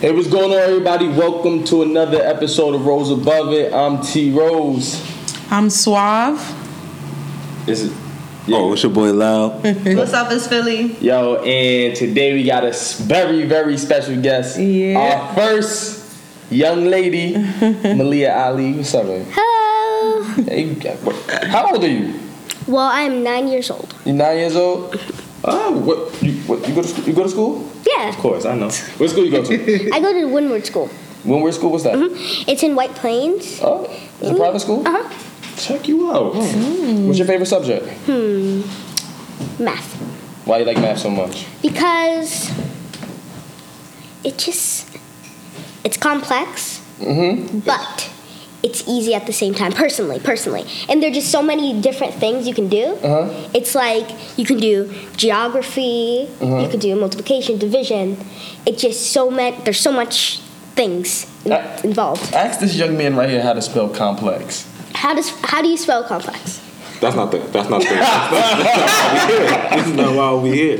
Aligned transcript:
Hey, 0.00 0.12
what's 0.12 0.28
going 0.28 0.50
on, 0.52 0.58
everybody? 0.58 1.08
Welcome 1.08 1.62
to 1.64 1.82
another 1.82 2.22
episode 2.22 2.74
of 2.74 2.86
Rose 2.86 3.10
Above 3.10 3.52
It. 3.52 3.72
I'm 3.72 4.00
T 4.02 4.32
Rose. 4.32 4.96
I'm 5.50 5.68
suave. 5.68 6.38
This 7.66 7.82
is 7.82 7.92
Oh, 8.48 8.72
it's 8.72 8.82
your 8.82 8.92
boy 8.92 9.12
Loud. 9.12 9.62
What's 9.96 10.14
up, 10.14 10.32
it's 10.32 10.46
Philly? 10.46 10.94
yo, 11.00 11.36
and 11.44 11.94
today 11.94 12.32
we 12.32 12.44
got 12.44 12.64
a 12.64 12.72
very, 13.02 13.44
very 13.44 13.76
special 13.76 14.20
guest. 14.20 14.58
Yeah. 14.58 14.98
Our 14.98 15.34
first 15.34 16.16
young 16.50 16.86
lady, 16.86 17.36
Malia 17.94 18.32
Ali. 18.34 18.72
What's 18.72 18.94
up, 18.94 19.04
man? 19.04 19.26
Hello. 19.30 20.22
Hey, 20.44 20.74
how 21.48 21.70
old 21.72 21.84
are 21.84 21.88
you? 21.88 22.18
Well, 22.66 22.86
I'm 22.86 23.22
nine 23.22 23.48
years 23.48 23.70
old. 23.70 23.94
You 24.06 24.14
nine 24.14 24.38
years 24.38 24.56
old? 24.56 24.98
Oh, 25.44 25.72
what? 25.78 26.22
You, 26.22 26.32
what, 26.42 26.66
you 26.68 26.74
go 26.74 26.82
to 26.82 26.88
school? 26.88 27.04
You 27.04 27.12
go 27.14 27.22
to 27.22 27.28
school? 27.28 27.70
Yeah. 27.86 28.08
Of 28.10 28.16
course, 28.18 28.44
I 28.44 28.54
know. 28.54 28.68
What 28.98 29.10
school 29.10 29.24
you 29.24 29.30
go 29.30 29.42
to? 29.44 29.90
I 29.92 30.00
go 30.00 30.12
to 30.12 30.24
Windward 30.26 30.66
School. 30.66 30.88
where 31.24 31.52
school 31.52 31.70
what's 31.70 31.84
that? 31.84 31.94
It's 32.46 32.62
in 32.62 32.74
White 32.74 32.94
Plains. 32.94 33.60
Oh, 33.62 33.84
it's 34.20 34.30
a 34.30 34.34
private 34.34 34.60
school. 34.60 34.86
Uh 34.86 35.02
huh. 35.02 35.56
Check 35.56 35.88
you 35.88 36.10
out. 36.12 36.34
What's 36.34 37.18
your 37.18 37.26
favorite 37.26 37.46
subject? 37.46 37.86
Hmm, 38.06 38.60
math. 39.62 39.94
Why 40.46 40.58
you 40.58 40.64
like 40.64 40.78
math 40.78 40.98
so 41.00 41.10
much? 41.10 41.46
Because 41.62 42.50
it 44.24 44.36
just 44.38 44.88
it's 45.84 45.96
complex, 45.96 46.80
Mm-hmm. 47.00 47.60
but 47.60 48.10
it's 48.62 48.86
easy 48.88 49.14
at 49.14 49.26
the 49.26 49.32
same 49.32 49.54
time. 49.54 49.72
Personally, 49.72 50.18
personally, 50.20 50.64
and 50.88 51.02
there 51.02 51.10
are 51.10 51.14
just 51.14 51.30
so 51.30 51.42
many 51.42 51.80
different 51.80 52.14
things 52.14 52.46
you 52.46 52.54
can 52.54 52.68
do. 52.68 52.84
Uh-huh. 53.02 53.48
It's 53.54 53.74
like 53.74 54.06
you 54.38 54.44
can 54.44 54.58
do 54.58 54.92
geography, 55.16 56.28
Uh-huh. 56.40 56.58
you 56.62 56.68
can 56.68 56.78
do 56.80 56.94
multiplication, 56.96 57.58
division. 57.58 58.16
It's 58.66 58.82
just 58.82 59.12
so 59.12 59.30
much. 59.30 59.54
There's 59.64 59.80
so 59.80 59.92
much 59.92 60.40
things 60.76 61.26
in- 61.44 61.52
Uh, 61.52 61.80
involved. 61.84 62.32
Ask 62.34 62.60
this 62.60 62.74
young 62.76 62.96
man 62.96 63.16
right 63.16 63.28
here 63.30 63.42
how 63.42 63.54
to 63.54 63.62
spell 63.62 63.88
complex. 63.88 64.66
How 64.94 65.14
does 65.14 65.30
how 65.42 65.62
do 65.62 65.68
you 65.68 65.76
spell 65.76 66.02
complex? 66.04 66.60
That's 67.00 67.16
not 67.16 67.30
the. 67.32 67.38
That's 67.38 67.70
not 67.70 67.80
the. 67.80 67.94
That's 67.94 68.28
not 68.28 68.94
why 68.94 69.14
we 69.14 69.30
here. 69.30 69.46
This 69.76 69.86
is 69.86 69.94
not 69.94 70.14
why 70.14 70.34
we 70.34 70.50
here. 70.52 70.78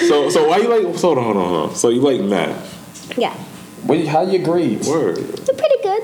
so 0.08 0.28
so 0.30 0.48
why 0.48 0.56
you 0.58 0.68
like? 0.68 0.96
Hold 0.98 1.18
on, 1.18 1.24
hold 1.24 1.36
on, 1.36 1.48
hold 1.48 1.70
on. 1.70 1.76
So 1.76 1.88
you 1.90 2.00
like 2.00 2.20
math? 2.20 2.58
Yeah, 3.16 3.34
What? 3.86 3.98
you- 3.98 4.08
How 4.08 4.22
your 4.22 4.42
grades? 4.42 4.88
Word. 4.88 5.16
they're 5.46 5.54
pretty 5.56 5.80
good. 5.82 6.02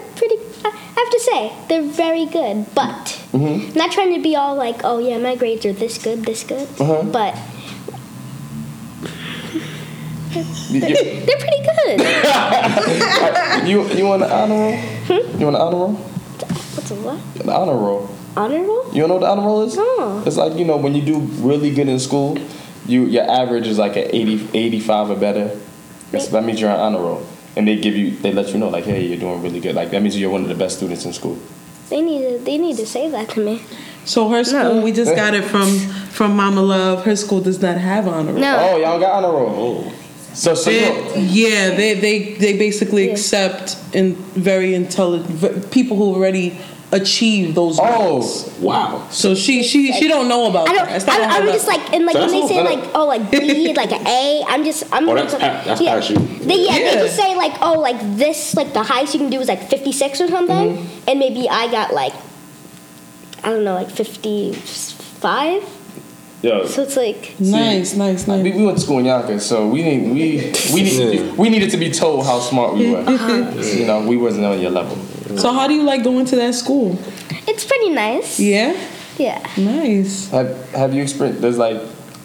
I 0.97 1.01
have 1.01 1.11
to 1.11 1.21
say 1.21 1.53
they're 1.69 1.83
very 1.83 2.27
good. 2.27 2.67
But 2.75 3.23
Mm-hmm. 3.37 3.69
I'm 3.73 3.75
not 3.75 3.93
trying 3.93 4.15
to 4.15 4.23
be 4.23 4.35
all 4.35 4.55
like, 4.57 4.81
oh 4.83 4.99
yeah, 4.99 5.19
my 5.19 5.37
grades 5.37 5.67
are 5.67 5.73
this 5.73 5.99
good, 5.99 6.25
this 6.25 6.43
good. 6.43 6.67
Uh-huh. 6.81 7.03
But 7.03 7.37
you, 10.71 10.81
they're 10.81 11.37
pretty 11.39 11.63
good. 11.63 12.01
you, 13.69 13.87
you 13.93 14.09
on 14.11 14.21
the 14.21 14.33
honor 14.33 14.55
roll? 14.55 14.77
Hmm? 14.77 15.39
You 15.41 15.47
on 15.49 15.53
the 15.53 15.59
honor 15.61 15.77
roll? 15.77 15.93
What's 15.93 16.91
a 16.91 16.95
what? 16.95 17.21
The 17.35 17.53
honor 17.53 17.75
roll. 17.77 18.09
Honor 18.37 18.63
roll? 18.63 18.87
You 18.95 19.01
don't 19.01 19.09
know 19.09 19.15
what 19.17 19.21
the 19.21 19.29
honor 19.29 19.43
roll 19.43 19.63
is? 19.65 19.77
No. 19.77 20.23
It's 20.27 20.37
like 20.37 20.55
you 20.59 20.65
know 20.65 20.77
when 20.79 20.95
you 20.95 21.03
do 21.03 21.19
really 21.45 21.75
good 21.75 21.89
in 21.89 21.99
school, 21.99 22.39
you 22.87 23.05
your 23.05 23.31
average 23.31 23.67
is 23.67 23.77
like 23.79 23.97
an 23.97 24.09
80, 24.13 24.49
85 24.55 25.11
or 25.11 25.17
better. 25.17 25.61
That's, 26.11 26.29
that 26.29 26.45
means 26.45 26.61
you're 26.61 26.71
on 26.71 26.79
honor 26.79 27.01
roll, 27.01 27.27
and 27.57 27.67
they 27.67 27.77
give 27.77 27.97
you 27.97 28.11
they 28.11 28.33
let 28.33 28.49
you 28.51 28.59
know 28.59 28.69
like 28.69 28.85
hey 28.85 29.05
you're 29.07 29.19
doing 29.19 29.43
really 29.43 29.61
good. 29.61 29.75
Like 29.75 29.91
that 29.91 30.03
means 30.03 30.17
you're 30.19 30.31
one 30.31 30.43
of 30.43 30.49
the 30.49 30.55
best 30.55 30.77
students 30.79 31.05
in 31.05 31.13
school. 31.13 31.39
They 31.89 32.01
need 32.03 32.23
to. 32.23 32.39
They 32.45 32.59
need 32.59 32.77
to 32.79 32.87
say 32.87 33.09
that 33.11 33.29
to 33.31 33.41
me. 33.45 33.63
So 34.05 34.29
her 34.29 34.45
school, 34.45 34.75
no. 34.77 34.81
we 34.83 34.93
just 34.93 35.15
got 35.17 35.35
it 35.35 35.45
from 35.53 35.69
from 36.11 36.37
Mama 36.37 36.61
Love. 36.63 37.05
Her 37.05 37.17
school 37.17 37.41
does 37.41 37.61
not 37.63 37.77
have 37.79 38.07
honor. 38.09 38.33
roll. 38.33 38.41
No. 38.41 38.59
Oh 38.73 38.77
y'all 38.77 39.01
got 39.01 39.13
honor 39.25 39.33
roll. 39.37 39.85
Oh. 39.87 39.93
So 40.35 40.55
so 40.55 40.71
you 40.71 40.81
They- 40.81 41.21
yeah, 41.21 41.71
they 41.75 41.95
they 41.95 42.35
they 42.35 42.59
basically 42.59 43.07
Yeah. 43.07 43.13
accept 43.13 43.77
in 43.95 44.15
very 44.35 44.75
intelligent 44.75 45.71
people 45.71 45.97
who 45.97 46.15
already 46.15 46.59
achieve 46.93 47.55
those 47.55 47.79
grades. 47.81 47.97
oh 47.99 48.53
Wow. 48.61 49.07
So 49.11 49.35
she 49.35 49.63
she 49.65 49.93
she 49.93 50.07
don't 50.09 50.29
know 50.29 50.49
about 50.49 50.69
I 50.69 50.73
don't. 50.73 50.87
that. 50.87 50.97
It's 50.97 51.09
I, 51.09 51.15
on 51.25 51.31
her 51.31 51.37
I'm 51.41 51.47
just 51.47 51.67
like, 51.67 51.93
and 51.93 52.07
like 52.07 52.15
So 52.15 52.21
when 52.21 52.31
they 52.31 52.47
say 52.47 52.63
like, 52.63 52.91
oh, 52.95 53.07
like 53.07 53.31
B, 53.31 53.75
like 53.77 53.91
an 53.93 54.07
A. 54.07 54.45
I'm 54.47 54.63
just, 54.65 54.85
I'm. 54.93 55.09
Oh, 55.09 55.15
that's 55.15 55.33
just- 55.33 55.41
pa- 55.43 55.63
that's 55.65 55.81
yeah. 55.81 55.91
parachute. 55.91 56.19
They, 56.47 56.65
yeah, 56.65 56.77
Yeah. 56.77 56.95
they 56.95 57.03
just 57.03 57.17
say 57.17 57.35
like, 57.35 57.55
oh, 57.61 57.81
like 57.81 57.99
this, 58.17 58.55
like 58.55 58.73
the 58.73 58.83
highest 58.85 59.15
you 59.15 59.21
can 59.21 59.31
do 59.31 59.41
is 59.41 59.49
like 59.49 59.69
56 59.69 60.21
or 60.21 60.29
something, 60.29 60.77
Mm-hmm. 60.77 61.09
and 61.09 61.19
maybe 61.19 61.49
I 61.49 61.71
got 61.71 61.93
like, 61.93 62.15
I 63.43 63.51
don't 63.51 63.65
know, 63.65 63.75
like 63.75 63.91
55. 63.91 65.65
yo. 66.43 66.67
So 66.67 66.83
it's 66.83 66.97
like, 66.97 67.35
nice, 67.41 67.95
nice, 67.97 68.27
nice. 68.29 68.43
we 68.43 68.65
went 68.65 68.79
to 68.79 68.83
school 68.85 68.99
in 69.01 69.07
Yonkers, 69.07 69.45
so 69.45 69.67
we 69.69 69.83
need 69.83 70.03
we 70.13 70.53
we 70.73 70.83
need 70.99 71.37
we 71.37 71.49
needed 71.49 71.71
to 71.73 71.77
be 71.77 71.91
told 71.91 72.25
how 72.27 72.39
smart 72.41 72.75
we 72.75 72.91
were. 72.93 73.03
You 73.03 73.87
know, 73.87 74.07
we 74.07 74.17
wasn't 74.17 74.45
on 74.47 74.61
your 74.61 74.71
level. 74.71 74.97
So 75.39 75.53
how 75.53 75.67
do 75.69 75.75
you 75.75 75.83
like 75.83 76.03
going 76.05 76.25
to 76.27 76.37
that 76.37 76.55
school? 76.55 76.99
it's 77.49 77.65
pretty 77.65 77.91
nice. 77.91 78.39
Yeah, 78.41 78.77
Yeah. 79.19 79.45
nice. 79.57 80.29
Have 80.31 80.71
Have 80.73 80.95
you 80.95 81.03
experienced? 81.03 81.41
There's 81.43 81.59
like 81.59 81.81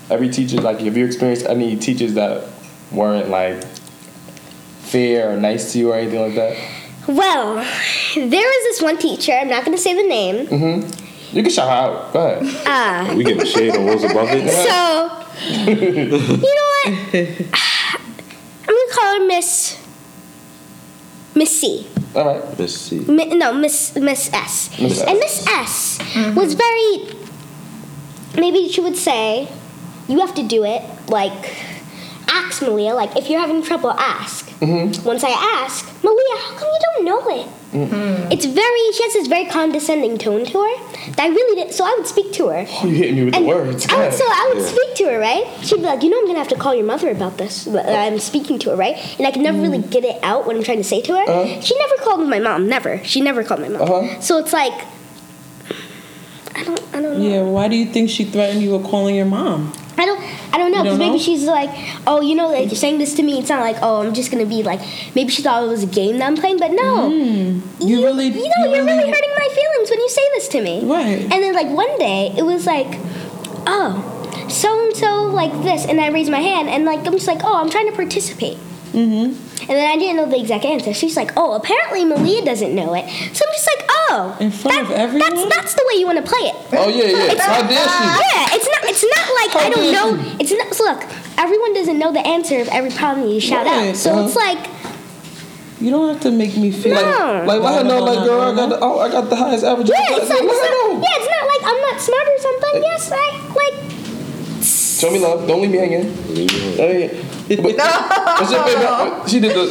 every 0.09 0.29
teacher. 0.29 0.57
Like, 0.61 0.79
have 0.79 0.97
you 0.97 1.05
experienced 1.05 1.45
any 1.45 1.75
teachers 1.75 2.13
that 2.15 2.43
weren't 2.91 3.29
like 3.29 3.63
fair 4.81 5.31
or 5.33 5.37
nice 5.37 5.71
to 5.73 5.79
you 5.79 5.91
or 5.91 5.95
anything 5.97 6.21
like 6.21 6.35
that? 6.35 6.57
Well, 7.07 7.55
there 8.15 8.25
was 8.53 8.63
this 8.69 8.81
one 8.81 8.97
teacher. 8.97 9.31
I'm 9.33 9.49
not 9.49 9.65
going 9.65 9.75
to 9.75 9.81
say 9.81 9.93
the 9.95 10.07
name. 10.07 10.47
Mhm. 10.47 11.33
You 11.33 11.41
can 11.43 11.51
shout 11.51 11.67
her 11.69 11.73
out. 11.73 12.13
Go 12.13 12.19
ahead. 12.27 12.63
Ah. 12.65 13.13
We 13.15 13.23
getting 13.23 13.45
shade 13.45 13.75
on 13.75 13.85
Rose 13.85 14.03
above 14.03 14.27
it. 14.31 14.49
So, 14.51 15.25
you 15.71 16.53
know 16.57 16.67
what? 16.83 16.93
I'm 17.13 18.75
gonna 18.75 18.93
call 18.93 19.19
her 19.19 19.25
Miss 19.27 19.77
Miss 21.33 21.59
C. 21.61 21.87
All 22.15 22.25
right. 22.25 22.43
Let's 22.59 22.75
see. 22.75 22.99
Mi- 22.99 23.35
no, 23.37 23.53
Miss 23.53 23.95
Miss 23.95 24.31
S. 24.33 24.77
Miss 24.79 25.01
and 25.01 25.17
S. 25.23 25.47
Miss 25.47 25.47
S 25.47 26.35
was 26.35 26.53
very. 26.55 27.15
Maybe 28.35 28.69
she 28.69 28.81
would 28.81 28.97
say, 28.97 29.47
"You 30.07 30.19
have 30.19 30.33
to 30.35 30.43
do 30.43 30.63
it." 30.63 30.81
Like, 31.07 31.55
ask 32.27 32.61
Malia. 32.61 32.93
Like, 32.93 33.15
if 33.15 33.29
you're 33.29 33.39
having 33.39 33.61
trouble, 33.63 33.91
ask. 33.91 34.49
Mm-hmm. 34.59 35.03
Once 35.03 35.23
I 35.23 35.31
ask, 35.63 35.85
Malia, 36.03 36.37
how 36.43 36.55
come 36.57 36.69
you 36.69 36.79
don't 36.87 37.05
know 37.05 37.27
it? 37.39 37.47
Mm-hmm. 37.71 38.31
It's 38.31 38.45
very. 38.45 38.91
She 38.93 39.03
has 39.03 39.13
this 39.13 39.27
very 39.27 39.45
condescending 39.45 40.17
tone 40.17 40.43
to 40.45 40.51
her 40.61 41.11
that 41.11 41.19
I 41.19 41.27
really 41.29 41.55
didn't. 41.55 41.73
So 41.73 41.85
I 41.85 41.95
would 41.97 42.05
speak 42.05 42.33
to 42.33 42.47
her. 42.47 42.65
Oh, 42.67 42.85
you 42.85 42.95
hitting 42.95 43.15
me 43.15 43.23
with 43.25 43.33
the 43.33 43.41
words. 43.41 43.87
I 43.89 43.97
would, 43.97 44.13
so 44.13 44.25
I 44.27 44.51
would 44.53 44.61
Yeah. 44.61 44.69
speak 44.69 44.95
to 44.95 45.05
her, 45.05 45.19
right? 45.19 45.47
She'd 45.63 45.77
be 45.77 45.83
like, 45.83 46.03
you 46.03 46.09
know, 46.09 46.19
I'm 46.19 46.25
gonna 46.25 46.39
have 46.39 46.49
to 46.49 46.57
call 46.57 46.75
your 46.75 46.85
mother 46.85 47.09
about 47.09 47.37
this. 47.37 47.63
But 47.65 47.87
I'm 47.87 48.19
speaking 48.19 48.59
to 48.59 48.71
her, 48.71 48.75
right? 48.75 48.97
And 49.17 49.25
I 49.25 49.31
could 49.31 49.41
never 49.41 49.59
really 49.61 49.79
get 49.79 50.03
it 50.03 50.19
out 50.21 50.45
what 50.45 50.55
I'm 50.57 50.63
trying 50.63 50.79
to 50.79 50.83
say 50.83 51.01
to 51.01 51.13
her. 51.13 51.25
Mm. 51.25 51.29
Uh-huh. 51.29 51.61
She 51.61 51.77
never 51.77 51.95
called 52.03 52.27
my 52.27 52.39
mom. 52.39 52.67
Never. 52.67 53.01
She 53.05 53.21
never 53.21 53.43
called 53.43 53.61
my 53.61 53.69
mom. 53.69 53.81
Uh-huh. 53.83 54.19
So 54.19 54.37
it's 54.37 54.51
like, 54.51 54.73
I 56.53 56.63
don't, 56.65 56.81
I 56.93 57.01
don't 57.01 57.19
know. 57.19 57.25
Yeah, 57.29 57.43
why 57.43 57.69
do 57.69 57.75
you 57.77 57.85
think 57.85 58.09
she 58.09 58.25
threatened 58.25 58.61
you 58.61 58.77
with 58.77 58.85
calling 58.85 59.15
your 59.15 59.25
mom? 59.25 59.71
I 59.97 60.05
don't, 60.05 60.19
I 60.53 60.57
don't 60.57 60.71
know. 60.71 60.83
Because 60.83 60.97
don't 60.97 60.99
maybe 60.99 61.17
know? 61.17 61.23
she's 61.23 61.43
like, 61.43 61.69
oh, 62.07 62.21
you 62.21 62.35
know, 62.35 62.49
like 62.49 62.67
you're 62.67 62.75
saying 62.75 62.97
this 62.97 63.13
to 63.15 63.23
me. 63.23 63.39
It's 63.39 63.49
not 63.49 63.61
like, 63.61 63.77
oh, 63.81 64.01
I'm 64.05 64.13
just 64.13 64.31
gonna 64.31 64.45
be 64.45 64.63
like. 64.63 64.79
Maybe 65.15 65.29
she 65.29 65.41
thought 65.43 65.63
it 65.63 65.67
was 65.67 65.83
a 65.83 65.87
game 65.87 66.17
that 66.19 66.25
I'm 66.27 66.35
playing, 66.37 66.57
but 66.57 66.71
no. 66.71 67.09
You 67.09 68.03
really, 68.03 68.27
You 68.27 68.33
know, 68.33 68.39
you 68.39 68.43
you're 68.63 68.71
really 68.71 68.85
really- 68.85 69.11
hurting 69.11 69.33
my 69.37 69.49
feelings 69.53 69.89
when 69.89 69.99
you 69.99 70.09
say 70.09 70.21
this 70.35 70.47
to 70.49 70.61
me. 70.61 70.85
Right. 70.85 71.21
And 71.21 71.31
then 71.43 71.53
like 71.53 71.69
one 71.69 71.97
day 71.99 72.33
it 72.37 72.43
was 72.43 72.65
like, 72.65 72.97
oh, 73.67 74.07
so 74.49 74.85
and 74.87 74.95
so 74.95 75.25
like 75.27 75.51
this, 75.63 75.85
and 75.85 75.99
I 75.99 76.07
raised 76.09 76.31
my 76.31 76.39
hand, 76.39 76.69
and 76.69 76.85
like 76.85 77.05
I'm 77.05 77.13
just 77.13 77.27
like, 77.27 77.41
oh, 77.43 77.61
I'm 77.61 77.69
trying 77.69 77.89
to 77.89 77.95
participate. 77.95 78.57
Mm-hmm. 78.93 79.35
And 79.61 79.69
then 79.69 79.89
I 79.89 79.95
didn't 79.95 80.17
know 80.17 80.25
the 80.29 80.39
exact 80.39 80.65
answer. 80.65 80.93
She's 80.93 81.15
like, 81.15 81.31
oh, 81.37 81.53
apparently 81.53 82.03
Malia 82.03 82.43
doesn't 82.43 82.73
know 82.75 82.93
it. 82.93 83.05
So 83.33 83.45
I'm 83.45 83.53
just 83.53 83.69
like, 83.77 83.85
oh, 83.89 84.37
In 84.41 84.51
front 84.51 84.81
of 84.81 84.91
everyone? 84.91 85.29
That's 85.29 85.55
that's 85.55 85.73
the 85.75 85.85
way 85.87 85.99
you 85.99 86.05
want 86.07 86.17
to 86.17 86.27
play 86.29 86.49
it. 86.49 86.55
Oh 86.73 86.89
yeah, 86.89 87.05
yeah. 87.05 87.41
How 87.41 87.61
dare 87.61 87.77
she? 87.77 88.03
Yeah, 88.03 88.55
it's 88.57 88.65
not. 88.65 88.70
It's 88.83 89.03
not 89.03 89.25
like 89.39 89.55
I 89.65 89.69
don't 89.69 89.91
know. 89.93 90.35
It's 90.39 90.51
not. 90.51 90.73
So 90.73 90.83
look, 90.85 91.03
everyone 91.37 91.73
doesn't 91.73 91.97
know 91.99 92.11
the 92.11 92.25
answer 92.25 92.59
of 92.59 92.67
every 92.69 92.91
problem 92.91 93.27
you 93.29 93.39
shout 93.39 93.65
Right, 93.65 93.89
out. 93.89 93.95
So 93.95 94.11
uh-huh. 94.11 94.25
it's 94.27 94.35
like, 94.35 94.69
You 95.79 95.89
don't 95.91 96.09
have 96.13 96.21
to 96.23 96.31
make 96.31 96.55
me 96.57 96.71
feel 96.71 96.95
No. 96.95 97.01
like 97.01 97.47
Like 97.47 97.61
let 97.61 97.73
her 97.81 97.83
know, 97.87 98.03
like 98.03 98.25
girl, 98.25 98.41
I 98.41 98.55
got 98.55 98.69
the 98.69 98.79
oh, 98.81 98.99
I 98.99 99.09
got 99.11 99.29
the 99.29 99.35
highest 99.35 99.63
average. 99.63 99.89
yeah, 99.89 99.97
it's 100.17 100.29
not. 100.29 100.39
It's 100.41 100.61
not 100.63 101.03
yeah, 101.03 101.19
it's 101.19 101.29
not 101.29 101.43
like 101.47 101.63
I'm 101.65 101.81
not 101.81 102.01
smart 102.01 102.27
or 102.27 102.37
something. 102.39 102.83
Yes, 102.83 103.11
I 103.13 103.27
like. 103.55 103.77
Show 104.63 105.09
me 105.11 105.19
love. 105.19 105.47
Don't 105.47 105.61
leave 105.61 105.71
me 105.71 105.77
hanging. 105.79 106.13
Hey, 106.77 107.07
but, 107.55 107.75
what's 107.75 108.51
your 108.51 108.63
favorite? 108.63 109.29
She 109.29 109.39
did 109.39 109.55
the. 109.55 109.65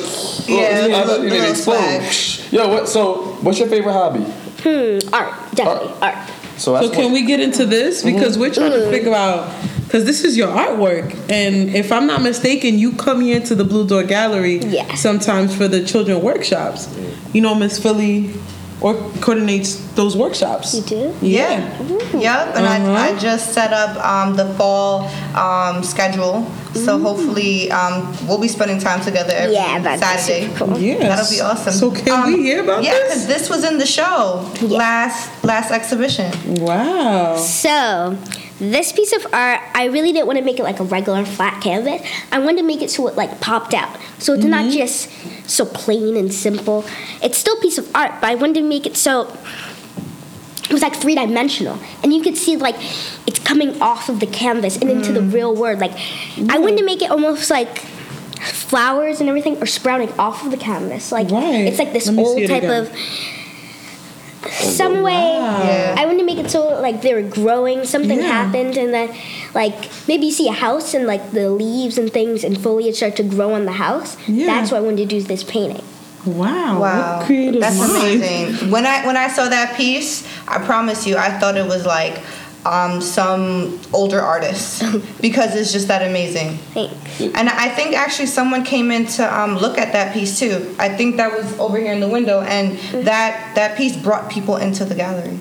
Yeah, 0.49 0.59
I 0.59 0.89
the 0.89 1.07
thought 1.07 1.23
you 1.23 1.31
did 1.31 1.57
little. 1.57 2.51
Yo, 2.51 2.69
what? 2.69 2.89
So, 2.89 3.37
what's 3.43 3.59
your 3.61 3.69
favorite 3.69 3.93
hobby? 3.93 4.25
Hmm, 4.25 4.99
art, 5.15 5.33
definitely 5.55 5.95
art. 6.03 6.17
So, 6.61 6.73
that's 6.75 6.87
So 6.87 6.93
can 6.93 7.05
what- 7.05 7.13
we 7.13 7.23
get 7.23 7.41
into 7.41 7.65
this 7.67 8.03
because 8.03 8.37
we're 8.39 8.51
trying 8.53 8.73
to 8.73 8.91
figure 8.91 9.15
out 9.15 9.49
because 9.87 10.05
this 10.05 10.23
is 10.25 10.37
your 10.37 10.49
artwork, 10.49 11.17
and 11.29 11.75
if 11.75 11.91
I'm 11.91 12.07
not 12.07 12.23
mistaken, 12.23 12.79
you 12.79 12.93
come 12.93 13.21
here 13.23 13.41
to 13.41 13.55
the 13.57 13.65
Blue 13.65 13.85
Door 13.87 14.05
Gallery 14.05 14.61
Yeah. 14.69 14.95
sometimes 14.95 15.53
for 15.55 15.67
the 15.67 15.83
children 15.83 16.23
workshops. 16.23 16.87
You 17.33 17.41
know, 17.41 17.55
Miss 17.57 17.79
Philly 17.79 18.31
or 18.81 18.95
coordinates 19.21 19.77
those 19.97 20.17
workshops. 20.17 20.75
You 20.75 20.83
do? 20.83 21.15
Yeah. 21.21 21.61
Yep, 22.17 22.57
and 22.57 22.67
Uh-huh. 22.67 22.93
I, 22.93 23.09
I 23.11 23.19
just 23.19 23.53
set 23.53 23.73
up 23.73 23.93
um, 24.05 24.37
the 24.37 24.47
fall 24.55 25.11
um, 25.35 25.83
schedule 25.83 26.47
So 26.73 27.01
hopefully, 27.01 27.69
um, 27.73 28.17
we'll 28.29 28.39
be 28.39 28.47
spending 28.47 28.79
time 28.79 29.01
together 29.05 29.33
every 29.37 29.57
Yeah, 29.57 29.81
that'd 29.81 29.99
Saturday. 30.01 30.47
super 30.55 30.67
cool. 30.67 30.79
Yes. 30.79 31.01
That'll 31.03 31.35
be 31.37 31.41
awesome. 31.41 31.73
So 31.75 31.91
can 31.91 32.13
Um, 32.23 32.33
we 32.33 32.43
hear 32.45 32.63
about 32.63 32.85
yeah, 32.85 32.93
this? 32.93 33.03
because 33.03 33.27
this 33.27 33.51
was 33.51 33.65
in 33.65 33.79
the 33.79 33.87
show 33.87 34.47
last 34.63 35.29
last 35.51 35.71
exhibition. 35.73 36.33
Wow. 36.65 37.37
So, 37.37 38.17
this 38.61 38.93
piece 38.93 39.13
of 39.13 39.27
art, 39.35 39.61
I 39.75 39.87
really 39.87 40.13
didn't 40.13 40.27
want 40.27 40.39
to 40.39 40.45
make 40.45 40.61
it 40.61 40.63
like 40.63 40.81
a 40.81 40.85
regular 40.85 41.25
flat 41.25 41.63
canvas. 41.63 42.07
I 42.31 42.39
wanted 42.39 42.59
to 42.59 42.63
make 42.63 42.83
it 42.83 42.91
so 42.91 43.09
it 43.09 43.17
like 43.17 43.41
popped 43.41 43.75
out. 43.75 43.99
So 44.19 44.35
it's 44.35 44.45
not 44.45 44.67
mm-hmm. 44.67 44.79
just 44.79 45.51
so 45.51 45.65
plain 45.65 46.17
and 46.17 46.33
simple. 46.33 46.85
It's 47.23 47.37
still 47.37 47.59
a 47.59 47.61
piece 47.61 47.79
of 47.79 47.91
art, 47.97 48.21
but 48.21 48.31
I 48.31 48.37
wanted 48.37 48.55
to 48.57 48.63
make 48.63 48.87
it 48.87 48.97
so 48.97 49.37
it 50.69 50.73
was 50.73 50.83
like 50.83 50.95
three 50.95 51.17
dimensional, 51.17 51.81
and 52.05 52.13
you 52.13 52.23
could 52.23 52.37
see 52.37 52.57
like 52.57 52.77
it's 53.27 53.41
coming 53.41 53.83
off 53.83 54.09
of 54.09 54.21
the 54.21 54.27
canvas 54.27 54.77
and 54.77 54.89
into 54.89 55.13
the 55.13 55.21
mm. 55.21 55.33
real 55.33 55.57
world. 55.57 55.81
Like 55.81 55.99
I 56.49 56.59
wanted 56.59 56.79
to 56.79 56.85
make 56.85 57.03
it 57.03 57.11
almost 57.11 57.51
like 57.51 57.79
flowers 58.41 59.21
and 59.21 59.29
everything 59.29 59.61
are 59.61 59.67
sprouting 59.67 60.13
off 60.13 60.45
of 60.45 60.53
the 60.53 60.57
canvas. 60.57 61.11
Like 61.11 61.29
Right. 61.31 61.67
it's 61.67 61.79
like 61.79 61.93
this 61.93 62.09
Let 62.09 62.19
old 62.25 62.39
type 62.47 62.63
again. 62.63 62.87
of 62.87 62.93
some 64.49 64.97
oh, 64.97 65.03
way. 65.05 65.13
Yeah. 65.37 65.95
I 65.99 66.07
wanted 66.07 66.19
to 66.21 66.25
make 66.25 66.39
it 66.39 66.51
so 66.51 66.81
like 66.81 67.03
they 67.03 67.15
were 67.15 67.23
growing. 67.23 67.85
Something 67.85 68.19
Yeah. 68.21 68.29
happened, 68.29 68.77
and 68.77 68.93
then 68.95 69.15
like 69.55 69.91
maybe 70.09 70.27
you 70.27 70.33
see 70.33 70.49
a 70.49 70.53
house 70.53 70.95
and 70.95 71.07
like 71.07 71.33
the 71.33 71.51
leaves 71.51 71.99
and 71.99 72.13
things 72.13 72.45
and 72.45 72.61
foliage 72.61 72.97
start 72.97 73.17
to 73.17 73.23
grow 73.23 73.53
on 73.55 73.65
the 73.67 73.73
house. 73.73 74.17
Yeah. 74.27 74.47
That's 74.47 74.71
why 74.73 74.79
I 74.79 74.81
wanted 74.81 75.09
to 75.09 75.17
do 75.17 75.23
this 75.23 75.43
painting. 75.45 75.85
Wow. 76.27 76.81
Wow, 76.81 77.19
What 77.19 77.27
creative 77.27 77.61
that's 77.63 77.79
mind. 77.79 77.91
amazing. 78.23 78.71
When 78.71 78.85
I 78.87 79.07
when 79.07 79.17
I 79.17 79.29
saw 79.29 79.49
that 79.49 79.77
piece, 79.77 80.27
I 80.47 80.59
promise 80.59 81.07
you, 81.07 81.17
I 81.17 81.31
thought 81.39 81.57
it 81.57 81.67
was 81.67 81.87
like 81.87 82.19
um, 82.67 83.01
some 83.01 83.81
older 83.93 84.21
artists 84.21 84.83
because 85.21 85.55
it's 85.57 85.73
just 85.73 85.89
that 85.89 86.03
amazing. 86.03 86.57
Thanks. 86.75 87.21
And 87.21 87.49
I 87.49 87.69
think 87.69 87.97
actually 87.97 88.27
someone 88.27 88.65
came 88.65 88.91
in 88.91 89.07
to 89.07 89.39
um, 89.41 89.57
look 89.57 89.79
at 89.79 89.93
that 89.93 90.13
piece 90.15 90.39
too. 90.39 90.75
I 90.79 90.89
think 90.89 91.17
that 91.17 91.33
was 91.37 91.59
over 91.59 91.79
here 91.79 91.93
in 91.93 92.01
the 92.01 92.09
window, 92.09 92.41
and 92.43 92.79
that 93.07 93.53
that 93.55 93.77
piece 93.79 93.97
brought 93.97 94.31
people 94.31 94.57
into 94.57 94.85
the 94.85 94.95
gallery. 94.95 95.39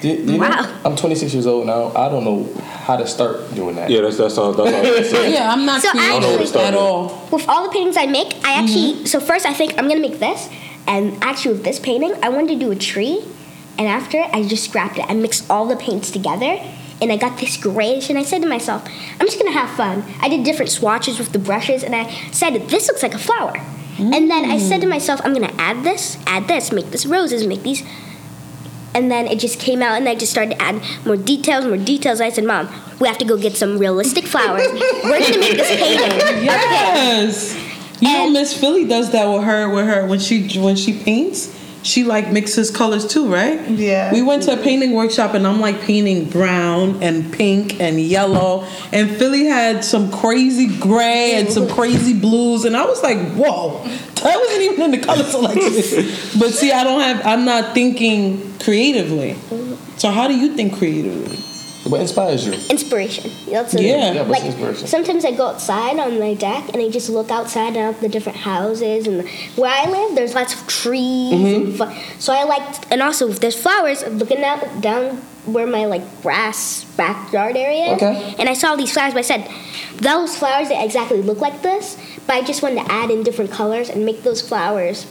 Do, 0.00 0.14
do 0.24 0.32
you 0.32 0.38
know, 0.38 0.48
Wow. 0.48 0.80
I'm 0.84 0.94
26 0.94 1.34
years 1.34 1.46
old 1.46 1.66
now. 1.66 1.88
I 1.96 2.08
don't 2.08 2.22
know 2.24 2.44
how 2.62 2.96
to 2.96 3.04
start 3.06 3.52
doing 3.54 3.74
that. 3.76 3.90
Yeah, 3.90 4.02
that's 4.02 4.16
that's 4.16 4.38
all. 4.38 4.52
That's 4.52 4.72
all. 4.72 4.96
I'm 4.96 5.04
saying. 5.16 5.34
Yeah, 5.34 5.52
I'm 5.52 5.66
not 5.66 5.82
So 5.82 5.90
creative 5.90 6.10
I 6.10 6.12
don't 6.12 6.22
know 6.22 6.28
where 6.30 6.38
to 6.38 6.46
start 6.46 6.64
at 6.66 6.72
with. 6.74 6.80
all. 6.82 7.28
With 7.32 7.48
all 7.48 7.64
the 7.64 7.70
paintings 7.70 7.96
I 7.96 8.06
make, 8.06 8.32
I 8.44 8.52
actually 8.62 8.92
Mm-hmm. 8.94 9.04
so 9.06 9.18
first 9.20 9.44
I 9.44 9.52
think 9.52 9.74
I'm 9.76 9.88
gonna 9.88 10.00
make 10.00 10.18
this, 10.20 10.48
and 10.86 11.22
actually 11.22 11.54
with 11.54 11.64
this 11.64 11.80
painting, 11.80 12.14
I 12.22 12.28
wanted 12.28 12.48
to 12.54 12.58
do 12.60 12.70
a 12.70 12.76
tree, 12.76 13.24
and 13.78 13.86
after 13.86 14.18
it, 14.18 14.28
I 14.32 14.42
just 14.42 14.64
scrapped 14.64 14.98
it. 14.98 15.06
I 15.08 15.14
mixed 15.14 15.48
all 15.48 15.66
the 15.66 15.76
paints 15.76 16.10
together, 16.10 16.60
and 17.00 17.12
I 17.12 17.16
got 17.16 17.38
this 17.38 17.56
grayish. 17.56 18.10
And 18.10 18.18
I 18.18 18.24
said 18.24 18.42
to 18.42 18.48
myself, 18.48 18.84
I'm 19.20 19.26
just 19.26 19.38
gonna 19.38 19.52
have 19.52 19.70
fun. 19.70 20.04
I 20.20 20.28
did 20.28 20.44
different 20.44 20.70
swatches 20.70 21.18
with 21.18 21.32
the 21.32 21.38
brushes, 21.38 21.84
and 21.84 21.94
I 21.94 22.10
said 22.32 22.54
this 22.68 22.88
looks 22.88 23.02
like 23.02 23.14
a 23.14 23.18
flower. 23.18 23.64
And 23.98 24.30
then 24.30 24.44
I 24.44 24.58
said 24.58 24.80
to 24.82 24.86
mm. 24.86 24.90
myself, 24.90 25.20
I'm 25.24 25.32
gonna 25.32 25.54
add 25.58 25.82
this, 25.82 26.18
add 26.26 26.46
this, 26.46 26.70
make 26.70 26.90
this 26.90 27.04
roses, 27.04 27.46
make 27.46 27.62
these. 27.62 27.82
And 28.94 29.10
then 29.10 29.26
it 29.26 29.38
just 29.38 29.60
came 29.60 29.82
out, 29.82 29.96
and 29.96 30.08
I 30.08 30.14
just 30.14 30.32
started 30.32 30.56
to 30.56 30.62
add 30.62 30.82
more 31.04 31.16
details, 31.16 31.64
more 31.64 31.76
details. 31.76 32.20
I 32.20 32.30
said, 32.30 32.44
Mom, 32.44 32.68
we 33.00 33.08
have 33.08 33.18
to 33.18 33.24
go 33.24 33.36
get 33.36 33.56
some 33.56 33.78
realistic 33.78 34.24
flowers. 34.24 34.66
We're 34.72 35.20
gonna 35.20 35.38
make 35.38 35.56
this 35.56 35.76
painting. 35.76 36.18
Okay. 36.38 36.44
Yes. 36.44 37.64
You 38.00 38.08
know, 38.12 38.30
Miss 38.30 38.58
Philly 38.58 38.86
does 38.86 39.10
that 39.10 39.26
with 39.26 39.44
her. 39.44 39.68
With 39.68 39.86
her 39.86 40.06
when 40.06 40.20
she 40.20 40.58
when 40.60 40.76
she 40.76 40.96
paints, 41.02 41.57
she 41.88 42.04
like 42.04 42.30
mixes 42.30 42.70
colors 42.70 43.06
too, 43.06 43.32
right? 43.32 43.68
Yeah. 43.68 44.12
We 44.12 44.22
went 44.22 44.42
to 44.44 44.52
a 44.52 44.54
mm-hmm. 44.54 44.64
painting 44.64 44.92
workshop, 44.92 45.34
and 45.34 45.46
I'm 45.46 45.60
like 45.60 45.80
painting 45.80 46.28
brown 46.28 47.02
and 47.02 47.32
pink 47.32 47.80
and 47.80 47.98
yellow, 48.00 48.66
and 48.92 49.10
Philly 49.16 49.46
had 49.46 49.84
some 49.84 50.12
crazy 50.12 50.78
gray 50.78 51.34
and 51.34 51.48
some 51.48 51.64
mm-hmm. 51.64 51.74
crazy 51.74 52.18
blues, 52.18 52.64
and 52.64 52.76
I 52.76 52.84
was 52.84 53.02
like, 53.02 53.18
whoa, 53.32 53.82
that 53.84 54.38
wasn't 54.38 54.62
even 54.62 54.82
in 54.82 54.90
the 54.92 54.98
color 54.98 55.24
selection. 55.24 56.38
but 56.38 56.50
see, 56.52 56.72
I 56.72 56.84
don't 56.84 57.00
have. 57.00 57.26
I'm 57.26 57.44
not 57.44 57.74
thinking 57.74 58.58
creatively. 58.58 59.36
So 59.96 60.10
how 60.10 60.28
do 60.28 60.36
you 60.36 60.54
think 60.54 60.76
creatively? 60.76 61.47
What 61.88 62.00
inspires 62.00 62.46
you? 62.46 62.52
inspiration. 62.70 63.30
That's 63.50 63.74
a- 63.74 63.82
Yeah. 63.82 64.22
Like 64.28 64.44
inspiration? 64.44 64.86
sometimes 64.86 65.24
I 65.24 65.32
go 65.32 65.46
outside 65.46 65.98
on 65.98 66.18
my 66.20 66.34
deck 66.34 66.68
and 66.72 66.82
I 66.82 66.88
just 66.90 67.08
look 67.08 67.30
outside 67.30 67.76
at 67.76 68.00
the 68.00 68.08
different 68.08 68.38
houses 68.38 69.06
and 69.06 69.26
where 69.56 69.70
I 69.70 69.88
live. 69.90 70.14
There's 70.14 70.34
lots 70.34 70.54
of 70.54 70.66
trees, 70.66 71.32
Mm-hmm. 71.32 72.18
so 72.18 72.32
I 72.32 72.44
like. 72.44 72.92
And 72.92 73.02
also, 73.02 73.28
if 73.30 73.40
there's 73.40 73.60
flowers, 73.60 74.02
I'm 74.02 74.18
looking 74.18 74.42
out 74.44 74.80
down 74.80 75.22
where 75.46 75.66
my 75.66 75.86
like 75.86 76.02
grass 76.22 76.84
backyard 76.96 77.56
area. 77.56 77.94
is, 77.94 78.02
Okay. 78.02 78.34
And 78.38 78.48
I 78.48 78.54
saw 78.54 78.76
these 78.76 78.92
flowers, 78.92 79.14
but 79.14 79.20
I 79.20 79.22
said 79.22 79.48
those 79.96 80.36
flowers 80.36 80.68
they 80.68 80.84
exactly 80.84 81.22
look 81.22 81.38
like 81.40 81.62
this, 81.62 81.96
but 82.26 82.36
I 82.36 82.42
just 82.42 82.62
wanted 82.62 82.84
to 82.84 82.92
add 82.92 83.10
in 83.10 83.22
different 83.22 83.50
colors 83.50 83.88
and 83.88 84.04
make 84.04 84.22
those 84.24 84.42
flowers. 84.46 85.06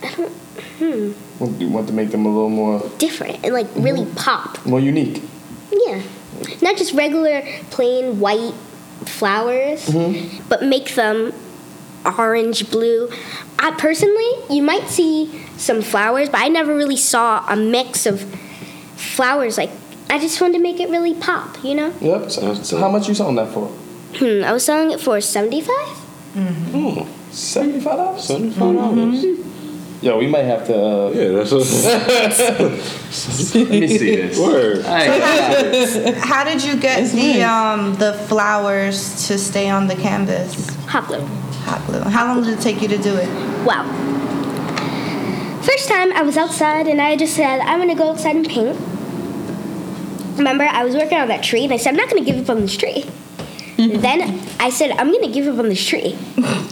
Want- 1.40 1.60
You 1.60 1.68
want 1.68 1.86
to 1.88 1.92
make 1.92 2.10
them 2.10 2.24
a 2.26 2.28
little 2.28 2.50
more 2.50 2.80
Different 2.98 3.38
and 3.44 3.52
like 3.54 3.66
really 3.76 4.02
Mm-hmm. 4.04 4.14
pop. 4.16 4.64
more 4.66 4.78
unique. 4.80 5.22
Yeah. 5.72 6.00
Not 6.62 6.76
just 6.76 6.92
regular 6.94 7.42
plain 7.70 8.20
white 8.20 8.54
flowers, 9.06 9.86
Mm-hmm. 9.86 10.42
but 10.48 10.62
make 10.62 10.94
them 10.94 11.32
orange, 12.04 12.70
blue. 12.70 13.08
I 13.58 13.70
personally, 13.72 14.30
you 14.54 14.62
might 14.62 14.88
see 14.88 15.30
some 15.56 15.82
flowers, 15.82 16.28
but 16.28 16.40
I 16.40 16.48
never 16.48 16.74
really 16.76 16.96
saw 16.96 17.44
a 17.48 17.56
mix 17.56 18.06
of 18.06 18.22
flowers 18.96 19.56
like 19.58 19.70
I 20.08 20.18
just 20.18 20.40
wanted 20.40 20.54
to 20.58 20.62
make 20.62 20.80
it 20.80 20.88
really 20.90 21.14
pop, 21.14 21.62
you 21.62 21.74
know? 21.74 21.92
Yep. 22.00 22.30
So, 22.30 22.54
so 22.54 22.78
how 22.78 22.90
much 22.90 23.06
you 23.08 23.14
selling 23.14 23.36
that 23.36 23.52
for? 23.52 23.66
Hmm, 24.18 24.42
I 24.44 24.52
was 24.52 24.64
selling 24.64 24.90
it 24.90 25.00
for 25.00 25.20
75? 25.20 25.70
Hmm. 26.34 27.02
Seventy-five 27.30 27.96
dollars. 27.96 28.24
Seventy-five 28.24 28.74
dollars. 28.74 29.24
Yo, 30.02 30.18
we 30.18 30.26
might 30.26 30.44
have 30.44 30.66
to. 30.66 30.74
Uh, 30.74 31.10
Yeah, 31.10 31.28
that's 31.32 31.52
a 31.52 31.58
Let 33.58 33.70
me 33.70 33.86
see 33.88 34.16
this. 34.16 34.38
word. 34.38 34.82
How 36.16 36.44
did 36.44 36.64
you 36.64 36.76
get 36.80 37.00
It's 37.02 37.12
the 37.12 37.38
nice. 37.38 37.42
um, 37.42 37.94
the 37.96 38.14
flowers 38.28 39.26
to 39.28 39.36
stay 39.38 39.68
on 39.68 39.86
the 39.88 39.96
canvas? 39.96 40.74
Hot 40.86 41.06
glue. 41.06 41.20
Hot 41.66 41.84
glue. 41.86 42.00
How 42.00 42.26
long 42.26 42.42
did 42.42 42.58
it 42.58 42.62
take 42.62 42.80
you 42.80 42.88
to 42.88 42.96
do 42.98 43.14
it? 43.14 43.28
Wow. 43.66 43.84
First 45.62 45.88
time 45.88 46.12
I 46.14 46.22
was 46.22 46.36
outside 46.38 46.86
and 46.88 47.00
I 47.00 47.16
just 47.16 47.34
said, 47.34 47.60
I'm 47.60 47.78
gonna 47.78 47.94
go 47.94 48.10
outside 48.10 48.36
and 48.36 48.48
paint. 48.48 48.76
Remember, 50.38 50.64
I 50.64 50.82
was 50.84 50.94
working 50.96 51.18
on 51.18 51.28
that 51.28 51.42
tree 51.44 51.64
and 51.64 51.72
I 51.74 51.76
said, 51.76 51.90
I'm 51.90 51.96
not 51.96 52.08
gonna 52.08 52.24
give 52.24 52.38
up 52.42 52.48
on 52.48 52.62
this 52.62 52.74
tree. 52.76 53.04
then 54.00 54.38
I 54.58 54.68
said, 54.70 54.90
I'm 54.92 55.10
gonna 55.10 55.32
give 55.32 55.46
up 55.46 55.58
on 55.58 55.68
this 55.68 55.84
tree. 55.84 56.18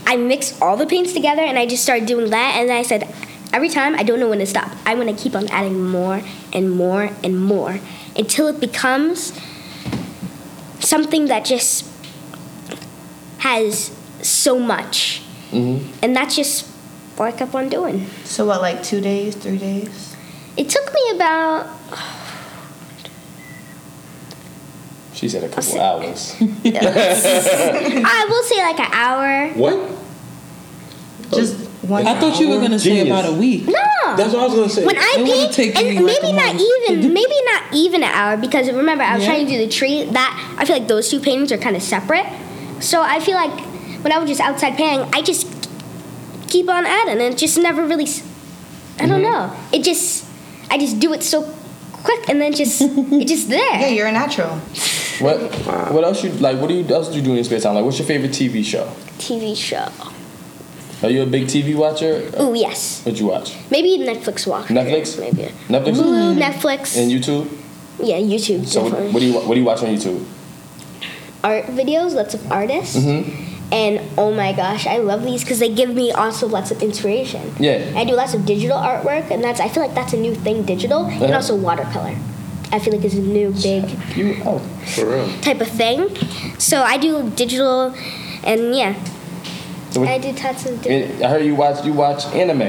I 0.06 0.16
mixed 0.16 0.60
all 0.60 0.76
the 0.76 0.86
paints 0.86 1.12
together 1.14 1.42
and 1.42 1.58
I 1.58 1.66
just 1.66 1.82
started 1.82 2.06
doing 2.06 2.30
that 2.30 2.56
and 2.56 2.70
I 2.70 2.82
said, 2.82 3.12
every 3.52 3.70
time 3.70 3.94
I 3.94 4.02
don't 4.02 4.20
know 4.20 4.28
when 4.28 4.40
to 4.40 4.46
stop. 4.46 4.70
I'm 4.84 4.98
gonna 4.98 5.14
keep 5.14 5.34
on 5.34 5.48
adding 5.48 5.82
more 5.82 6.20
and 6.52 6.70
more 6.70 7.10
and 7.24 7.42
more 7.42 7.80
until 8.16 8.48
it 8.48 8.60
becomes 8.60 9.32
something 10.80 11.26
that 11.26 11.44
just 11.44 11.90
has 13.38 13.96
so 14.22 14.58
much. 14.58 15.22
Mm-hmm. 15.50 15.90
And 16.02 16.14
that's 16.14 16.36
just 16.36 16.66
what 17.16 17.32
I 17.32 17.36
kept 17.36 17.54
on 17.54 17.68
doing. 17.68 18.06
So 18.24 18.46
what, 18.46 18.60
like 18.60 18.82
two 18.82 19.00
days, 19.00 19.34
three 19.34 19.58
days? 19.58 20.14
It 20.56 20.68
took 20.68 20.92
me 20.92 21.00
about 21.14 21.66
She 25.18 25.28
said 25.28 25.42
a 25.42 25.48
couple 25.48 25.80
hours. 25.80 26.36
I 26.40 28.26
will 28.28 28.42
say 28.44 28.62
like 28.62 28.78
an 28.78 28.92
hour. 28.92 29.48
What? 29.54 29.98
Just 31.32 31.56
one. 31.82 32.06
I 32.06 32.18
thought 32.20 32.38
you 32.38 32.48
were 32.50 32.60
gonna 32.60 32.78
say 32.78 32.90
Genius. 32.90 33.06
about 33.08 33.34
a 33.34 33.36
week. 33.36 33.66
No. 33.66 33.74
That's 34.16 34.32
what 34.32 34.42
I 34.42 34.46
was 34.46 34.54
gonna 34.54 34.68
say. 34.68 34.86
when 34.86 34.96
I 34.96 35.16
It 35.18 35.22
wouldn't 35.22 35.52
paint, 35.52 35.74
take 35.74 35.76
and 35.76 35.88
you, 35.88 35.94
like, 36.06 36.22
maybe 36.22 36.28
a 36.30 36.36
not 36.36 36.54
month. 36.54 36.62
even, 36.88 37.12
maybe 37.12 37.34
not 37.46 37.62
even 37.74 38.02
an 38.04 38.10
hour 38.12 38.36
because 38.36 38.70
remember 38.70 39.02
I 39.02 39.16
was 39.16 39.24
Yeah. 39.24 39.30
trying 39.32 39.46
to 39.46 39.52
do 39.52 39.58
the 39.58 39.68
tree. 39.68 40.04
That 40.04 40.54
I 40.56 40.64
feel 40.64 40.76
like 40.78 40.86
those 40.86 41.08
two 41.10 41.18
paintings 41.18 41.50
are 41.50 41.58
kind 41.58 41.74
of 41.74 41.82
separate. 41.82 42.26
So 42.78 43.02
I 43.02 43.18
feel 43.18 43.34
like 43.34 43.58
when 44.04 44.12
I 44.12 44.18
was 44.18 44.28
just 44.30 44.40
outside 44.40 44.76
painting, 44.76 45.08
I 45.12 45.20
just 45.22 45.48
keep 46.46 46.68
on 46.68 46.86
adding, 46.86 47.14
and 47.20 47.34
it 47.34 47.38
just 47.38 47.58
never 47.58 47.84
really. 47.84 48.04
s- 48.04 48.22
I 49.00 49.06
don't 49.06 49.20
Mm-hmm. 49.20 49.32
know. 49.32 49.52
It 49.72 49.82
just, 49.82 50.24
I 50.70 50.78
just 50.78 51.00
do 51.00 51.12
it 51.12 51.22
so 51.24 51.42
quick, 52.04 52.28
and 52.28 52.40
then 52.40 52.52
just 52.54 52.80
it's 52.84 53.30
just 53.30 53.48
there. 53.50 53.80
Yeah, 53.80 53.88
you're 53.88 54.06
a 54.06 54.12
natural. 54.12 54.60
What? 55.20 55.38
What 55.92 56.04
else 56.04 56.22
you 56.24 56.30
like? 56.32 56.58
What 56.60 56.68
do 56.68 56.74
you 56.74 56.84
else 56.94 57.08
do 57.08 57.16
you 57.16 57.22
do 57.22 57.30
in 57.30 57.36
your 57.36 57.44
spare 57.44 57.60
time? 57.60 57.74
Like, 57.74 57.84
what's 57.84 57.98
your 57.98 58.06
favorite 58.06 58.30
TV 58.32 58.64
show? 58.64 58.84
TV 59.18 59.56
show. 59.56 59.88
Are 61.02 61.10
you 61.10 61.22
a 61.22 61.26
big 61.26 61.44
TV 61.44 61.76
watcher? 61.76 62.28
Oh 62.36 62.52
yes, 62.54 63.02
What'd 63.04 63.20
you 63.20 63.26
watch? 63.26 63.54
maybe 63.70 63.98
Netflix 64.04 64.46
watch. 64.46 64.66
Netflix? 64.66 65.18
Maybe. 65.18 65.52
Netflix 65.68 65.94
Hulu, 65.96 66.36
Netflix. 66.38 66.96
and 67.00 67.10
YouTube. 67.10 67.46
Yeah, 68.00 68.16
YouTube. 68.18 68.66
So 68.66 68.82
what, 68.82 68.90
definitely. 68.90 69.12
what 69.12 69.20
do 69.20 69.26
you 69.26 69.32
what 69.34 69.54
do 69.54 69.60
you 69.60 69.66
watch 69.66 69.82
on 69.82 69.88
YouTube? 69.94 70.24
art 71.44 71.66
videos, 71.66 72.14
lots 72.14 72.34
of 72.34 72.50
artists. 72.50 72.96
Mm-hmm. 72.96 73.46
And 73.72 74.00
oh 74.18 74.32
my 74.34 74.52
gosh, 74.52 74.86
I 74.86 74.96
love 74.98 75.22
these 75.24 75.44
because 75.44 75.58
they 75.60 75.68
give 75.72 75.94
me 75.94 76.10
also 76.10 76.48
lots 76.48 76.70
of 76.70 76.82
inspiration. 76.82 77.52
Yeah. 77.60 77.92
I 77.94 78.04
do 78.04 78.14
lots 78.14 78.34
of 78.34 78.44
digital 78.46 78.78
artwork, 78.78 79.30
and 79.30 79.44
that's 79.44 79.60
I 79.60 79.68
feel 79.68 79.82
like 79.84 79.94
that's 79.94 80.14
a 80.14 80.16
new 80.16 80.34
thing, 80.34 80.62
digital, 80.64 81.04
and 81.04 81.22
Uh-huh. 81.22 81.34
also 81.34 81.54
watercolor. 81.54 82.16
I 82.70 82.78
feel 82.78 82.94
like 82.94 83.04
is 83.04 83.14
a 83.14 83.20
new 83.20 83.50
big 83.52 83.84
You 84.16 84.40
oh. 84.44 84.58
For 84.94 85.06
real. 85.06 85.28
type 85.40 85.60
of 85.60 85.68
thing. 85.68 86.08
So 86.58 86.82
I 86.82 86.98
do 86.98 87.28
digital, 87.30 87.94
and 88.44 88.74
yeah, 88.76 88.94
So 89.90 90.00
what- 90.00 90.10
I 90.10 90.18
do 90.18 90.32
tons 90.34 90.66
of 90.66 90.82
digital. 90.82 91.24
I 91.24 91.28
heard 91.30 91.44
you 91.44 91.54
watch 91.54 91.84
you 91.84 91.92
watch 91.94 92.26
anime. 92.34 92.62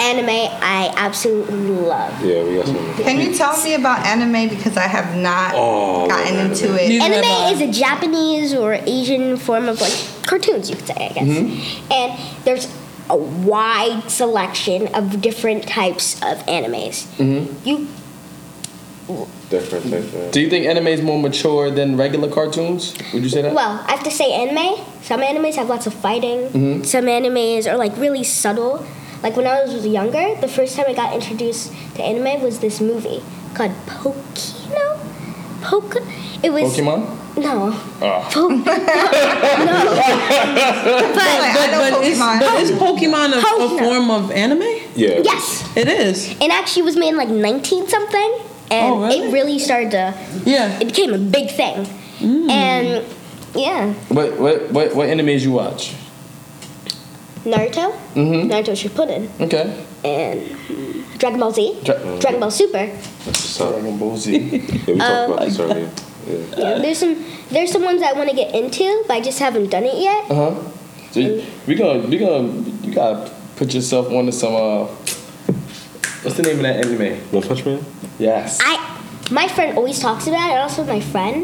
anime. 0.00 0.28
I 0.62 0.92
absolutely 0.96 1.58
love. 1.68 2.24
Yeah, 2.24 2.42
we 2.44 2.56
got 2.56 2.66
some. 2.66 2.94
Can 3.04 3.20
you 3.20 3.34
tell 3.34 3.62
me 3.62 3.74
about 3.74 4.04
anime 4.06 4.48
because 4.48 4.76
I 4.76 4.86
have 4.88 5.16
not 5.16 5.52
Oh, 5.54 6.08
gotten 6.08 6.34
anime. 6.36 6.52
into 6.52 6.74
it. 6.74 6.88
Neither. 6.98 7.14
Anime 7.16 7.54
is 7.54 7.60
a 7.60 7.70
Japanese 7.80 8.54
or 8.54 8.74
Asian 8.86 9.36
form 9.36 9.68
of 9.68 9.80
like 9.80 9.92
cartoons, 10.26 10.70
you 10.70 10.76
could 10.76 10.86
say, 10.88 11.08
I 11.10 11.12
guess. 11.12 11.28
Mm-hmm. 11.28 11.92
And 11.92 12.20
there's 12.44 12.68
a 13.10 13.16
wide 13.16 14.10
selection 14.10 14.88
of 14.94 15.20
different 15.20 15.68
types 15.68 16.14
of 16.22 16.38
animes. 16.46 17.04
Mm-hmm. 17.18 17.68
You 17.68 17.88
Different, 19.50 19.90
different. 19.90 20.32
Do 20.32 20.40
you 20.40 20.48
think 20.48 20.66
anime 20.66 20.86
is 20.88 21.02
more 21.02 21.18
mature 21.20 21.70
than 21.70 21.96
regular 21.96 22.28
cartoons? 22.30 22.94
Would 23.12 23.22
you 23.22 23.28
say 23.28 23.42
that? 23.42 23.54
well, 23.54 23.84
I 23.86 23.90
have 23.92 24.02
to 24.04 24.10
say 24.10 24.32
anime. 24.32 24.76
Some 25.02 25.20
animes 25.20 25.54
have 25.56 25.68
lots 25.68 25.86
of 25.86 25.92
fighting. 25.94 26.48
Mm-hmm. 26.48 26.82
Some 26.84 27.04
animes 27.06 27.66
are 27.70 27.76
like 27.76 27.94
really 27.98 28.24
subtle. 28.24 28.84
Like 29.22 29.36
when 29.36 29.46
I 29.46 29.62
was 29.62 29.86
younger, 29.86 30.34
the 30.40 30.48
first 30.48 30.74
time 30.76 30.86
I 30.88 30.94
got 30.94 31.12
introduced 31.14 31.70
to 31.96 32.02
anime 32.02 32.40
was 32.42 32.58
this 32.60 32.80
movie 32.80 33.22
called 33.54 33.72
Pokino. 33.86 34.98
Poke. 35.62 35.96
It 36.42 36.50
was 36.52 36.74
Pokemon? 36.76 37.06
no. 37.38 37.72
Oh. 38.02 38.28
Po- 38.32 38.48
no. 38.48 38.64
But 38.64 38.82
But, 41.14 41.70
but, 41.70 42.02
is, 42.04 42.18
Pokemon. 42.18 42.40
but 42.40 42.60
is 42.62 42.70
Pokemon 42.72 43.32
a, 43.32 43.38
a 43.64 43.68
form 43.78 44.10
of 44.10 44.30
anime? 44.32 44.62
Yeah. 44.96 45.20
yes. 45.22 45.62
It 45.76 45.86
is. 45.88 46.30
It 46.40 46.50
actually 46.50 46.82
it 46.82 46.86
was 46.86 46.96
made 46.96 47.10
in 47.10 47.16
like 47.16 47.28
19 47.28 47.86
something, 47.88 48.38
and 48.72 48.94
Oh, 48.94 49.02
really? 49.04 49.28
it 49.28 49.32
really 49.32 49.58
started 49.58 49.90
to. 49.92 50.14
Yeah. 50.48 50.80
It 50.80 50.86
became 50.86 51.12
a 51.12 51.18
big 51.18 51.50
thing, 51.50 51.86
Mm. 52.20 52.50
and 52.50 53.04
yeah, 53.54 53.92
What 54.08 54.38
what 54.40 54.70
what 54.72 54.94
what 54.96 55.08
animes 55.08 55.42
you 55.44 55.52
watch? 55.52 55.92
Naruto, 57.44 57.90
mm-hmm. 58.14 58.48
Naruto 58.50 58.72
Shippuden, 58.72 59.26
Okay. 59.40 59.66
and 60.06 60.38
Dragon 61.18 61.40
Ball 61.40 61.50
Z, 61.52 61.76
Dra- 61.84 61.98
Dragon 62.20 62.40
Ball 62.40 62.50
Super. 62.50 62.86
That's 62.86 63.26
what's 63.26 63.60
up. 63.60 63.72
Dragon 63.74 63.98
Ball 63.98 64.16
Z. 64.16 64.30
Yeah, 64.86 64.94
we 64.94 64.98
talked 64.98 65.30
about 65.32 65.40
this 65.46 65.58
earlier. 65.58 65.90
Yeah. 66.26 66.38
Yeah, 66.56 66.78
there's 66.78 66.98
some 66.98 67.18
there's 67.50 67.72
some 67.72 67.82
ones 67.82 68.00
I 68.02 68.12
want 68.14 68.30
to 68.30 68.36
get 68.36 68.54
into, 68.54 68.86
but 69.08 69.14
I 69.14 69.20
just 69.20 69.38
haven't 69.42 69.70
done 69.70 69.84
it 69.84 69.98
yet. 69.98 70.30
Uh 70.30 70.34
huh. 70.34 70.54
So 71.10 71.18
you- 71.20 71.42
we 71.66 71.74
gonna 71.74 72.06
we 72.06 72.16
gonna 72.16 72.46
you 72.86 72.94
gotta 72.94 73.28
put 73.56 73.74
yourself 73.74 74.06
onto 74.12 74.30
some 74.32 74.54
uh. 74.54 74.86
What's 76.22 76.36
the 76.38 76.44
name 76.46 76.56
of 76.58 76.62
that 76.62 76.86
anime? 76.86 77.18
One 77.34 77.42
Punch 77.42 77.66
Man? 77.66 77.82
Yes. 78.28 78.58
I 78.62 78.74
my 79.30 79.46
friend 79.48 79.76
always 79.78 79.98
talks 79.98 80.26
about 80.26 80.48
it. 80.50 80.52
and 80.54 80.62
Also, 80.66 80.84
my 80.84 81.00
friend 81.00 81.36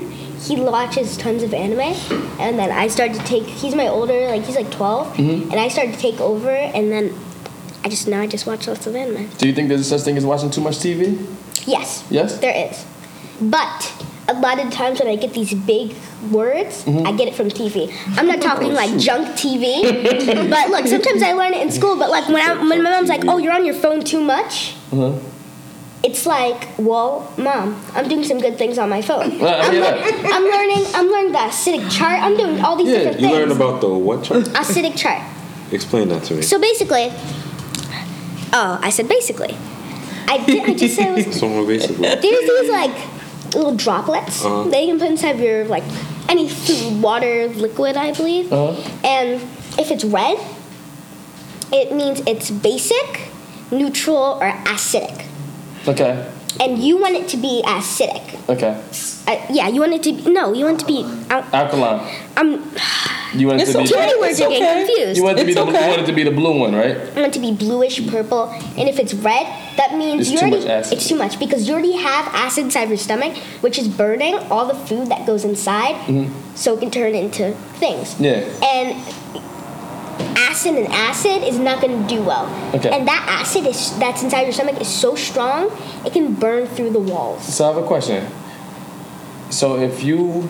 he 0.47 0.55
watches 0.61 1.17
tons 1.17 1.43
of 1.43 1.53
anime, 1.53 1.81
and 2.39 2.53
then 2.61 2.71
I 2.71 2.87
started 2.89 3.17
to 3.21 3.25
take. 3.27 3.43
He's 3.63 3.75
my 3.75 3.89
older, 3.89 4.19
like 4.29 4.45
he's 4.45 4.55
like 4.63 4.71
12 4.71 5.17
Mm-hmm. 5.17 5.51
and 5.51 5.59
I 5.61 5.69
started 5.69 5.95
to 5.95 6.01
take 6.01 6.21
over, 6.21 6.51
and 6.51 6.93
then 6.93 7.05
I 7.85 7.89
just 7.89 8.07
now 8.07 8.21
I 8.21 8.27
just 8.29 8.47
watch 8.47 8.69
lots 8.69 8.87
of 8.87 8.95
anime. 8.95 9.27
Do 9.39 9.49
you 9.49 9.55
think 9.55 9.69
there's 9.69 9.89
such 9.89 10.03
thing 10.03 10.17
as 10.17 10.25
watching 10.25 10.51
too 10.51 10.61
much 10.61 10.77
TV? 10.77 11.01
Yes. 11.67 12.05
Yes? 12.11 12.39
There 12.39 12.55
is, 12.71 12.85
but 13.41 13.93
a 14.29 14.35
lot 14.35 14.61
of 14.65 14.71
times 14.71 15.01
when 15.01 15.09
I 15.09 15.17
get 15.17 15.33
these 15.33 15.53
big 15.55 15.95
words, 16.31 16.85
Mm-hmm. 16.85 17.07
I 17.09 17.13
get 17.19 17.27
it 17.29 17.35
from 17.35 17.49
TV. 17.49 17.91
I'm 18.19 18.27
not 18.29 18.41
talking 18.41 18.71
Oh, 18.71 18.83
like 18.83 18.93
junk 18.99 19.25
TV, 19.43 19.83
but 20.55 20.71
look, 20.71 20.87
sometimes 20.87 21.23
I 21.23 21.33
learn 21.33 21.53
it 21.55 21.63
in 21.63 21.71
school. 21.73 21.97
But 21.97 22.11
like 22.11 22.29
when 22.29 22.43
I, 22.49 22.55
when 22.69 22.83
my 22.85 22.91
mom's 22.95 23.09
like, 23.09 23.25
"Oh, 23.27 23.39
you're 23.39 23.55
on 23.61 23.65
your 23.65 23.75
phone 23.85 24.05
too 24.05 24.21
much." 24.23 24.75
Uh-huh. 24.93 25.19
It's 26.05 26.27
like, 26.27 26.69
well, 26.79 27.33
mom, 27.37 27.83
I'm 27.95 28.09
doing 28.09 28.23
some 28.25 28.39
good 28.39 28.57
things 28.57 28.79
on 28.79 28.89
my 28.89 29.03
phone. 29.03 29.39
Well, 29.41 29.61
I 29.61 29.67
I'm, 29.67 29.73
hear 29.73 29.81
lear- 29.83 29.91
that. 29.91 30.31
I'm 30.33 30.45
learning. 30.45 30.87
I'm 30.95 31.11
learning 31.11 31.33
the 31.33 31.39
acidic 31.39 31.91
chart. 31.91 32.23
I'm 32.23 32.37
doing 32.37 32.61
all 32.61 32.77
these 32.77 32.87
Yeah, 32.89 32.99
different 32.99 33.17
things. 33.19 33.23
You 33.31 33.37
things. 33.37 33.49
learned 33.49 33.61
about 33.61 33.81
the 33.81 33.89
what 33.89 34.23
chart? 34.23 34.45
acidic 34.55 34.97
chart. 34.97 35.23
Explain 35.73 36.09
that 36.11 36.23
to 36.25 36.35
me. 36.35 36.43
So 36.43 36.59
basically, 36.61 37.11
oh, 38.53 38.79
I 38.81 38.91
said 38.91 39.09
basically. 39.09 39.57
I 40.29 40.45
did. 40.45 40.69
I 40.69 40.75
just 40.75 40.95
said 40.97 41.19
it 41.19 41.27
was 41.27 41.37
So 41.41 41.49
more 41.49 41.67
basically. 41.67 42.03
There's 42.23 42.23
these 42.23 42.71
like 42.71 43.55
little 43.55 43.75
droplets 43.75 44.45
Uh-huh. 44.45 44.69
that 44.71 44.81
you 44.83 44.89
can 44.89 44.99
put 45.01 45.09
inside 45.11 45.39
your 45.41 45.65
like 45.65 45.85
any 46.29 46.49
food, 46.49 47.03
water, 47.03 47.49
liquid, 47.49 47.97
I 47.97 48.13
believe. 48.13 48.53
Uh-huh. 48.53 48.81
And 49.05 49.41
if 49.79 49.91
it's 49.91 50.05
red, 50.05 50.39
it 51.73 51.93
means 51.93 52.21
it's 52.27 52.51
basic, 52.51 53.29
neutral, 53.73 54.39
or 54.41 54.51
acidic. 54.65 55.25
Okay. 55.89 56.33
And 56.61 56.79
you 56.79 56.99
want 56.99 57.15
it 57.15 57.29
to 57.29 57.37
be 57.37 57.63
acidic. 57.65 58.25
Okay. 58.49 58.83
Uh, 59.29 59.47
yeah, 59.53 59.69
you 59.69 59.81
want 59.81 59.93
it 59.93 60.03
to 60.05 60.13
be 60.13 60.31
no, 60.33 60.53
you 60.53 60.65
want 60.65 60.79
it 60.83 60.87
to 60.87 60.87
be. 60.87 61.03
Um, 61.31 61.45
Alkaline. 61.53 62.01
um, 62.37 62.75
You 63.35 63.47
want 63.49 63.61
it 63.61 63.65
It's 63.69 63.73
to 63.73 63.79
be. 63.83 63.87
too 63.87 63.97
many 63.97 64.19
words 64.19 64.33
It's 64.33 64.41
are 64.41 64.49
getting 64.49 64.65
okay. 64.65 64.87
confused. 64.87 65.17
You 65.19 65.25
want 65.25 65.37
it 65.39 65.41
to 65.43 65.47
be 65.47 65.53
It's 65.53 65.61
the 65.61 65.67
okay. 65.69 65.83
you 65.85 65.89
want 65.91 66.01
it 66.03 66.07
to 66.07 66.13
be 66.15 66.23
the 66.25 66.31
blue 66.31 66.59
one, 66.59 66.75
right? 66.75 66.97
I 66.97 67.21
want 67.21 67.27
it 67.29 67.33
to 67.35 67.41
be 67.41 67.53
bluish 67.53 68.01
purple, 68.09 68.45
and 68.79 68.89
if 68.89 68.99
it's 68.99 69.13
red, 69.13 69.47
that 69.77 69.95
means 69.95 70.23
It's 70.23 70.31
you 70.33 70.39
too 70.39 70.47
already 70.47 70.61
much 70.65 70.71
acid. 70.71 70.93
it's 70.97 71.07
too 71.09 71.15
much 71.17 71.39
because 71.39 71.69
you 71.69 71.75
already 71.75 71.97
have 71.97 72.27
acid 72.35 72.65
inside 72.65 72.89
your 72.89 72.97
stomach, 72.97 73.37
which 73.61 73.79
is 73.79 73.87
burning 73.87 74.35
all 74.51 74.67
the 74.67 74.75
food 74.75 75.09
that 75.09 75.27
goes 75.27 75.45
inside, 75.45 75.95
so 76.55 76.75
it 76.75 76.81
can 76.81 76.91
turn 76.91 77.15
into 77.15 77.53
things. 77.79 78.15
Mm-hmm. 78.15 78.25
Yeah. 78.25 78.73
And 78.75 78.97
acid 80.21 80.75
and 80.75 80.89
acid 80.89 81.43
is 81.43 81.59
not 81.59 81.81
going 81.81 82.03
to 82.03 82.09
do 82.09 82.23
well. 82.23 82.47
Okay. 82.75 82.91
And 82.91 83.07
that 83.07 83.27
acid 83.29 83.67
is 83.67 83.97
that's 83.99 84.23
inside 84.23 84.43
your 84.43 84.53
stomach 84.53 84.81
is 84.81 84.89
so 84.89 85.15
strong 85.15 85.71
it 86.05 86.13
can 86.13 86.35
burn 86.35 86.67
through 86.67 86.91
the 86.91 87.01
walls. 87.01 87.43
So 87.55 87.65
I 87.65 87.75
have 87.75 87.83
a 87.83 87.87
question. 87.87 88.27
So 89.51 89.79
if 89.79 90.03
you 90.03 90.49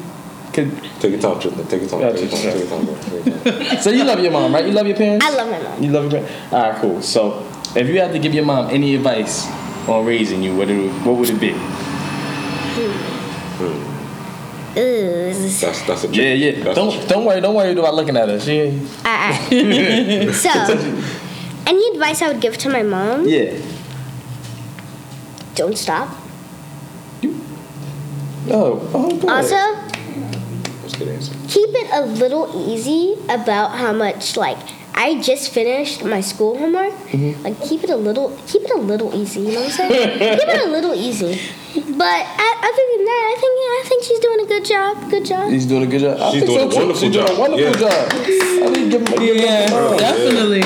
could, 0.52 0.70
Take 1.00 1.12
your 1.12 1.20
time, 1.20 1.38
Tristan. 1.40 1.66
Take 1.68 1.82
your 1.82 1.90
time. 1.90 2.00
Take 2.16 2.20
your 2.20 2.30
time. 2.30 2.40
Tristan. 2.40 2.52
Take 2.52 2.58
your 2.58 2.68
time. 2.68 3.44
Take 3.44 3.54
your 3.54 3.62
time. 3.70 3.82
so 3.82 3.90
you 3.90 4.04
love 4.04 4.20
your 4.20 4.32
mom, 4.32 4.52
right? 4.52 4.64
You 4.66 4.72
love 4.72 4.86
your 4.86 4.96
parents. 4.96 5.24
I 5.24 5.30
love 5.30 5.48
my 5.48 5.62
mom. 5.62 5.82
You 5.82 5.90
love 5.90 6.10
your 6.10 6.20
parents. 6.22 6.52
All 6.52 6.70
right, 6.70 6.80
cool. 6.80 7.02
So 7.02 7.46
if 7.76 7.86
you 7.88 8.00
had 8.00 8.12
to 8.12 8.18
give 8.18 8.34
your 8.34 8.44
mom 8.44 8.70
any 8.70 8.94
advice 8.96 9.46
on 9.88 10.04
raising 10.04 10.42
you, 10.42 10.56
what 10.56 10.68
it, 10.68 10.90
what 11.04 11.16
would 11.16 11.30
it 11.30 11.38
be? 11.40 11.50
Ooh, 11.50 11.54
this 13.58 13.60
is- 13.60 13.97
That's 14.74 15.60
that's 15.86 16.04
a 16.04 16.06
trick. 16.08 16.16
Yeah, 16.16 16.32
yeah. 16.34 16.62
That's 16.64 16.76
Don't 16.76 16.92
trick. 16.92 17.08
don't 17.08 17.24
worry, 17.24 17.40
don't 17.40 17.54
worry 17.54 17.72
about 17.72 17.94
looking 17.94 18.16
at 18.16 18.28
us. 18.28 18.44
She, 18.44 18.60
Alright. 19.04 19.52
Uh-uh. 19.52 20.32
so, 20.32 20.50
any 21.66 21.88
advice 21.92 22.22
I 22.22 22.28
would 22.28 22.40
give 22.40 22.56
to 22.58 22.68
my 22.70 22.82
mom? 22.82 23.26
yeah. 23.26 23.56
Don't 25.54 25.76
stop. 25.76 26.08
Oh, 28.50 28.80
oh, 28.94 29.10
good. 29.18 29.28
Also, 29.28 29.56
That's 29.56 30.94
a 30.94 30.98
good 30.98 31.08
answer. 31.08 31.34
keep 31.48 31.68
it 31.70 31.90
a 31.92 32.02
little 32.06 32.48
easy 32.70 33.16
about 33.28 33.72
how 33.72 33.92
much 33.92 34.36
like 34.36 34.56
I 35.00 35.20
just 35.22 35.52
finished 35.54 36.02
my 36.04 36.20
school 36.20 36.58
homework. 36.58 36.92
Mm-hmm. 37.14 37.42
Like 37.44 37.56
keep 37.62 37.84
it 37.84 37.90
a 37.90 37.96
little 37.96 38.36
keep 38.48 38.62
it 38.62 38.72
a 38.74 38.78
little 38.80 39.14
easy, 39.14 39.40
you 39.42 39.52
know 39.52 39.60
what 39.60 39.78
I'm 39.80 39.90
saying? 39.90 40.18
keep 40.40 40.48
it 40.48 40.66
a 40.66 40.70
little 40.70 40.92
easy. 40.94 41.38
But 41.74 42.18
I, 42.44 42.48
other 42.68 42.84
than 42.90 43.02
that, 43.10 43.22
I 43.30 43.36
think 43.40 43.54
I 43.78 43.82
think 43.88 44.04
she's 44.04 44.18
doing 44.18 44.40
a 44.40 44.48
good 44.52 44.64
job. 44.64 45.10
Good 45.10 45.24
job. 45.26 45.50
He's 45.50 45.66
doing 45.66 45.84
a 45.84 45.86
good 45.86 46.00
job. 46.00 46.18
I 46.20 46.32
She's 46.32 46.42
think 46.42 46.58
doing 46.58 46.68
a 46.68 46.70
too. 46.70 46.76
wonderful 46.78 47.00
She's 47.00 47.12
doing 47.12 47.26
job. 47.26 47.36
a 47.36 47.40
wonderful 47.40 47.80
Yeah. 47.80 47.88
job. 47.88 48.12
I 48.66 48.70
mean, 48.74 48.88
give, 48.90 49.06
give 49.06 49.36
Yeah, 49.36 49.70
her- 49.70 49.96
definitely. 49.98 50.62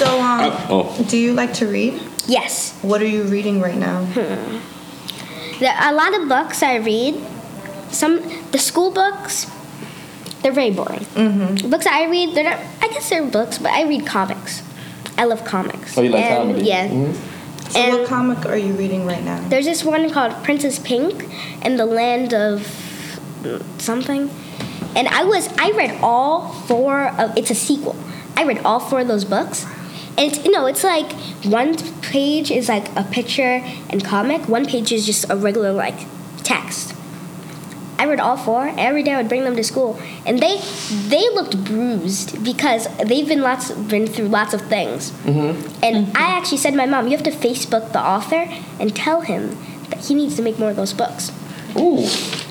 So, 0.00 0.06
um, 0.20 0.52
Oh, 0.72 1.04
do 1.08 1.16
you 1.18 1.32
like 1.34 1.52
to 1.60 1.66
read? 1.66 2.00
Yes. 2.26 2.72
What 2.82 3.00
are 3.02 3.06
you 3.16 3.24
reading 3.24 3.60
right 3.60 3.76
now? 3.76 4.04
There 5.60 5.72
are 5.72 5.92
a 5.92 5.94
lot 5.94 6.12
of 6.18 6.28
books 6.28 6.62
I 6.62 6.76
read. 6.76 7.14
Some 7.90 8.20
the 8.52 8.58
school 8.58 8.90
books, 8.90 9.46
they're 10.46 10.52
very 10.52 10.70
boring. 10.70 11.00
Mm-hmm. 11.00 11.70
Books 11.70 11.86
I 11.86 12.04
read, 12.04 12.36
they're 12.36 12.44
not. 12.44 12.60
I 12.80 12.86
guess 12.86 13.10
they're 13.10 13.26
books, 13.26 13.58
but 13.58 13.72
I 13.72 13.82
read 13.82 14.06
comics. 14.06 14.62
I 15.18 15.24
love 15.24 15.44
comics. 15.44 15.98
Oh, 15.98 16.02
you 16.02 16.10
like 16.10 16.22
And, 16.24 16.50
comedy? 16.52 16.64
Yeah. 16.68 16.86
Mhm. 16.86 17.14
So, 17.70 17.80
And- 17.80 17.92
what 17.94 18.06
comic 18.06 18.46
are 18.46 18.56
you 18.56 18.72
reading 18.74 19.04
right 19.06 19.24
now? 19.24 19.40
There's 19.48 19.64
this 19.64 19.82
one 19.84 20.08
called 20.08 20.32
Princess 20.44 20.78
Pink 20.78 21.28
and 21.62 21.80
the 21.80 21.84
Land 21.84 22.32
of 22.32 22.64
something. 23.78 24.30
And 24.94 25.08
I 25.08 25.24
was 25.24 25.48
I 25.58 25.72
read 25.72 25.98
all 26.00 26.52
four 26.68 27.08
of 27.08 27.36
it's 27.36 27.50
a 27.50 27.54
sequel. 27.56 27.96
I 28.36 28.44
read 28.44 28.60
all 28.64 28.78
four 28.78 29.00
of 29.00 29.08
those 29.08 29.24
books. 29.24 29.66
And 30.16 30.30
it's 30.32 30.44
you 30.44 30.52
know, 30.52 30.66
it's 30.66 30.84
like 30.84 31.10
one 31.44 31.74
page 32.02 32.52
is 32.52 32.68
like 32.68 32.86
a 32.96 33.02
picture 33.02 33.62
and 33.90 34.04
comic, 34.04 34.48
one 34.48 34.64
page 34.64 34.92
is 34.92 35.04
just 35.04 35.28
a 35.28 35.34
regular 35.34 35.72
like 35.72 35.98
text. 36.44 36.94
I 37.98 38.04
read 38.04 38.20
all 38.20 38.36
four. 38.36 38.72
Every 38.76 39.02
day 39.02 39.12
I 39.12 39.16
would 39.16 39.28
bring 39.28 39.44
them 39.44 39.56
to 39.56 39.64
school, 39.64 39.98
and 40.26 40.38
they 40.38 40.58
they 41.08 41.28
looked 41.30 41.64
bruised 41.64 42.44
because 42.44 42.88
they've 42.98 43.26
been 43.26 43.40
lots 43.40 43.70
been 43.70 44.06
through 44.06 44.28
lots 44.28 44.52
of 44.52 44.60
things. 44.62 45.10
Mm-hmm. 45.10 45.84
And 45.84 46.16
I 46.16 46.36
actually 46.36 46.58
said 46.58 46.72
to 46.72 46.76
my 46.76 46.86
mom, 46.86 47.06
"You 47.06 47.16
have 47.16 47.24
to 47.24 47.30
Facebook 47.30 47.92
the 47.92 48.00
author 48.00 48.48
and 48.78 48.94
tell 48.94 49.22
him 49.22 49.56
that 49.90 50.04
he 50.04 50.14
needs 50.14 50.36
to 50.36 50.42
make 50.42 50.58
more 50.58 50.70
of 50.70 50.76
those 50.76 50.92
books 50.92 51.32
Ooh. 51.76 52.06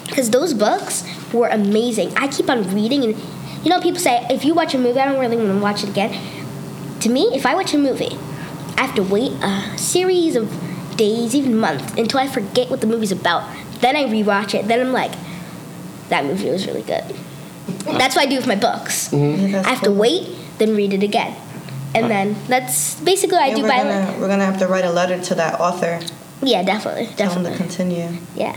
because 0.07 0.31
those 0.31 0.53
books 0.53 1.03
were 1.33 1.47
amazing. 1.47 2.13
I 2.15 2.27
keep 2.27 2.49
on 2.49 2.73
reading, 2.73 3.03
and 3.03 3.15
you 3.63 3.69
know, 3.69 3.79
people 3.81 3.99
say 3.99 4.25
if 4.29 4.45
you 4.45 4.53
watch 4.53 4.73
a 4.73 4.79
movie, 4.79 4.99
I 4.99 5.05
don't 5.05 5.19
really 5.19 5.37
want 5.37 5.49
to 5.49 5.59
watch 5.59 5.83
it 5.83 5.89
again. 5.89 6.19
To 7.01 7.09
me, 7.09 7.29
if 7.33 7.45
I 7.45 7.53
watch 7.53 7.73
a 7.73 7.77
movie, 7.77 8.17
I 8.77 8.85
have 8.85 8.95
to 8.95 9.03
wait 9.03 9.31
a 9.43 9.77
series 9.77 10.35
of 10.35 10.49
days, 10.97 11.35
even 11.35 11.57
months, 11.57 11.93
until 11.97 12.19
I 12.19 12.27
forget 12.27 12.69
what 12.69 12.81
the 12.81 12.87
movie's 12.87 13.11
about. 13.11 13.43
Then 13.81 13.95
I 13.95 14.05
rewatch 14.05 14.53
it. 14.53 14.67
Then 14.67 14.79
I'm 14.79 14.93
like, 14.93 15.11
that 16.09 16.25
movie 16.25 16.49
was 16.49 16.65
really 16.67 16.83
good. 16.83 17.03
That's 17.85 18.15
what 18.15 18.23
I 18.23 18.29
do 18.29 18.35
with 18.37 18.47
my 18.47 18.55
books. 18.55 19.09
Mm-hmm. 19.09 19.47
Yeah, 19.47 19.63
I 19.65 19.69
have 19.69 19.81
to 19.83 19.91
wait, 19.91 20.35
then 20.57 20.75
read 20.75 20.93
it 20.93 21.03
again. 21.03 21.35
And 21.95 22.11
then 22.11 22.35
that's 22.47 22.99
basically 22.99 23.37
what 23.37 23.43
I 23.45 23.53
do 23.53 23.61
we're 23.63 23.69
by 23.69 23.77
gonna 23.83 24.17
we're 24.19 24.27
gonna 24.27 24.45
have 24.45 24.59
to 24.59 24.67
write 24.67 24.83
a 24.85 24.91
letter 24.91 25.19
to 25.21 25.35
that 25.35 25.59
author. 25.61 26.01
Yeah, 26.41 26.61
definitely. 26.63 27.07
Tell 27.15 27.31
him 27.33 27.43
to 27.45 27.55
continue. 27.55 28.09
Yeah. 28.35 28.53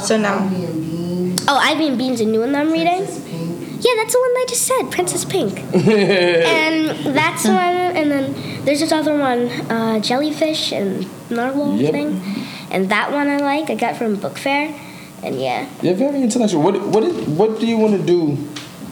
So 0.00 0.18
now, 0.18 0.38
Ivy 0.44 0.64
and 0.64 0.82
Beans. 0.84 1.44
Oh, 1.48 1.56
Ivy 1.56 1.86
and 1.86 1.98
Beans, 1.98 2.20
a 2.20 2.24
new 2.26 2.40
one 2.40 2.52
that 2.52 2.60
I'm 2.62 2.72
reading? 2.72 3.04
Princess 3.04 3.24
Pink. 3.24 3.84
Yeah, 3.84 3.92
that's 3.96 4.12
the 4.12 4.20
one 4.20 4.30
I 4.30 4.46
just 4.48 4.66
said, 4.66 4.90
Princess 4.90 5.24
Pink. 5.24 5.58
and 5.74 7.16
that's 7.16 7.44
the 7.44 7.52
one, 7.52 7.76
and 7.96 8.10
then 8.10 8.64
there's 8.64 8.80
this 8.80 8.92
other 8.92 9.16
one, 9.16 9.48
uh, 9.70 10.00
Jellyfish 10.00 10.72
and 10.72 11.06
Narwhal 11.30 11.76
Yep. 11.78 11.92
thing. 11.92 12.20
And 12.70 12.90
that 12.90 13.10
one 13.12 13.28
I 13.28 13.38
like, 13.38 13.70
I 13.70 13.74
got 13.76 13.96
from 13.96 14.16
Book 14.16 14.36
Fair. 14.36 14.74
And 15.22 15.40
yeah. 15.40 15.68
You're 15.82 15.94
very 15.94 16.22
intellectual. 16.22 16.62
What 16.62 16.80
what 16.88 17.02
is, 17.04 17.14
what 17.28 17.60
do 17.60 17.66
you 17.66 17.76
want 17.76 17.96
to 18.00 18.02
do 18.02 18.36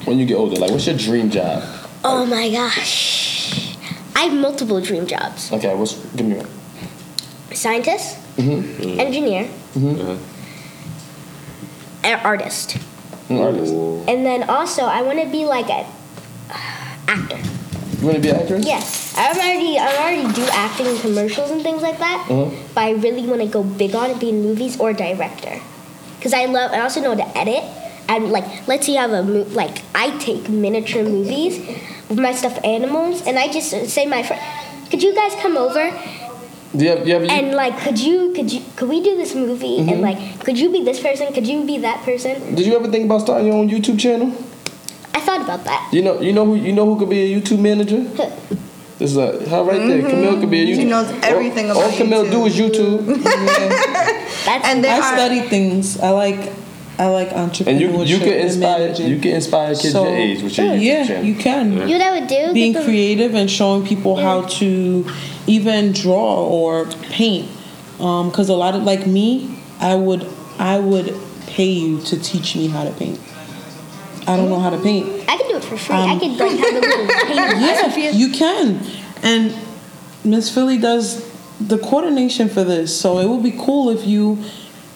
when 0.04 0.18
you 0.18 0.26
get 0.26 0.34
older? 0.36 0.56
Like, 0.56 0.70
what's 0.70 0.86
your 0.86 0.96
dream 0.96 1.30
job? 1.30 1.62
Oh 2.04 2.26
my 2.26 2.50
gosh. 2.50 3.76
I 4.14 4.22
have 4.28 4.34
multiple 4.34 4.80
dream 4.80 5.06
jobs 5.06 5.52
Okay, 5.52 5.74
what's 5.74 5.94
give 6.16 6.26
me 6.26 6.36
one. 6.36 6.48
scientist, 7.54 8.18
Mm-hmm. 8.36 9.00
engineer, 9.00 9.48
Uh-huh. 9.76 10.16
and 12.04 12.20
artist. 12.24 12.76
An 13.30 13.38
artist. 13.38 13.72
Ooh. 13.72 14.02
And 14.08 14.24
then 14.24 14.44
also, 14.48 14.82
I 14.84 15.02
want 15.02 15.20
to 15.22 15.28
be 15.28 15.44
like 15.44 15.68
a 15.68 15.86
actor. 17.08 17.38
You 18.00 18.04
want 18.06 18.16
to 18.16 18.22
be 18.22 18.30
an 18.30 18.36
actress? 18.42 18.64
Yes, 18.66 19.14
I 19.18 19.30
already 19.34 19.78
I 19.78 19.88
already 19.98 20.26
do 20.34 20.44
acting 20.52 20.86
in 20.86 20.98
commercials 20.98 21.50
and 21.50 21.62
things 21.62 21.82
like 21.82 21.98
that. 21.98 22.26
Uh-huh. 22.30 22.50
But 22.74 22.84
I 22.84 22.90
really 22.92 23.26
want 23.26 23.40
to 23.42 23.48
go 23.48 23.62
big 23.62 23.94
on 23.94 24.10
it, 24.10 24.18
be 24.20 24.30
in 24.30 24.42
movies 24.42 24.78
or 24.80 24.92
director, 24.92 25.60
because 26.18 26.34
I 26.34 26.44
love. 26.46 26.72
I 26.72 26.80
also 26.80 27.00
know 27.00 27.14
how 27.16 27.24
to 27.24 27.38
edit. 27.38 27.64
And 28.08 28.30
like, 28.30 28.66
let's 28.66 28.86
say 28.86 28.92
you 28.92 28.98
have 28.98 29.12
a 29.12 29.22
mo- 29.22 29.46
like 29.52 29.82
I 29.94 30.16
take 30.18 30.48
miniature 30.48 31.02
movies 31.04 31.58
with 32.08 32.18
my 32.18 32.32
stuffed 32.32 32.64
animals, 32.64 33.26
and 33.26 33.38
I 33.38 33.48
just 33.52 33.70
say 33.90 34.06
my 34.06 34.22
friend, 34.22 34.40
could 34.90 35.02
you 35.02 35.14
guys 35.14 35.34
come 35.42 35.56
over 35.56 35.92
you 36.74 36.86
have, 36.90 37.08
you 37.08 37.16
and 37.16 37.54
like 37.54 37.78
could 37.80 37.98
you 37.98 38.32
could 38.34 38.52
you 38.52 38.60
could 38.76 38.90
we 38.90 39.02
do 39.02 39.16
this 39.16 39.34
movie 39.34 39.78
Mm-hmm. 39.78 39.88
and 39.88 40.00
like 40.02 40.44
could 40.44 40.58
you 40.58 40.70
be 40.70 40.84
this 40.84 41.00
person 41.00 41.32
could 41.32 41.46
you 41.46 41.64
be 41.64 41.78
that 41.78 42.04
person 42.04 42.54
Did 42.54 42.66
you 42.66 42.76
ever 42.76 42.88
think 42.88 43.06
about 43.06 43.22
starting 43.22 43.46
your 43.46 43.56
own 43.56 43.70
YouTube 43.70 43.98
channel? 43.98 44.28
i 45.14 45.20
thought 45.20 45.40
about 45.40 45.64
that 45.64 45.88
You 45.92 46.02
know, 46.02 46.20
you 46.20 46.32
know 46.34 46.44
who 46.44 46.56
you 46.56 46.72
know 46.74 46.84
who 46.84 46.98
could 46.98 47.08
be 47.08 47.20
a 47.24 47.40
YouTube 47.40 47.60
manager? 47.60 48.04
This 48.98 49.10
is 49.12 49.16
a 49.16 49.48
her 49.48 49.62
right 49.62 49.78
there. 49.78 49.98
Mm-hmm. 50.02 50.10
Camille 50.10 50.40
could 50.40 50.50
be 50.50 50.60
a 50.62 50.66
YouTube. 50.66 50.76
She 50.76 50.84
knows 50.84 51.10
everything 51.22 51.70
all, 51.70 51.78
about 51.78 51.90
All 51.92 51.96
Camille 51.96 52.30
do 52.30 52.46
is 52.46 52.56
YouTube, 52.56 53.06
that's 54.44 54.64
and 54.66 54.82
there 54.84 54.94
I 54.94 54.98
are 54.98 55.16
study 55.16 55.40
things. 55.48 55.98
I 56.00 56.10
like 56.10 56.52
I 56.98 57.06
like 57.06 57.28
entrepreneurship. 57.30 57.66
and 57.68 57.80
you 57.80 58.02
you 58.04 58.18
can 58.18 58.32
inspire 58.32 58.78
managing. 58.80 59.06
you 59.08 59.20
can 59.20 59.32
inspire 59.36 59.74
kids 59.74 59.92
So, 59.92 60.02
your 60.04 60.16
age 60.16 60.42
with 60.42 60.58
your 60.58 60.66
YouTube 60.66 60.82
yeah, 60.82 61.06
channel. 61.06 61.24
you 61.24 61.34
can. 61.36 61.72
you 61.88 61.96
know 61.96 62.10
what 62.10 62.16
i 62.16 62.18
would 62.20 62.28
do 62.28 62.52
Being 62.52 62.72
Get 62.72 62.84
creative 62.84 63.34
and 63.36 63.48
showing 63.48 63.86
people 63.86 64.16
how 64.16 64.42
to 64.58 65.06
even 65.46 65.92
draw 65.92 66.44
or 66.44 66.86
paint. 66.86 67.48
Um, 68.00 68.30
because 68.30 68.48
a 68.48 68.54
lot 68.54 68.74
of 68.74 68.82
like 68.82 69.06
me, 69.06 69.58
I 69.80 69.94
would 69.94 70.26
I 70.58 70.80
would 70.80 71.14
pay 71.46 71.70
you 71.70 72.00
to 72.02 72.18
teach 72.20 72.56
me 72.56 72.66
how 72.66 72.82
to 72.82 72.90
paint. 72.90 73.20
I 74.28 74.36
don't 74.36 74.48
know 74.50 74.60
how 74.60 74.70
to 74.70 74.78
paint. 74.78 75.06
i 75.28 75.36
can 75.36 75.48
do 75.48 75.56
it 75.56 75.64
for 75.64 75.76
free 75.76 75.96
i 75.96 76.18
can 76.18 76.36
could 76.36 76.46
like 76.52 76.58
have 76.58 76.74
a 76.76 76.86
little 76.86 77.06
painting 77.26 78.04
Yeah, 78.04 78.10
you 78.10 78.30
can. 78.32 78.80
And 79.22 79.54
Miss 80.24 80.52
Philly 80.54 80.78
does 80.78 81.24
the 81.60 81.78
coordination 81.78 82.48
for 82.48 82.62
this, 82.64 82.98
so 82.98 83.18
it 83.18 83.26
would 83.28 83.42
be 83.42 83.52
cool 83.52 83.90
if 83.90 84.06
you. 84.06 84.38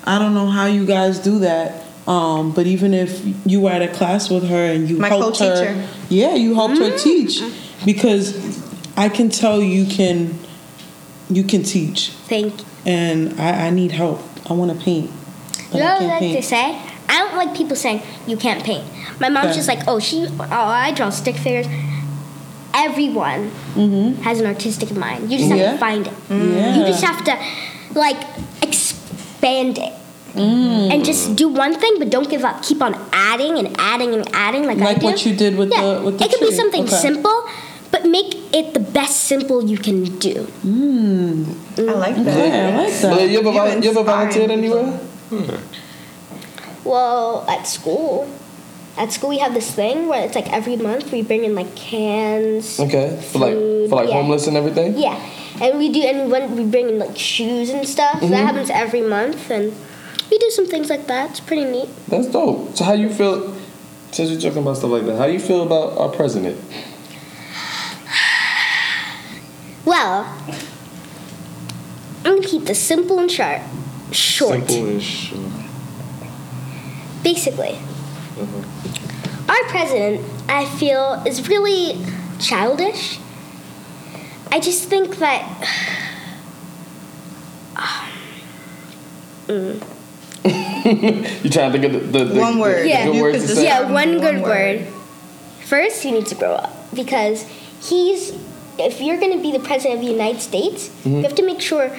I 0.04 0.18
don't 0.18 0.34
know 0.34 0.46
how 0.48 0.66
you 0.66 0.84
guys 0.84 1.18
do 1.20 1.38
that, 1.40 1.84
um, 2.08 2.52
but 2.52 2.66
even 2.66 2.92
if 2.92 3.22
you 3.46 3.60
were 3.62 3.70
at 3.70 3.82
a 3.82 3.88
class 3.88 4.28
with 4.30 4.48
her 4.48 4.64
and 4.72 4.88
you 4.90 4.98
My 4.98 5.08
helped 5.08 5.38
co-teacher. 5.38 5.72
her, 5.74 5.88
yeah, 6.08 6.34
you 6.34 6.54
helped 6.54 6.78
her 6.78 6.96
teach, 6.98 7.40
because 7.84 8.60
I 8.96 9.08
can 9.08 9.28
tell 9.30 9.60
you 9.62 9.86
can, 9.86 10.38
you 11.30 11.44
can 11.44 11.62
teach, 11.62 12.10
thank 12.28 12.58
you 12.60 12.66
and 12.84 13.40
I, 13.40 13.66
I 13.68 13.70
need 13.70 13.92
help. 13.92 14.20
I 14.50 14.54
want 14.54 14.76
to 14.76 14.84
paint. 14.84 15.08
but 15.70 15.74
You 15.74 15.80
know 15.80 15.86
I 15.86 15.92
what 15.94 16.02
I 16.02 16.18
can't 16.18 16.20
to 16.20 16.26
paint. 16.32 16.44
say? 16.44 16.91
I 17.12 17.18
don't 17.18 17.36
like 17.36 17.54
people 17.56 17.76
saying 17.76 18.02
you 18.26 18.36
can't 18.36 18.62
paint. 18.64 18.84
My 19.20 19.28
mom's 19.28 19.48
Okay. 19.48 19.56
just 19.60 19.68
like, 19.68 19.82
oh, 19.86 19.98
she, 20.00 20.26
oh, 20.26 20.46
I 20.86 20.92
draw 20.92 21.10
stick 21.10 21.36
figures. 21.36 21.66
Everyone 22.74 23.50
mm-hmm. 23.76 24.22
has 24.22 24.40
an 24.40 24.46
artistic 24.46 24.90
mind. 24.96 25.30
You 25.30 25.36
just 25.38 25.50
have 25.50 25.58
Yeah. 25.58 25.72
to 25.72 25.78
find 25.78 26.06
it. 26.06 26.14
Yeah. 26.30 26.76
You 26.76 26.86
just 26.86 27.04
have 27.04 27.22
to, 27.28 27.34
like, 28.04 28.16
expand 28.62 29.76
it. 29.78 29.92
Mm. 30.34 30.90
And 30.92 31.04
just 31.04 31.36
do 31.36 31.48
one 31.48 31.74
thing, 31.78 31.98
but 31.98 32.08
don't 32.08 32.30
give 32.30 32.44
up. 32.50 32.62
Keep 32.62 32.80
on 32.80 32.94
adding 33.12 33.58
and 33.58 33.76
adding 33.78 34.14
and 34.14 34.26
adding, 34.32 34.64
like, 34.64 34.78
I 34.78 34.84
Like 34.92 35.00
do. 35.00 35.06
what 35.06 35.26
you 35.26 35.34
did 35.36 35.58
with 35.58 35.70
yeah. 35.70 35.82
the- 35.82 36.00
with 36.04 36.18
the 36.18 36.24
it 36.24 36.30
could 36.32 36.40
be 36.48 36.54
something 36.62 36.84
Okay. 36.84 36.96
simple, 37.08 37.36
but 37.90 38.06
make 38.06 38.30
it 38.54 38.72
the 38.72 38.80
best 38.80 39.24
simple 39.32 39.62
you 39.72 39.76
can 39.76 40.04
do. 40.28 40.48
Mm. 40.64 41.44
I 41.78 41.82
like 42.06 42.16
that. 42.24 42.38
Yeah, 42.38 42.68
I 42.72 42.84
like 42.84 42.94
that. 43.02 43.10
But 43.14 43.28
you 43.28 43.38
ever 43.44 43.52
You 43.84 43.90
ever 43.90 44.02
volunteered 44.02 44.48
people. 44.48 44.56
anywhere? 44.56 44.90
Hmm. 45.28 45.56
Well, 46.84 47.44
at 47.48 47.66
school, 47.66 48.28
at 48.96 49.12
school 49.12 49.30
we 49.30 49.38
have 49.38 49.54
this 49.54 49.72
thing 49.74 50.08
where 50.08 50.24
it's 50.24 50.34
like 50.34 50.52
every 50.52 50.76
month 50.76 51.12
we 51.12 51.22
bring 51.22 51.44
in 51.44 51.54
like 51.54 51.74
cans. 51.76 52.78
Okay, 52.78 53.20
for 53.30 53.38
like 53.38 53.54
for 53.88 53.96
like 53.96 54.08
yeah. 54.08 54.14
homeless 54.14 54.46
and 54.46 54.56
everything. 54.56 54.98
Yeah, 54.98 55.18
and 55.60 55.78
we 55.78 55.90
do, 55.90 56.02
and 56.02 56.30
when 56.30 56.56
we 56.56 56.64
bring 56.64 56.88
in 56.88 56.98
like 56.98 57.16
shoes 57.16 57.70
and 57.70 57.88
stuff. 57.88 58.16
Mm-hmm. 58.16 58.30
That 58.30 58.46
happens 58.46 58.70
every 58.70 59.02
month, 59.02 59.50
and 59.50 59.72
we 60.30 60.38
do 60.38 60.50
some 60.50 60.66
things 60.66 60.90
like 60.90 61.06
that. 61.06 61.30
It's 61.30 61.40
pretty 61.40 61.64
neat. 61.64 61.88
That's 62.08 62.26
dope. 62.26 62.76
So 62.76 62.84
how 62.84 62.92
you 62.92 63.10
feel? 63.10 63.56
Since 64.10 64.30
you're 64.30 64.40
talking 64.40 64.62
about 64.62 64.76
stuff 64.76 64.90
like 64.90 65.06
that, 65.06 65.16
how 65.16 65.26
do 65.26 65.32
you 65.32 65.40
feel 65.40 65.62
about 65.62 65.98
our 65.98 66.08
president? 66.08 66.60
Well, 69.84 70.24
I'm 72.24 72.36
gonna 72.36 72.46
keep 72.46 72.66
this 72.66 72.80
simple 72.80 73.18
and 73.18 73.28
sharp, 73.28 73.62
short. 74.12 74.68
Simple 74.68 74.86
and 74.86 75.02
short. 75.02 75.61
Basically, 77.22 77.78
our 79.48 79.62
president, 79.68 80.24
I 80.48 80.64
feel, 80.78 81.22
is 81.26 81.48
really 81.48 82.04
childish. 82.40 83.18
I 84.50 84.60
just 84.60 84.88
think 84.88 85.16
that. 85.18 85.42
You're 89.48 89.74
trying 91.52 91.72
to 91.72 91.78
think 91.78 91.84
of 91.84 91.92
the, 92.12 92.18
the, 92.18 92.24
the 92.24 92.40
One 92.40 92.58
word. 92.58 92.84
the 92.84 92.88
Yeah. 92.88 93.06
good 93.06 93.20
words 93.22 93.46
to 93.46 93.54
say? 93.54 93.64
Yeah, 93.64 93.82
One 93.82 93.92
one 93.92 94.20
good 94.20 94.42
word. 94.42 94.80
word. 94.80 94.86
First, 95.66 96.04
you 96.04 96.12
need 96.12 96.26
to 96.26 96.34
grow 96.34 96.54
up 96.54 96.74
because 96.94 97.46
he's. 97.82 98.32
If 98.78 99.02
you're 99.02 99.18
going 99.20 99.36
to 99.36 99.42
be 99.42 99.52
the 99.52 99.60
president 99.60 100.00
of 100.00 100.06
the 100.06 100.10
United 100.10 100.40
States, 100.40 100.88
Mm-hmm. 100.88 101.16
you 101.16 101.22
have 101.22 101.34
to 101.36 101.44
make 101.44 101.60
sure 101.60 101.94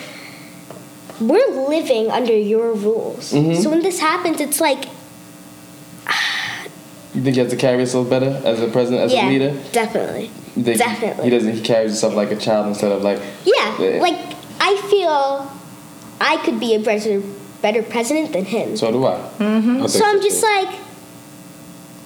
we're 1.21 1.51
living 1.69 2.09
under 2.09 2.35
your 2.35 2.73
rules. 2.73 3.31
Mm-hmm. 3.31 3.61
So 3.61 3.69
when 3.69 3.83
this 3.83 3.99
happens, 3.99 4.41
it's 4.41 4.59
like, 4.59 4.85
You 7.13 7.21
think 7.21 7.35
he 7.35 7.41
has 7.41 7.51
to 7.51 7.57
carry 7.57 7.77
himself 7.77 8.09
better 8.09 8.41
as 8.43 8.59
a 8.59 8.67
president, 8.67 9.03
as 9.03 9.13
yeah, 9.13 9.27
a 9.27 9.29
leader? 9.29 9.51
definitely, 9.71 10.31
definitely. 10.55 11.23
He 11.25 11.29
doesn't. 11.29 11.53
He 11.53 11.61
carries 11.61 11.91
himself 11.91 12.15
like 12.15 12.31
a 12.31 12.35
child 12.35 12.67
instead 12.67 12.91
of 12.91 13.03
like. 13.03 13.19
yeah, 13.45 13.79
Yeah. 13.81 14.01
like 14.01 14.17
I 14.59 14.75
feel 14.89 15.51
I 16.19 16.37
could 16.43 16.59
be 16.59 16.73
a 16.75 16.79
better, 16.79 17.21
better 17.61 17.83
president 17.83 18.33
than 18.33 18.45
him. 18.45 18.77
So 18.77 18.91
do 18.91 19.05
I. 19.05 19.15
I 19.39 19.87
So 19.87 20.03
I'm 20.05 20.17
so, 20.17 20.21
just 20.21 20.41
too. 20.41 20.47
like, 20.47 20.75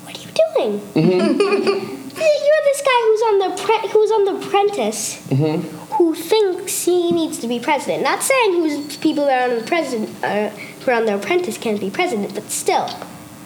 what 0.04 0.18
are 0.18 0.22
you 0.22 0.30
doing? 0.34 0.80
Mm-hmm. 0.80 1.94
You're 2.18 2.64
this 2.64 2.82
guy 2.82 3.00
who's 3.06 3.22
on 3.22 3.40
the 3.40 3.64
pre- 3.64 3.90
who's 3.90 4.12
on 4.12 4.26
the 4.26 4.36
Apprentice, 4.46 5.28
Mm-hmm. 5.30 5.68
who 5.96 6.16
thinks 6.16 6.84
he 6.84 7.12
needs 7.12 7.38
to 7.40 7.48
be 7.48 7.60
president. 7.60 8.04
Not 8.04 8.24
saying 8.24 8.54
who's 8.54 8.98
people 8.98 9.26
that 9.26 9.48
are 9.50 9.54
on 9.54 9.60
the 9.62 9.66
president 9.66 10.10
uh, 10.24 10.50
who 10.50 10.92
are 10.92 10.96
on 10.96 11.06
the 11.06 11.16
Apprentice 11.16 11.58
can't 11.58 11.80
be 11.80 11.90
president, 11.90 12.34
but 12.34 12.50
still, 12.50 12.90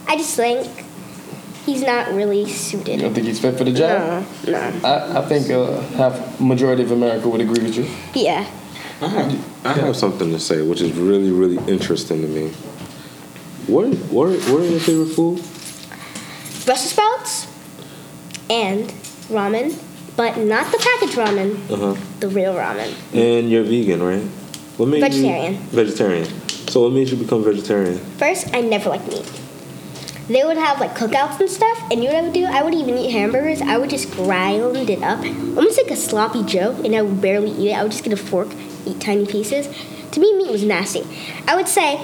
I 0.07 0.15
just 0.17 0.35
think 0.35 0.85
he's 1.65 1.81
not 1.83 2.13
really 2.13 2.47
suited. 2.47 2.95
You 2.97 3.01
don't 3.03 3.13
think 3.13 3.27
he's 3.27 3.39
fit 3.39 3.57
for 3.57 3.63
the 3.63 3.71
job? 3.71 4.25
No, 4.45 4.51
no. 4.51 4.87
I, 4.87 5.19
I 5.19 5.25
think 5.27 5.49
uh, 5.49 5.81
half 5.97 6.39
majority 6.39 6.83
of 6.83 6.91
America 6.91 7.27
would 7.29 7.41
agree 7.41 7.63
with 7.63 7.75
you. 7.77 7.87
Yeah. 8.13 8.45
I 9.01 9.07
have, 9.07 9.65
I 9.65 9.73
have 9.73 9.95
something 9.95 10.31
to 10.31 10.39
say, 10.39 10.61
which 10.61 10.79
is 10.81 10.91
really, 10.93 11.31
really 11.31 11.57
interesting 11.71 12.21
to 12.21 12.27
me. 12.27 12.49
What, 13.67 13.87
what, 14.11 14.29
what 14.29 14.61
are 14.61 14.65
your 14.65 14.79
favorite 14.79 15.07
food? 15.15 15.37
Brussels 16.65 16.91
sprouts 16.91 17.47
and 18.49 18.89
ramen, 19.29 19.73
but 20.15 20.37
not 20.37 20.71
the 20.71 20.77
packaged 20.77 21.17
ramen, 21.17 21.57
Uh 21.71 21.93
huh. 21.95 22.01
the 22.19 22.27
real 22.27 22.53
ramen. 22.53 22.93
And 23.13 23.49
you're 23.49 23.63
vegan, 23.63 24.03
right? 24.03 24.21
What 24.77 24.89
made 24.89 25.01
Vegetarian. 25.01 25.53
you 25.53 25.59
vegetarian? 25.69 26.25
So 26.69 26.81
what 26.83 26.93
made 26.93 27.09
you 27.09 27.17
become 27.17 27.43
vegetarian? 27.43 27.97
First, 28.17 28.53
I 28.53 28.61
never 28.61 28.89
liked 28.89 29.07
meat. 29.07 29.40
They 30.27 30.43
would 30.43 30.57
have 30.57 30.79
like 30.79 30.95
cookouts 30.95 31.39
and 31.39 31.49
stuff, 31.49 31.81
and 31.91 32.03
you 32.03 32.09
know 32.09 32.15
what 32.15 32.23
I 32.23 32.27
would 32.27 32.33
do? 32.33 32.45
I 32.45 32.63
wouldn't 32.63 32.81
even 32.81 32.97
eat 32.97 33.11
hamburgers. 33.11 33.61
I 33.61 33.77
would 33.77 33.89
just 33.89 34.11
grind 34.11 34.89
it 34.89 35.01
up, 35.03 35.19
almost 35.19 35.81
like 35.81 35.91
a 35.91 35.95
sloppy 35.95 36.43
Joe, 36.43 36.79
and 36.83 36.95
I 36.95 37.01
would 37.01 37.21
barely 37.21 37.51
eat 37.51 37.71
it. 37.71 37.73
I 37.73 37.83
would 37.83 37.91
just 37.91 38.03
get 38.03 38.13
a 38.13 38.17
fork, 38.17 38.49
eat 38.85 39.01
tiny 39.01 39.25
pieces. 39.25 39.67
to 40.11 40.19
me, 40.19 40.33
meat 40.37 40.51
was 40.51 40.63
nasty. 40.63 41.03
I 41.47 41.55
would 41.55 41.67
say 41.67 41.99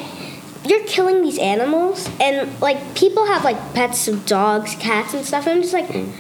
you're 0.66 0.84
killing 0.86 1.22
these 1.22 1.38
animals, 1.38 2.10
and 2.20 2.60
like 2.60 2.96
people 2.96 3.26
have 3.28 3.44
like 3.44 3.74
pets 3.74 4.08
of 4.08 4.26
dogs, 4.26 4.76
cats, 4.76 5.14
and 5.14 5.26
stuff. 5.26 5.46
And 5.46 5.56
I'm 5.56 5.62
just 5.62 5.74
like, 5.74 5.88
mm. 5.88 6.12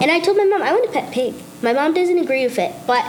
and 0.00 0.10
I 0.10 0.20
told 0.20 0.36
my 0.36 0.44
mom 0.44 0.62
I 0.62 0.72
want 0.72 0.88
a 0.88 0.92
pet 0.92 1.12
pig. 1.12 1.34
My 1.62 1.72
mom 1.72 1.94
doesn't 1.94 2.18
agree 2.18 2.44
with 2.44 2.58
it, 2.58 2.74
but 2.86 3.04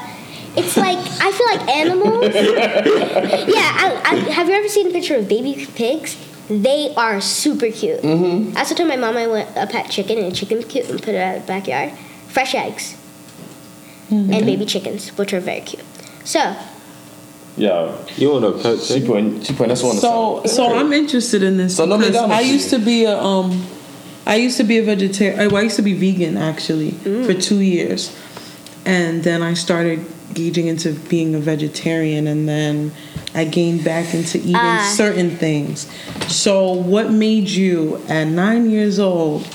it's 0.55 0.77
like 0.77 0.97
I 0.97 1.31
feel 1.31 1.47
like 1.57 1.67
animals. 1.69 2.25
yeah, 3.55 3.71
I, 3.75 4.01
I, 4.05 4.15
have 4.31 4.47
you 4.47 4.55
ever 4.55 4.67
seen 4.67 4.87
a 4.87 4.91
picture 4.91 5.15
of 5.15 5.27
baby 5.27 5.67
pigs? 5.75 6.15
They 6.49 6.93
are 6.95 7.19
super 7.21 7.71
cute. 7.71 8.01
Mm-hmm. 8.01 8.55
I 8.55 8.59
also 8.59 8.75
told 8.75 8.89
my 8.89 8.95
mom 8.97 9.17
I 9.17 9.27
want 9.27 9.49
a 9.55 9.65
pet 9.67 9.89
chicken, 9.89 10.17
and 10.19 10.27
a 10.27 10.35
chicken's 10.35 10.65
cute, 10.65 10.89
and 10.89 10.99
put 11.01 11.15
it 11.15 11.17
out 11.21 11.37
of 11.37 11.41
the 11.43 11.47
backyard. 11.47 11.93
Fresh 12.27 12.53
eggs 12.55 12.97
and 14.11 14.29
baby 14.45 14.65
chickens, 14.65 15.09
which 15.17 15.33
are 15.33 15.39
very 15.39 15.61
cute. 15.61 15.83
So 16.23 16.55
Yo, 17.57 17.97
You 18.17 18.31
want 18.31 18.45
a 18.45 18.51
pet 18.51 18.79
she 18.81 18.95
chicken? 18.95 19.07
putting 19.07 19.41
she 19.41 19.53
putting 19.53 19.69
this 19.69 19.83
on 19.83 19.95
So 19.95 20.41
side. 20.43 20.49
so 20.51 20.75
I'm 20.77 20.91
interested 20.93 21.41
in 21.41 21.57
this 21.57 21.77
So 21.77 21.85
because 21.87 22.15
I 22.15 22.41
used 22.41 22.69
to 22.71 22.79
be 22.79 23.05
a 23.05 23.17
um 23.17 23.65
I 24.27 24.35
used 24.35 24.57
to 24.57 24.63
be 24.63 24.77
a 24.79 24.83
vegetarian. 24.83 25.49
Well, 25.49 25.57
I 25.57 25.61
used 25.61 25.75
to 25.77 25.81
be 25.81 25.93
vegan 25.93 26.35
actually 26.37 26.91
for 26.91 27.33
two 27.33 27.59
years, 27.61 28.15
and 28.85 29.23
then 29.23 29.41
I 29.41 29.53
started 29.53 30.05
gauging 30.35 30.67
into 30.67 30.91
being 30.93 31.33
a 31.33 31.39
vegetarian, 31.39 32.27
and 32.27 32.47
then 32.47 32.91
I 33.33 33.45
gained 33.45 33.83
back 33.83 34.13
into 34.13 34.37
eating 34.37 34.55
Ah. 34.55 34.93
certain 34.95 35.31
things. 35.37 35.87
So 36.27 36.71
what 36.73 37.11
made 37.11 37.49
you 37.49 37.99
at 38.07 38.25
nine 38.27 38.69
years 38.69 38.99
old, 38.99 39.47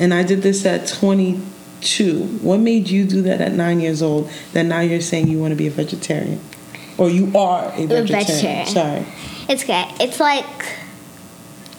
and 0.00 0.12
I 0.12 0.24
did 0.24 0.42
this 0.42 0.66
at 0.66 0.86
22. 0.88 2.38
What 2.42 2.58
made 2.60 2.88
you 2.88 3.04
do 3.04 3.22
that 3.22 3.40
at 3.40 3.52
nine 3.52 3.80
years 3.80 4.02
old? 4.02 4.28
That 4.54 4.64
now 4.64 4.80
you're 4.80 5.00
saying 5.00 5.28
you 5.28 5.38
want 5.38 5.52
to 5.52 5.56
be 5.56 5.66
a 5.68 5.70
vegetarian, 5.70 6.40
or 6.98 7.08
you 7.10 7.30
are 7.36 7.66
a 7.76 7.86
vegetarian? 7.86 8.06
vegetarian. 8.06 8.66
Sorry. 8.66 9.04
It's 9.48 9.62
okay. 9.64 9.86
It's 10.00 10.18
like 10.20 10.46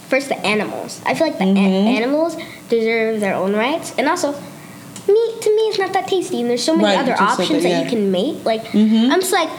first 0.09 0.29
the 0.29 0.37
animals. 0.45 1.01
I 1.05 1.15
feel 1.15 1.27
like 1.27 1.37
the 1.39 1.45
an- 1.45 1.57
animals 1.57 2.37
deserve 2.69 3.19
their 3.19 3.33
own 3.35 3.53
rights, 3.53 3.93
and 3.97 4.07
also 4.07 4.35
meat 5.07 5.41
to 5.41 5.55
me 5.55 5.61
is 5.69 5.79
not 5.79 5.93
that 5.93 6.07
tasty. 6.07 6.41
And 6.41 6.49
there's 6.49 6.63
so 6.63 6.75
many 6.75 6.85
Right, 6.85 6.97
other 6.99 7.11
you 7.11 7.17
just 7.17 7.37
said 7.37 7.43
options 7.43 7.63
that, 7.63 7.69
that, 7.69 7.75
yeah. 7.77 7.83
you 7.83 7.89
can 7.89 8.11
make. 8.11 8.43
Like 8.45 8.63
mm-hmm. 8.65 9.11
I'm 9.11 9.19
just 9.21 9.33
like. 9.33 9.49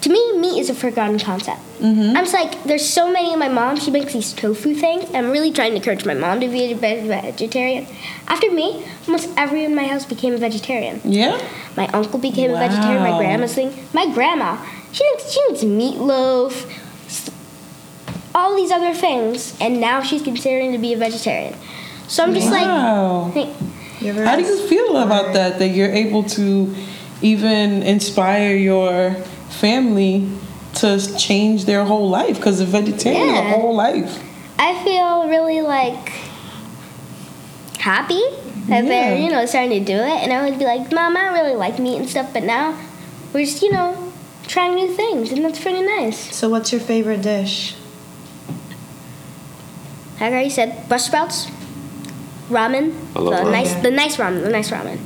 To 0.00 0.10
me, 0.10 0.36
meat 0.38 0.60
is 0.60 0.68
a 0.68 0.74
forgotten 0.74 1.18
concept. 1.18 1.62
I'm 1.82 2.14
just 2.14 2.34
like, 2.34 2.62
there's 2.64 2.86
so 2.86 3.10
many. 3.10 3.34
My 3.36 3.48
mom, 3.48 3.78
she 3.78 3.90
makes 3.90 4.12
these 4.12 4.34
tofu 4.34 4.74
things. 4.74 5.06
I'm 5.14 5.30
really 5.30 5.50
trying 5.50 5.70
to 5.70 5.76
encourage 5.76 6.04
my 6.04 6.12
mom 6.12 6.40
to 6.40 6.48
be 6.48 6.72
a 6.72 6.76
vegetarian. 6.76 7.86
After 8.28 8.50
me, 8.50 8.84
almost 9.06 9.30
everyone 9.38 9.70
in 9.70 9.74
my 9.74 9.84
house 9.86 10.04
became 10.04 10.34
a 10.34 10.36
vegetarian. 10.36 11.00
Yeah. 11.04 11.40
My 11.74 11.86
uncle 11.88 12.18
became 12.18 12.50
a 12.50 12.58
vegetarian. 12.58 13.02
My 13.02 13.16
grandma's 13.16 13.54
thing. 13.54 13.72
My 13.94 14.12
grandma, 14.12 14.62
she 14.92 15.02
makes, 15.10 15.32
she 15.32 15.40
makes 15.48 15.64
meatloaf, 15.64 16.52
all 18.34 18.54
these 18.56 18.70
other 18.72 18.92
things, 18.92 19.56
and 19.58 19.80
now 19.80 20.02
she's 20.02 20.20
considering 20.20 20.72
to 20.72 20.78
be 20.78 20.92
a 20.92 20.98
vegetarian. 20.98 21.54
So 22.08 22.24
I'm 22.24 22.34
just 22.34 22.50
Wow. 22.50 23.22
like, 23.26 23.32
hey, 23.34 23.46
You 23.46 23.54
ever 23.54 23.73
How 24.12 24.36
do 24.36 24.42
you 24.42 24.68
feel 24.68 24.96
about 24.98 25.32
that? 25.34 25.58
That 25.58 25.68
you're 25.68 25.92
able 25.92 26.24
to 26.30 26.74
even 27.22 27.82
inspire 27.82 28.54
your 28.56 29.14
family 29.48 30.28
to 30.74 31.16
change 31.16 31.64
their 31.64 31.84
whole 31.84 32.08
life 32.10 32.36
because 32.36 32.60
of 32.60 32.68
vegetarian 32.68 33.28
Yeah. 33.28 33.54
a 33.54 33.60
whole 33.60 33.74
life. 33.74 34.22
I 34.58 34.82
feel 34.84 35.28
really 35.28 35.60
like 35.62 36.12
happy 37.78 38.20
that 38.68 38.86
they're 38.86 39.16
you 39.16 39.30
know 39.30 39.46
starting 39.46 39.70
to 39.70 39.84
do 39.84 39.96
it, 39.98 40.22
and 40.22 40.32
I 40.32 40.48
would 40.48 40.58
be 40.58 40.64
like, 40.64 40.90
Mom, 40.92 41.16
I 41.16 41.24
don't 41.24 41.34
really 41.34 41.54
like 41.56 41.78
meat 41.78 41.96
and 41.96 42.08
stuff, 42.08 42.32
but 42.32 42.42
now 42.42 42.76
we're 43.32 43.44
just 43.44 43.62
you 43.62 43.72
know 43.72 44.12
trying 44.46 44.74
new 44.74 44.92
things, 44.94 45.32
and 45.32 45.44
that's 45.44 45.58
pretty 45.60 45.80
nice. 45.82 46.34
So, 46.34 46.48
what's 46.50 46.72
your 46.72 46.80
favorite 46.80 47.22
dish? 47.22 47.74
Like 50.14 50.22
I 50.22 50.28
already 50.30 50.50
said, 50.50 50.88
Brussels 50.88 51.06
sprouts, 51.08 51.46
ramen, 52.50 52.92
I 53.16 53.20
love 53.20 53.36
the 53.36 53.42
ramen. 53.44 53.52
nice, 53.52 53.74
the 53.82 53.90
nice 53.90 54.16
ramen, 54.16 54.42
the 54.42 54.50
nice 54.50 54.70
ramen. 54.70 54.98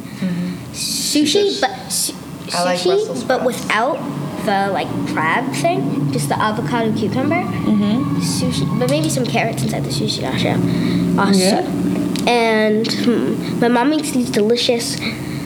Sushi, 0.73 1.45
Yes. 1.45 1.61
but 1.61 1.93
su- 1.93 2.15
I 2.57 2.65
like 2.65 2.79
sushi, 2.81 3.27
but 3.27 3.45
without 3.45 3.99
the 4.45 4.71
like 4.73 4.89
crab 5.09 5.53
thing, 5.55 6.11
just 6.13 6.29
the 6.29 6.39
avocado 6.41 6.93
cucumber. 6.97 7.43
Mm-hmm. 7.43 8.17
Sushi, 8.21 8.79
but 8.79 8.91
maybe 8.91 9.09
some 9.09 9.25
carrots 9.27 9.63
inside 9.63 9.85
the 9.85 9.91
sushi. 9.91 10.23
Also, 10.27 11.21
also. 11.21 11.39
Yeah. 11.39 12.29
And 12.31 12.87
hmm, 12.93 13.61
my 13.61 13.69
mom 13.69 13.91
makes 13.91 14.11
these 14.11 14.31
delicious 14.31 14.99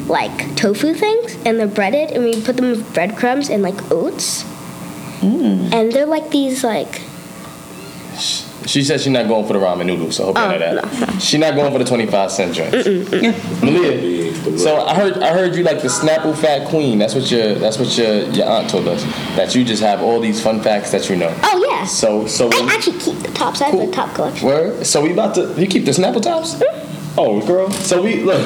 like 0.09 0.55
tofu 0.57 0.94
things, 0.94 1.37
and 1.46 1.59
they're 1.59 1.66
breaded, 1.66 2.11
and 2.11 2.24
we 2.24 2.40
put 2.42 2.57
them 2.57 2.70
with 2.70 2.92
breadcrumbs 2.94 3.48
and 3.48 3.62
like 3.62 3.78
oats. 3.90 4.44
Mm. 5.20 5.72
And 5.72 5.92
they're 5.92 6.07
like 6.07 6.31
these 6.31 6.64
like 6.64 7.00
She 8.66 8.83
said 8.85 9.01
she's 9.01 9.12
not 9.12 9.27
going 9.29 9.46
for 9.46 9.53
the 9.55 9.59
ramen 9.59 9.87
noodles, 9.87 10.16
so 10.16 10.25
I 10.25 10.27
hope 10.27 10.37
you 10.37 10.42
Oh, 10.66 10.72
know 10.75 10.81
that. 10.83 11.22
She's 11.22 11.40
not 11.40 11.55
going 11.55 11.72
for 11.72 11.79
the 11.79 11.85
25 11.85 12.31
cent 12.31 12.55
joints. 12.55 12.87
Malia, 13.62 14.59
so 14.59 14.85
I 14.85 14.94
heard 14.94 15.18
I 15.18 15.33
heard 15.33 15.55
you 15.55 15.62
like 15.64 15.83
the 15.83 15.88
Snapple 15.88 16.37
Fact 16.37 16.68
Queen. 16.68 16.98
That's 16.98 17.14
what 17.14 17.31
your 17.31 17.55
that's 17.55 17.79
what 17.79 17.96
your 17.98 18.22
your 18.31 18.46
aunt 18.48 18.70
told 18.70 18.88
us. 18.88 19.03
That 19.37 19.55
you 19.55 19.64
just 19.64 19.83
have 19.83 20.03
all 20.03 20.20
these 20.20 20.42
fun 20.42 20.61
facts 20.62 20.90
that 20.92 21.09
you 21.09 21.16
know. 21.16 21.35
oh 21.42 21.66
yeah. 21.70 21.85
So 21.87 22.27
so 22.27 22.48
when, 22.48 22.68
I 22.68 22.75
actually 22.75 22.98
keep 22.98 23.18
the 23.18 23.29
tops. 23.33 23.61
I 23.61 23.66
have 23.66 23.75
Cool. 23.75 23.87
the 23.87 23.92
top 23.92 24.14
collection. 24.14 24.46
Word. 24.46 24.87
So 24.87 25.03
we 25.03 25.12
about 25.12 25.35
to. 25.37 25.55
You 25.61 25.66
keep 25.66 25.85
the 25.85 25.90
Snapple 25.92 26.22
tops? 26.22 26.55
Mm-hmm. 26.55 27.18
Oh, 27.18 27.46
girl. 27.46 27.70
So 27.70 28.01
we 28.03 28.22
look. 28.22 28.42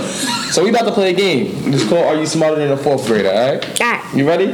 So 0.50 0.64
we 0.64 0.70
about 0.70 0.87
to 0.87 0.92
play 0.92 1.11
a 1.11 1.16
game. 1.16 1.72
It's 1.72 1.88
called 1.88 2.05
Are 2.07 2.16
You 2.16 2.26
Smarter 2.26 2.57
Than 2.57 2.72
a 2.72 2.76
Fourth 2.76 3.07
Grader? 3.07 3.31
All 3.31 3.52
right. 3.55 3.81
Alright. 3.81 4.14
You 4.16 4.26
ready? 4.26 4.46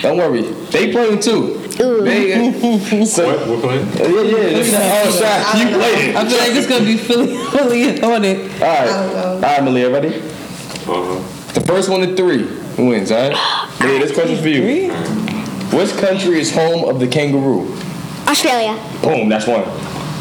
Don't 0.00 0.16
worry. 0.16 0.42
They 0.72 0.90
playing 0.90 1.20
too. 1.20 1.59
Ooh. 1.82 2.02
They, 2.04 3.04
so 3.06 3.26
What? 3.26 3.48
We're 3.48 3.60
playing? 3.60 3.86
yeah, 3.96 4.60
yeah. 4.60 5.02
Oh, 5.04 5.10
shot. 5.10 5.58
You 5.58 5.76
played. 5.76 6.10
it. 6.10 6.16
I 6.16 6.28
feel 6.28 6.38
like 6.38 6.52
it's 6.52 6.66
gonna 6.66 6.84
be 6.84 6.96
Philly, 6.96 7.36
Philly 7.50 8.02
on 8.02 8.24
it. 8.24 8.52
All 8.62 8.68
right. 8.68 8.88
All 9.34 9.40
right, 9.40 9.64
Malia. 9.64 9.90
Ready? 9.90 10.16
Uh-huh. 10.20 11.52
The 11.54 11.60
first 11.62 11.88
one 11.88 12.00
to 12.00 12.14
three 12.16 12.44
wins. 12.78 13.10
All 13.10 13.30
right. 13.30 13.36
Malia, 13.80 13.98
this 14.00 14.12
question 14.12 14.36
for 14.42 14.48
you. 14.48 14.62
Three? 14.62 14.88
Which 15.78 15.90
country 15.98 16.38
is 16.40 16.52
home 16.52 16.84
of 16.88 16.98
the 17.00 17.06
kangaroo? 17.06 17.72
Australia. 18.26 18.76
Boom. 19.02 19.28
That's 19.28 19.46
one. 19.46 19.62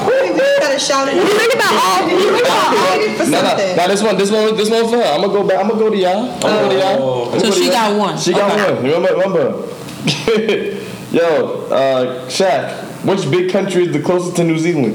Wait, 0.07 0.31
we 0.31 0.39
just 0.39 0.61
gotta 0.61 0.79
shout 0.79 1.07
it. 1.09 1.15
You 1.15 1.21
heard 1.25 1.53
about 1.53 1.73
all. 1.73 2.09
You 2.09 2.29
heard 2.31 2.41
about 2.41 2.73
all. 2.73 3.15
For 3.17 3.25
No, 3.29 3.41
no, 3.41 3.47
something. 3.49 3.75
no. 3.75 3.87
This 3.89 4.01
one, 4.01 4.17
this 4.17 4.31
one, 4.31 4.55
this 4.55 4.69
one 4.69 4.87
for 4.89 4.97
her. 4.97 5.03
I'm 5.03 5.21
gonna 5.21 5.33
go 5.33 5.43
back. 5.45 5.59
I'm 5.59 5.67
gonna 5.67 5.79
go 5.79 5.89
to 5.89 5.97
y'all. 5.97 6.31
I'm 6.31 6.39
gonna 6.39 6.61
go 6.61 6.69
to 6.69 6.77
y'all. 6.79 7.33
I'm 7.33 7.39
So 7.39 7.45
go 7.49 7.51
to 7.51 7.59
she 7.59 7.65
y'all. 7.65 7.73
got 7.73 7.97
one. 7.99 8.17
She 8.17 8.31
got 8.31 8.51
Okay. 8.51 8.73
one. 8.73 8.83
Remember, 8.83 9.09
remember. 9.17 10.75
Yo, 11.11 11.65
uh, 11.71 12.27
Shaq. 12.29 12.85
Which 13.03 13.31
big 13.31 13.51
country 13.51 13.85
is 13.87 13.93
the 13.93 13.99
closest 13.99 14.35
to 14.35 14.43
New 14.43 14.59
Zealand? 14.59 14.93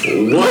Go 0.00 0.42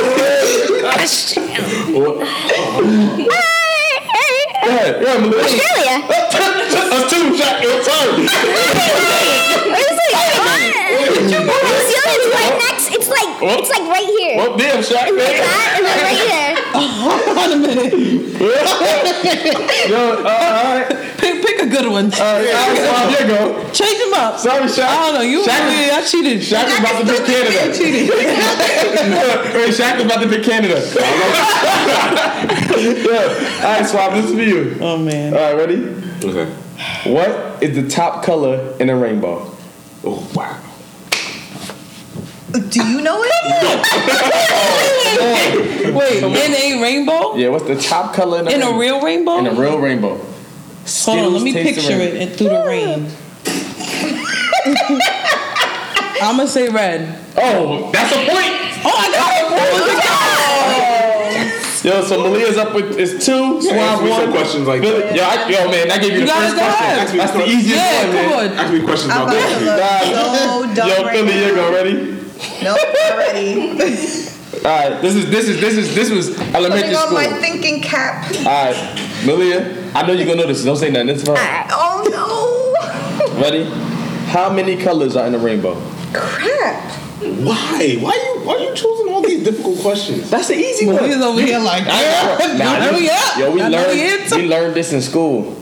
ahead. 4.68 5.00
Yeah, 5.00 5.16
Malia. 5.18 5.40
Australia. 5.40 6.04
That's 6.08 7.08
two, 7.08 7.32
Shaq. 7.32 7.62
Your 7.64 7.80
turn. 7.80 8.28
Honestly, 9.72 10.12
New 11.24 11.80
Zealand's 11.88 12.28
right 12.36 12.56
next. 12.60 12.92
It's 12.92 13.08
like 13.08 13.30
it's 13.40 13.70
like 13.70 13.88
right 13.88 14.04
here. 14.04 14.36
Well, 14.36 14.56
damn, 14.58 14.82
Shaq, 14.82 15.16
man. 15.16 15.16
That 15.16 15.76
and 15.76 15.86
then 15.86 15.96
right 16.04 16.20
here. 16.28 16.52
Hold 16.76 17.38
on 17.38 17.52
a 17.52 17.56
minute. 17.56 17.92
Yo, 19.88 19.96
uh, 19.96 20.28
all 20.28 20.76
right. 20.76 21.19
Pick, 21.40 21.56
pick 21.56 21.66
a 21.66 21.70
good 21.70 21.90
one. 21.90 22.06
All 22.06 22.20
right, 22.20 22.46
all 22.54 22.74
right, 22.74 23.16
here 23.16 23.26
you 23.26 23.32
go. 23.34 23.70
Change 23.72 23.98
them 23.98 24.14
up. 24.14 24.38
Sorry, 24.38 24.62
Shaq. 24.64 24.84
I 24.84 25.06
don't 25.06 25.14
know. 25.14 25.20
You, 25.20 25.42
Shaq, 25.42 25.70
yeah, 25.70 25.96
I 25.96 26.04
cheated. 26.06 26.40
Shaq 26.40 26.66
is 26.66 26.78
about 26.78 27.00
to 27.00 27.06
pick 27.06 27.24
Canada. 27.26 27.74
cheated. 27.76 28.10
Wait, 29.54 29.74
Shaq 29.74 29.98
is 29.98 30.04
about 30.04 30.20
to 30.22 30.28
pick 30.28 30.44
Canada. 30.44 30.80
yeah. 32.78 33.64
All 33.64 33.72
right, 33.78 33.86
Swap, 33.90 34.12
this 34.12 34.26
is 34.26 34.34
for 34.34 34.42
you. 34.42 34.76
Oh 34.80 34.96
man. 34.96 35.34
All 35.34 35.40
right, 35.40 35.56
ready? 35.56 35.84
Okay. 36.24 36.46
What 37.10 37.62
is 37.62 37.76
the 37.76 37.88
top 37.88 38.24
color 38.24 38.74
in 38.78 38.88
a 38.90 38.96
rainbow? 38.96 39.54
Oh, 40.04 40.30
wow. 40.34 40.58
Do 42.52 42.84
you 42.84 43.00
know 43.00 43.20
it? 43.22 43.30
Wait, 45.94 46.22
in 46.22 46.34
a 46.34 46.82
rainbow? 46.82 47.34
Yeah, 47.36 47.48
what's 47.48 47.66
the 47.66 47.76
top 47.76 48.14
color 48.14 48.40
in 48.40 48.48
a 48.48 48.50
In 48.50 48.62
a 48.62 48.78
real 48.78 49.00
rainbow? 49.02 49.38
In 49.38 49.46
a 49.46 49.54
real 49.54 49.78
rainbow. 49.78 50.18
Hold 50.86 51.18
on, 51.18 51.32
let 51.34 51.42
me 51.42 51.52
picture 51.52 51.92
it 51.92 52.14
in, 52.16 52.28
through 52.30 52.48
the 52.48 52.64
rain. 52.66 53.06
I'm 56.22 56.36
gonna 56.36 56.46
say 56.48 56.68
red. 56.68 57.18
Oh, 57.36 57.90
that's 57.92 58.12
a 58.12 58.16
point. 58.16 58.54
Oh, 58.84 58.92
I 58.96 59.10
got 59.12 59.30
it. 59.36 59.46
Oh 61.82 61.88
yo, 61.88 62.02
so 62.04 62.22
Malia's 62.22 62.58
up 62.58 62.74
with 62.74 62.98
it's 62.98 63.24
two. 63.24 63.56
Ask 63.56 63.68
Swab 63.68 64.04
me 64.04 64.10
some 64.12 64.30
questions 64.32 64.66
like 64.68 64.82
Billy, 64.82 65.00
that. 65.00 65.16
yo, 65.16 65.22
I, 65.24 65.48
yo, 65.48 65.70
man, 65.70 65.90
I 65.90 65.98
gave 65.98 66.12
you, 66.12 66.20
You 66.20 66.26
the 66.26 66.32
first 66.32 66.56
go 66.56 66.60
question. 66.60 66.84
ahead. 66.84 67.08
That's 67.20 67.32
the 67.32 67.46
easiest 67.48 67.76
Yeah, 67.76 68.04
one, 68.04 68.12
come 68.12 68.30
man. 68.30 68.52
on. 68.52 68.58
Ask 68.58 68.72
me 68.74 68.80
questions 68.84 69.12
I'm 69.12 69.22
about 69.22 69.34
about 69.36 69.58
to 69.58 69.64
that. 69.64 70.04
look 70.04 70.16
Nah. 70.20 70.36
so 70.44 70.74
dumb 70.74 70.88
Yo, 70.88 71.02
right 71.04 71.12
Philly, 71.16 71.34
now. 71.34 71.46
you 71.46 71.54
go 71.54 71.72
ready? 71.72 71.94
Nope, 72.62 72.78
not 72.84 73.16
ready. 73.16 73.48
All 74.60 74.68
right, 74.90 75.00
this 75.00 75.14
is 75.14 75.30
this 75.30 75.48
is 75.48 75.60
this 75.60 75.74
is 75.78 75.94
this 75.94 76.10
was 76.10 76.38
elementary 76.54 76.92
Putting 76.92 76.96
on 76.96 77.06
school. 77.06 77.14
my 77.16 77.28
thinking 77.40 77.80
cap. 77.80 78.24
All 78.40 78.44
right, 78.44 78.76
Malia, 79.24 79.79
I 79.94 80.06
know 80.06 80.12
you're 80.12 80.26
gonna 80.26 80.42
know 80.42 80.46
this. 80.46 80.64
Don't 80.64 80.76
say 80.76 80.90
nothing. 80.90 81.08
This 81.08 81.18
is 81.18 81.24
for 81.24 81.36
her. 81.36 81.66
Oh 81.70 82.04
no. 83.34 83.40
Ready? 83.40 83.64
How 84.30 84.50
many 84.52 84.76
colors 84.76 85.16
are 85.16 85.26
in 85.26 85.34
a 85.34 85.38
rainbow? 85.38 85.74
Crap. 86.12 86.90
Why? 87.20 87.96
Why 88.00 88.14
you 88.14 88.40
why 88.44 88.56
you 88.58 88.74
choosing 88.74 89.08
all 89.12 89.20
these 89.22 89.42
difficult 89.44 89.78
questions? 89.80 90.30
That's 90.30 90.48
the 90.48 90.54
easy 90.56 90.86
one. 90.86 90.96
Malia's 90.96 91.20
over 91.20 91.40
here 91.40 91.58
like, 91.58 91.84
Nah, 91.86 91.92
yeah, 92.00 92.90
hurry 92.90 93.08
up. 93.10 93.36
Yo, 93.38 93.52
we 93.52 93.60
I 93.60 93.68
learned 93.68 93.98
answer. 94.00 94.36
we 94.36 94.46
learned 94.48 94.74
this 94.74 94.92
in 94.92 95.02
school. 95.02 95.56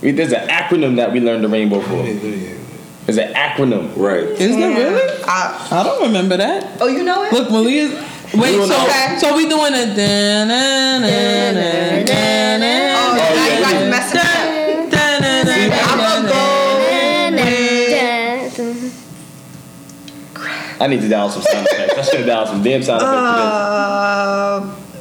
We, 0.00 0.12
there's 0.12 0.32
an 0.32 0.48
acronym 0.48 0.96
that 0.96 1.12
we 1.12 1.20
learned 1.20 1.44
the 1.44 1.48
rainbow 1.48 1.80
for. 1.80 2.02
There's 2.02 3.18
an 3.18 3.34
acronym. 3.34 3.94
Right. 3.96 4.24
Is 4.24 4.56
there 4.56 4.70
really? 4.70 5.22
Uh, 5.24 5.68
I 5.70 5.82
don't 5.84 6.02
remember 6.06 6.36
that. 6.38 6.80
oh, 6.80 6.86
you 6.86 7.02
know 7.04 7.24
it? 7.24 7.32
Look, 7.32 7.50
Malia's. 7.50 7.92
Wait, 8.34 8.54
You 8.54 8.64
so 8.66 9.18
so 9.18 9.36
we 9.36 9.46
doing 9.46 9.74
a 9.74 9.94
da 9.94 10.44
na 10.46 10.98
na 10.98 11.50
na 11.52 12.02
na 12.02 12.56
na. 12.56 12.91
I 20.82 20.86
need 20.88 21.00
to 21.02 21.08
dial 21.08 21.30
some 21.30 21.42
sound 21.42 21.66
effects. 21.70 21.94
I 21.98 22.02
should 22.02 22.18
have 22.20 22.26
dialed 22.26 22.48
some 22.48 22.62
damn 22.62 22.82
sound 22.82 23.02
effects. 23.02 23.14
Uh, 23.16 24.60
for 24.60 24.98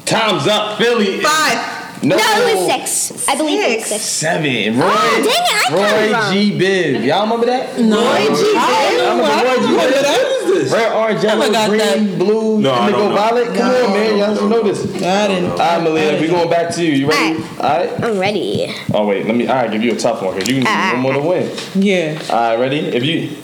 this. 0.00 0.04
Time's 0.04 0.46
up, 0.48 0.78
Philly. 0.78 1.20
five. 1.20 1.78
No, 2.04 2.16
No, 2.16 2.22
it 2.22 2.56
was 2.56 2.66
six. 2.66 3.28
I 3.28 3.36
believe 3.36 3.60
it 3.60 3.76
was 3.78 3.86
Six. 3.86 4.02
six. 4.02 4.02
Seven. 4.02 4.76
Roy, 4.76 4.88
Oh, 4.90 5.22
dang 5.22 5.24
it, 5.24 5.30
I 5.30 5.70
got 5.70 6.02
it 6.02 6.12
Roy. 6.12 6.32
G. 6.32 6.58
Biv. 6.58 7.04
Y'all 7.06 7.22
remember 7.22 7.46
that? 7.46 7.78
No, 7.78 7.96
Roy 7.96 8.26
G. 8.34 8.54
I 8.56 8.88
I 8.90 8.94
don't 8.96 9.18
know. 9.18 9.24
I 9.24 9.42
remember 9.42 9.68
Roy 9.68 9.86
G. 9.86 9.94
Biv. 9.94 10.02
that. 10.02 10.18
What 10.18 10.56
is 10.56 10.62
this? 10.64 10.72
Red, 10.72 10.92
orange, 10.92 11.22
yellow, 11.22 11.52
got 11.52 11.68
green, 11.68 11.78
that. 11.78 12.18
blue, 12.18 12.60
No, 12.60 12.70
I 12.72 12.78
indigo, 12.86 12.98
don't 12.98 13.08
know. 13.10 13.14
violet. 13.16 13.46
Come 13.56 13.70
on, 13.70 13.92
man. 13.92 14.18
Y'all 14.18 14.34
should 14.36 14.50
know 14.50 14.62
this. 14.64 15.02
I 15.02 15.28
didn't. 15.28 15.50
All 15.52 15.56
right, 15.58 15.80
Malia, 15.84 16.20
we 16.20 16.26
going 16.26 16.50
back 16.50 16.74
to 16.74 16.84
you. 16.84 16.92
You 16.92 17.08
ready? 17.08 17.36
All 17.60 17.78
right. 17.78 18.02
I'm 18.04 18.18
ready. 18.18 18.74
Oh 18.92 19.06
wait, 19.06 19.24
let 19.26 19.36
me. 19.36 19.46
All 19.46 19.54
right, 19.54 19.70
give 19.70 19.84
you 19.84 19.92
a 19.92 19.96
tough 19.96 20.22
one 20.22 20.34
because 20.34 20.48
you 20.48 20.56
need 20.58 20.66
Ah. 20.66 20.90
one 20.94 21.02
more 21.02 21.12
to 21.12 21.20
win. 21.20 21.56
Yeah. 21.76 22.20
All 22.30 22.36
right, 22.36 22.58
ready? 22.58 22.80
If 22.80 23.04
you. 23.04 23.36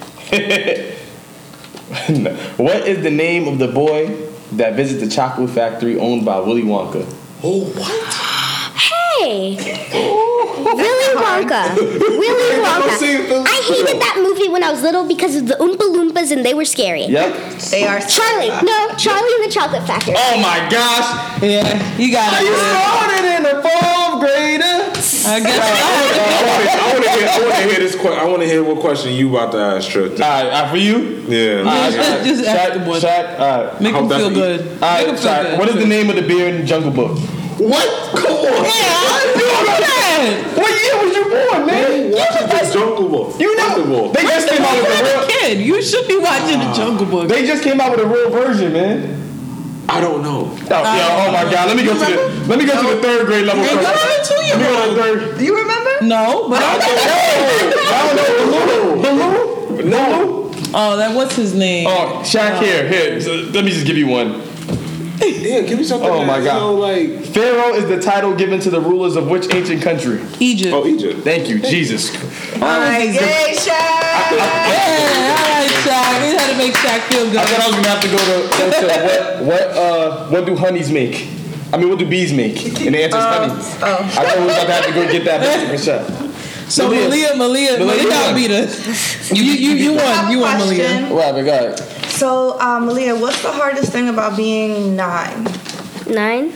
what 2.57 2.89
is 2.89 3.03
the 3.03 3.11
name 3.11 3.47
of 3.47 3.59
the 3.59 3.69
boy 3.69 4.07
that 4.53 4.75
visits 4.75 5.03
the 5.03 5.11
chocolate 5.11 5.51
factory 5.51 5.99
owned 5.99 6.25
by 6.25 6.41
Willy 6.41 6.63
Wonka? 6.63 7.05
Oh 7.43 7.65
what? 7.77 8.15
Hey, 8.81 9.57
Willy 10.65 11.15
Wonka. 11.21 11.77
Willy 11.77 12.63
Don't 12.65 12.99
say 12.99 13.17
it, 13.17 13.29
Wonka. 13.29 13.47
I 13.47 13.61
hated 13.69 14.01
that 14.01 14.17
movie 14.23 14.49
when 14.49 14.65
I 14.65 14.71
was 14.71 14.81
little 14.83 15.07
because 15.07 15.37
of 15.37 15.49
the 15.49 15.55
Oompa 15.55 15.85
Loompas 15.85 16.33
and 16.33 16.47
they 16.47 16.55
were 16.55 16.65
scary. 16.65 17.05
Yep. 17.05 17.61
They 17.71 17.87
are. 17.87 18.01
Charlie, 18.01 18.49
no, 18.65 18.89
Charlie 18.97 19.35
and 19.35 19.45
the 19.45 19.51
Chocolate 19.51 19.87
Factory. 19.87 20.15
Oh 20.17 20.41
my 20.41 20.67
gosh! 20.71 21.43
Yeah, 21.43 21.99
you 21.99 22.11
got 22.11 22.41
it. 22.41 22.47
You 22.47 22.55
it. 22.55 22.73
started 22.73 23.25
in 23.37 23.43
the 23.43 23.61
fourth 23.61 24.21
grader. 24.21 24.68
I 25.29 25.41
guess. 25.41 25.59
I 26.79 26.93
want 26.93 27.05
to 27.05 27.11
hear. 27.11 27.29
I 27.29 27.41
want 27.43 27.55
to 27.55 27.63
hear 27.71 27.79
this. 27.81 27.95
Que- 27.97 28.17
I 28.17 28.25
want 28.25 28.41
to 28.43 28.47
hear 28.49 28.63
what 28.65 28.81
question 28.81 29.13
you 29.15 29.29
about 29.37 29.53
to 29.53 29.59
ask, 29.59 29.89
Trip. 29.91 30.13
All 30.13 30.19
right, 30.19 30.45
all 30.47 30.51
right, 30.63 30.71
for 30.71 30.77
you. 30.77 30.99
Yeah. 31.29 31.59
All 31.61 31.65
right, 31.67 31.93
Just- 31.93 32.09
all 32.11 32.17
right. 32.17 32.25
just 32.27 32.45
ask 32.45 32.71
Shaq, 32.73 32.75
the 32.79 32.85
boy. 32.85 32.99
Shaq, 33.01 33.39
all 33.41 33.65
right. 33.65 33.81
Make 33.81 33.93
How 33.93 34.03
him 34.03 34.09
feel 34.09 34.31
good. 34.31 34.61
All 34.61 34.67
Make 34.73 34.81
right, 34.81 35.09
him 35.09 35.17
feel 35.17 35.25
Shaq, 35.31 35.43
good. 35.51 35.59
what 35.59 35.69
is 35.69 35.75
the 35.77 35.87
name 35.87 36.11
of 36.11 36.17
the 36.17 36.23
bear 36.23 36.49
in 36.49 36.61
the 36.61 36.67
Jungle 36.67 36.91
Book? 36.93 37.19
What? 37.59 37.89
Come 38.15 38.33
on. 38.33 38.65
Yeah, 38.65 38.71
I 38.71 39.35
knew 39.37 39.45
that. 39.83 40.55
What 40.57 40.71
year 40.71 40.97
was 41.03 41.13
you 41.17 41.25
born, 41.25 41.67
man? 41.67 42.13
Watch 42.13 42.39
the 42.39 42.79
Jungle 42.79 43.09
Book. 43.09 43.41
You 43.41 43.57
First 43.59 43.79
of 43.79 43.89
know, 43.89 43.95
all. 44.05 44.13
they 44.13 44.23
just 44.23 44.49
came 44.49 44.63
out 44.63 44.77
with 44.77 44.87
a 44.87 45.03
a 45.03 45.19
real. 45.19 45.27
kid. 45.29 45.59
You 45.61 45.83
should 45.83 46.07
be 46.09 46.17
watching 46.19 46.59
the 46.61 46.67
ah. 46.67 46.75
Jungle 46.75 47.07
Book. 47.07 47.29
They 47.29 47.45
just 47.47 47.63
came 47.65 47.81
out 47.81 47.91
with 47.97 48.01
a 48.01 48.09
real 48.09 48.31
version, 48.31 48.73
man. 48.73 49.28
I 49.91 50.01
don't 50.01 50.23
know. 50.23 50.51
Oh, 50.51 50.67
yeah, 50.69 51.27
oh 51.27 51.33
my 51.33 51.51
God! 51.51 51.69
Let 51.69 51.77
me 51.77 51.85
go 51.85 51.95
to 51.95 51.99
the 51.99 52.47
let 52.47 52.59
me 52.59 52.67
go 52.67 52.81
to 52.81 52.95
the 52.95 53.03
third 53.03 53.27
grade 53.27 53.47
level. 53.47 53.63
Hey, 53.63 53.75
first. 53.75 53.87
go 53.87 53.93
on 53.93 54.25
to 54.25 54.35
Let 54.35 54.59
me 54.59 54.65
go 54.65 54.85
to 54.85 54.95
the 54.95 55.03
third. 55.03 55.39
Do 55.39 55.45
you 55.45 55.57
remember? 55.57 56.05
No, 56.05 56.49
but 56.49 56.63
I, 56.63 56.77
I 57.91 58.15
don't 58.15 58.51
know. 58.51 59.03
Baloo? 59.03 59.77
Baloo? 59.77 59.89
No. 59.89 60.53
oh, 60.75 60.97
that 60.99 61.17
what's 61.17 61.37
his 61.37 61.55
name? 61.55 61.87
Oh, 61.89 62.21
Shaq, 62.23 62.63
here, 62.63 62.85
oh. 62.85 62.89
here. 62.89 63.21
So, 63.21 63.35
let 63.35 63.65
me 63.65 63.71
just 63.71 63.87
give 63.87 63.97
you 63.97 64.09
one. 64.09 64.43
Yeah, 65.21 65.63
give 65.63 65.79
me 65.79 65.85
something. 65.85 66.09
Oh, 66.09 66.25
my 66.25 66.45
God. 66.45 66.55
You 66.55 66.61
know, 66.61 66.75
like 66.75 67.25
Pharaoh 67.27 67.75
is 67.75 67.87
the 67.87 68.01
title 68.01 68.35
given 68.35 68.61
to 68.61 68.71
the 68.71 68.81
rulers 68.81 69.17
of 69.17 69.29
which 69.29 69.53
ancient 69.53 69.83
country? 69.83 70.25
Egypt. 70.39 70.73
oh 70.73 70.87
Egypt. 70.87 71.21
Thank 71.21 71.49
you, 71.49 71.59
Jesus. 71.61 72.11
All 72.61 72.79
right, 72.81 73.05
yay, 73.07 73.55
Shaq. 73.55 73.69
yeah, 73.69 75.37
all 75.39 75.49
right, 75.49 75.71
Shaq. 75.85 76.23
We 76.23 76.37
had 76.37 76.51
to 76.51 76.57
make 76.59 76.75
Shaq 76.75 77.01
feel 77.13 77.27
good. 77.31 77.37
I 77.39 77.45
thought 77.47 77.61
I 77.61 77.67
was 77.67 77.77
gonna 77.77 77.89
have 77.89 78.03
to 78.03 78.09
go 78.09 78.19
to, 78.19 78.49
go 78.59 78.65
to 78.81 78.87
what 79.07 79.45
what 79.45 79.63
uh 79.77 80.29
what 80.29 80.47
do 80.47 80.57
honeys 80.57 80.91
make? 80.91 81.29
I 81.73 81.77
mean, 81.77 81.89
what 81.89 81.99
do 81.99 82.07
bees 82.09 82.33
make? 82.33 82.57
And 82.85 82.95
the 82.95 83.05
answer 83.05 83.19
is 83.19 83.25
honey. 83.25 83.53
oh. 83.53 83.99
I 84.19 84.25
thought 84.25 84.39
we 84.39 84.45
was 84.47 84.55
about 84.55 84.67
to 84.67 84.73
have 84.73 84.87
to 84.87 84.93
go 84.93 85.13
get 85.13 85.25
that 85.27 85.71
for 85.71 85.79
shot. 85.79 86.05
So 86.71 86.89
Malia. 86.89 87.09
Malia, 87.09 87.37
Malia, 87.37 87.79
Malia, 87.79 88.03
you 88.03 88.09
Malia 88.11 88.35
beat 88.35 88.51
us. 88.51 89.31
You, 89.33 89.43
you, 89.43 89.71
you 89.73 89.93
won. 89.95 90.31
You 90.31 90.41
won, 90.41 90.59
Malia. 90.59 90.85
Question. 90.85 91.11
What 91.11 91.25
happened, 91.25 91.47
God? 91.47 91.79
So, 92.11 92.59
um, 92.61 92.87
Malia, 92.87 93.15
what's 93.17 93.41
the 93.43 93.53
hardest 93.53 93.93
thing 93.93 94.09
about 94.09 94.37
being 94.37 94.97
nine? 94.97 95.45
Nine. 96.07 96.53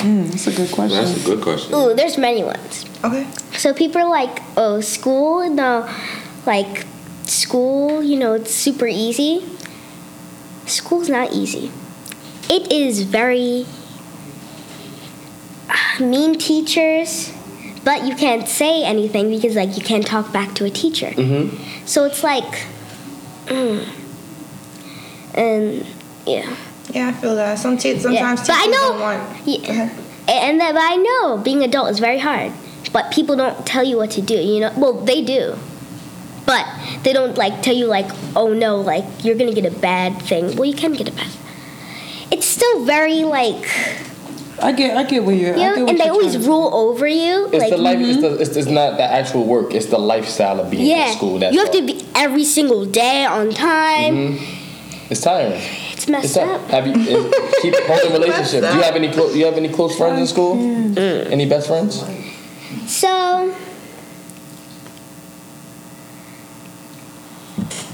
That's 0.00 0.46
a 0.46 0.52
good 0.52 0.70
question. 0.72 0.96
That's 1.04 1.22
a 1.22 1.26
good 1.26 1.42
question. 1.42 1.74
Ooh, 1.74 1.94
there's 1.94 2.16
many 2.16 2.42
ones. 2.42 2.86
Okay. 3.04 3.26
So 3.60 3.74
people 3.74 4.00
are 4.00 4.08
like, 4.08 4.40
oh, 4.56 4.80
school, 4.80 5.46
no, 5.50 5.86
like 6.46 6.86
school, 7.24 8.02
you 8.02 8.16
know, 8.18 8.32
it's 8.32 8.54
super 8.54 8.86
easy. 8.86 9.44
School's 10.64 11.10
not 11.10 11.34
easy. 11.34 11.70
It 12.48 12.72
is 12.72 13.02
very 13.02 13.66
uh, 15.68 16.02
mean 16.02 16.38
teachers, 16.38 17.34
but 17.84 18.04
you 18.06 18.16
can't 18.16 18.48
say 18.48 18.82
anything 18.82 19.28
because 19.28 19.56
like 19.56 19.76
you 19.76 19.82
can't 19.84 20.06
talk 20.06 20.32
back 20.32 20.54
to 20.54 20.64
a 20.64 20.70
teacher. 20.70 21.08
Mm-hmm. 21.08 21.84
So 21.84 22.06
it's 22.06 22.24
like, 22.24 22.64
mm. 23.44 23.86
and 25.34 25.86
yeah. 26.26 26.56
Yeah, 26.94 27.08
I 27.08 27.12
feel 27.12 27.36
that. 27.36 27.58
Some 27.58 27.76
te- 27.76 27.98
sometimes 27.98 28.40
But 28.40 28.52
I 28.56 28.62
teachers 28.62 28.72
know- 28.72 28.88
don't 28.92 29.00
want. 29.00 29.46
Yeah. 29.46 29.94
And 30.28 30.60
that, 30.60 30.72
but 30.72 30.82
I 30.82 30.96
know 30.96 31.36
being 31.36 31.62
adult 31.62 31.90
is 31.90 31.98
very 31.98 32.20
hard. 32.20 32.52
But 32.92 33.12
people 33.12 33.36
don't 33.36 33.64
tell 33.66 33.84
you 33.84 33.96
what 33.96 34.10
to 34.12 34.22
do. 34.22 34.34
You 34.34 34.60
know, 34.60 34.72
well 34.76 34.92
they 34.94 35.22
do, 35.22 35.56
but 36.46 36.66
they 37.04 37.12
don't 37.12 37.36
like 37.38 37.62
tell 37.62 37.74
you 37.74 37.86
like, 37.86 38.06
oh 38.34 38.52
no, 38.52 38.80
like 38.80 39.04
you're 39.24 39.36
gonna 39.36 39.54
get 39.54 39.66
a 39.66 39.70
bad 39.78 40.20
thing. 40.22 40.56
Well, 40.56 40.64
you 40.66 40.74
can 40.74 40.92
get 40.94 41.08
a 41.08 41.12
bad. 41.12 41.30
It's 42.32 42.46
still 42.46 42.84
very 42.84 43.22
like, 43.24 43.64
I 44.62 44.72
get, 44.72 44.96
I 44.96 45.02
get 45.04 45.24
where 45.24 45.34
you're. 45.34 45.56
you 45.56 45.62
I 45.62 45.68
get 45.70 45.76
know, 45.76 45.84
what 45.84 45.90
and 45.90 45.98
they 46.00 46.04
you're 46.04 46.12
always 46.14 46.32
to 46.32 46.38
rule 46.40 46.70
over 46.74 47.06
you. 47.06 47.46
It's 47.46 47.54
like, 47.58 47.70
the 47.70 47.76
life. 47.78 47.98
It's, 48.00 48.20
the, 48.20 48.38
it's, 48.40 48.56
it's 48.56 48.68
not 48.68 48.96
the 48.98 49.04
actual 49.04 49.44
work. 49.46 49.72
It's 49.74 49.86
the 49.86 49.98
lifestyle 49.98 50.60
of 50.60 50.70
being 50.70 50.86
yeah, 50.86 51.08
in 51.10 51.16
school. 51.16 51.38
That's 51.38 51.54
you 51.54 51.60
have 51.64 51.74
all. 51.74 51.80
to 51.80 51.86
be 51.86 52.04
every 52.14 52.44
single 52.44 52.84
day 52.86 53.24
on 53.24 53.50
time. 53.50 54.14
Mhm. 54.36 54.56
It's 55.10 55.20
tiring. 55.22 55.60
It's 55.92 56.06
messed 56.08 56.24
It's 56.26 56.34
tough. 56.34 56.62
up. 56.62 56.70
Have 56.70 56.86
you 56.86 56.92
and 56.94 57.34
keep 57.62 57.74
holding 57.82 58.12
relationships? 58.12 58.66
Do 58.70 58.76
you 58.76 58.82
have 58.82 58.94
any 58.96 59.10
close? 59.12 59.32
Do 59.32 59.38
you 59.38 59.44
have 59.46 59.56
any 59.56 59.68
close 59.68 59.96
friends 59.96 60.20
in 60.20 60.26
school? 60.26 60.56
Any 60.98 61.46
best 61.48 61.66
friends? 61.66 62.04
So 62.90 63.54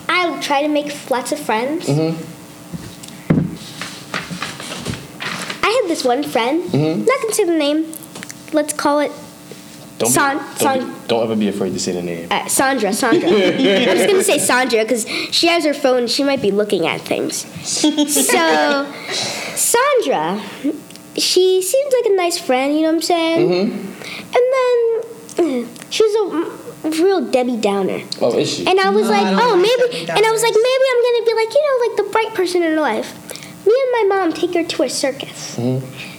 I 0.08 0.40
try 0.40 0.62
to 0.62 0.68
make 0.68 1.10
lots 1.10 1.32
of 1.32 1.38
friends. 1.38 1.86
Mm-hmm. 1.86 2.16
I 5.64 5.68
had 5.68 5.90
this 5.90 6.02
one 6.02 6.22
friend. 6.22 6.62
Mm-hmm. 6.62 7.04
Not 7.04 7.20
gonna 7.20 7.34
say 7.34 7.44
the 7.44 7.58
name. 7.58 7.92
Let's 8.54 8.72
call 8.72 9.00
it 9.00 9.12
Don't 9.98 10.08
San- 10.10 10.38
be, 10.38 10.64
don't, 10.64 10.86
be, 11.02 11.08
don't 11.08 11.22
ever 11.24 11.36
be 11.36 11.48
afraid 11.48 11.74
to 11.74 11.78
say 11.78 11.92
the 11.92 12.00
name. 12.02 12.28
uh, 12.30 12.46
Sandra. 12.48 12.94
Sandra. 12.94 13.28
I'm 13.30 13.58
just 13.58 14.08
gonna 14.08 14.24
say 14.24 14.38
Sandra 14.38 14.82
because 14.82 15.06
she 15.30 15.48
has 15.48 15.64
her 15.66 15.74
phone. 15.74 16.06
She 16.06 16.24
might 16.24 16.40
be 16.40 16.50
looking 16.52 16.86
at 16.86 17.02
things. 17.02 17.36
so 17.68 18.92
Sandra, 19.12 20.40
she 21.18 21.62
seems 21.62 21.94
like 21.94 22.12
a 22.12 22.16
nice 22.16 22.38
friend. 22.38 22.74
You 22.74 22.82
know 22.82 22.88
what 22.88 22.94
I'm 22.96 23.02
saying? 23.02 23.48
Mm-hmm. 23.48 24.36
And 24.36 24.44
then 24.54 25.68
she's 25.90 26.14
a 26.14 27.02
real 27.02 27.20
Debbie 27.30 27.56
Downer. 27.56 28.00
Oh, 28.20 28.36
is 28.38 28.52
she? 28.54 28.66
And 28.66 28.78
I 28.80 28.90
was 28.90 29.04
No, 29.06 29.10
like, 29.12 29.26
I 29.26 29.32
oh, 29.32 29.54
like 29.54 29.62
maybe. 29.62 30.10
And 30.10 30.24
I 30.26 30.30
was 30.30 30.42
like, 30.42 30.54
maybe 30.54 30.86
I'm 30.92 31.02
gonna 31.02 31.24
be 31.26 31.34
like, 31.34 31.54
you 31.54 31.62
know, 31.66 31.76
like 31.88 31.96
the 31.96 32.12
bright 32.12 32.34
person 32.34 32.62
in 32.62 32.72
her 32.72 32.80
life. 32.80 33.14
Me 33.66 33.74
and 33.74 34.08
my 34.10 34.16
mom 34.16 34.32
take 34.32 34.54
her 34.54 34.62
to 34.64 34.82
a 34.84 34.88
circus. 34.88 35.56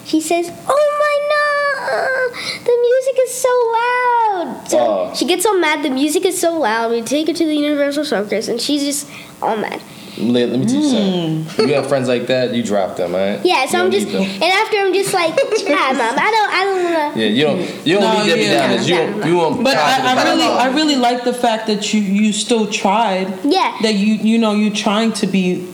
She 0.05 0.19
says, 0.21 0.49
oh 0.67 0.87
my 1.03 1.15
no, 1.31 2.29
the 2.63 2.75
music 2.87 3.15
is 3.23 3.33
so 3.33 3.49
loud. 3.77 4.69
So 4.69 4.77
Oh. 4.79 5.13
she 5.15 5.25
gets 5.25 5.45
all 5.45 5.57
mad. 5.59 5.83
The 5.83 5.89
music 5.89 6.25
is 6.25 6.39
so 6.39 6.57
loud. 6.59 6.91
We 6.91 7.01
take 7.01 7.27
her 7.27 7.33
to 7.33 7.45
the 7.45 7.55
UniverSoul 7.55 8.05
Circus, 8.05 8.47
and 8.49 8.59
she's 8.59 8.83
just 8.83 9.09
all 9.41 9.55
mad. 9.57 9.81
Let, 10.17 10.49
let 10.49 10.59
me 10.59 10.65
teach 10.65 10.75
you 10.75 10.89
something. 10.89 11.63
If 11.63 11.69
you 11.69 11.73
have 11.75 11.87
friends 11.87 12.07
like 12.07 12.27
that, 12.27 12.53
you 12.53 12.63
drop 12.63 12.97
them, 12.97 13.13
right? 13.13 13.39
Yeah, 13.45 13.65
so 13.67 13.77
You 13.77 13.83
I'm 13.85 13.91
just, 13.91 14.07
and 14.07 14.43
after 14.43 14.77
I'm 14.77 14.93
just 14.93 15.13
like, 15.13 15.33
ah, 15.37 15.93
mom, 15.93 16.19
I 16.19 16.31
don't, 16.31 16.51
I 16.51 16.63
don't 16.65 16.83
wanna. 16.83 17.19
Yeah, 17.19 17.27
you 17.27 17.43
don't. 17.43 17.85
You 17.85 17.93
don't 17.99 18.03
No, 18.03 18.23
need 18.23 18.29
Debbie 18.29 18.41
yeah. 18.41 18.77
Downers. 18.77 18.87
You 18.87 18.95
don't. 18.95 19.27
You 19.27 19.37
want. 19.37 19.63
But 19.63 19.77
I, 19.77 20.13
I 20.13 20.23
really, 20.23 20.43
I 20.43 20.73
really 20.73 20.95
like 20.95 21.23
the 21.23 21.33
fact 21.33 21.67
that 21.67 21.93
you, 21.93 22.01
you 22.01 22.33
still 22.33 22.67
tried. 22.71 23.27
Yeah. 23.43 23.77
That 23.81 23.93
you, 23.95 24.15
you 24.15 24.37
know, 24.37 24.53
you're 24.53 24.73
trying 24.73 25.13
to 25.13 25.27
be 25.27 25.71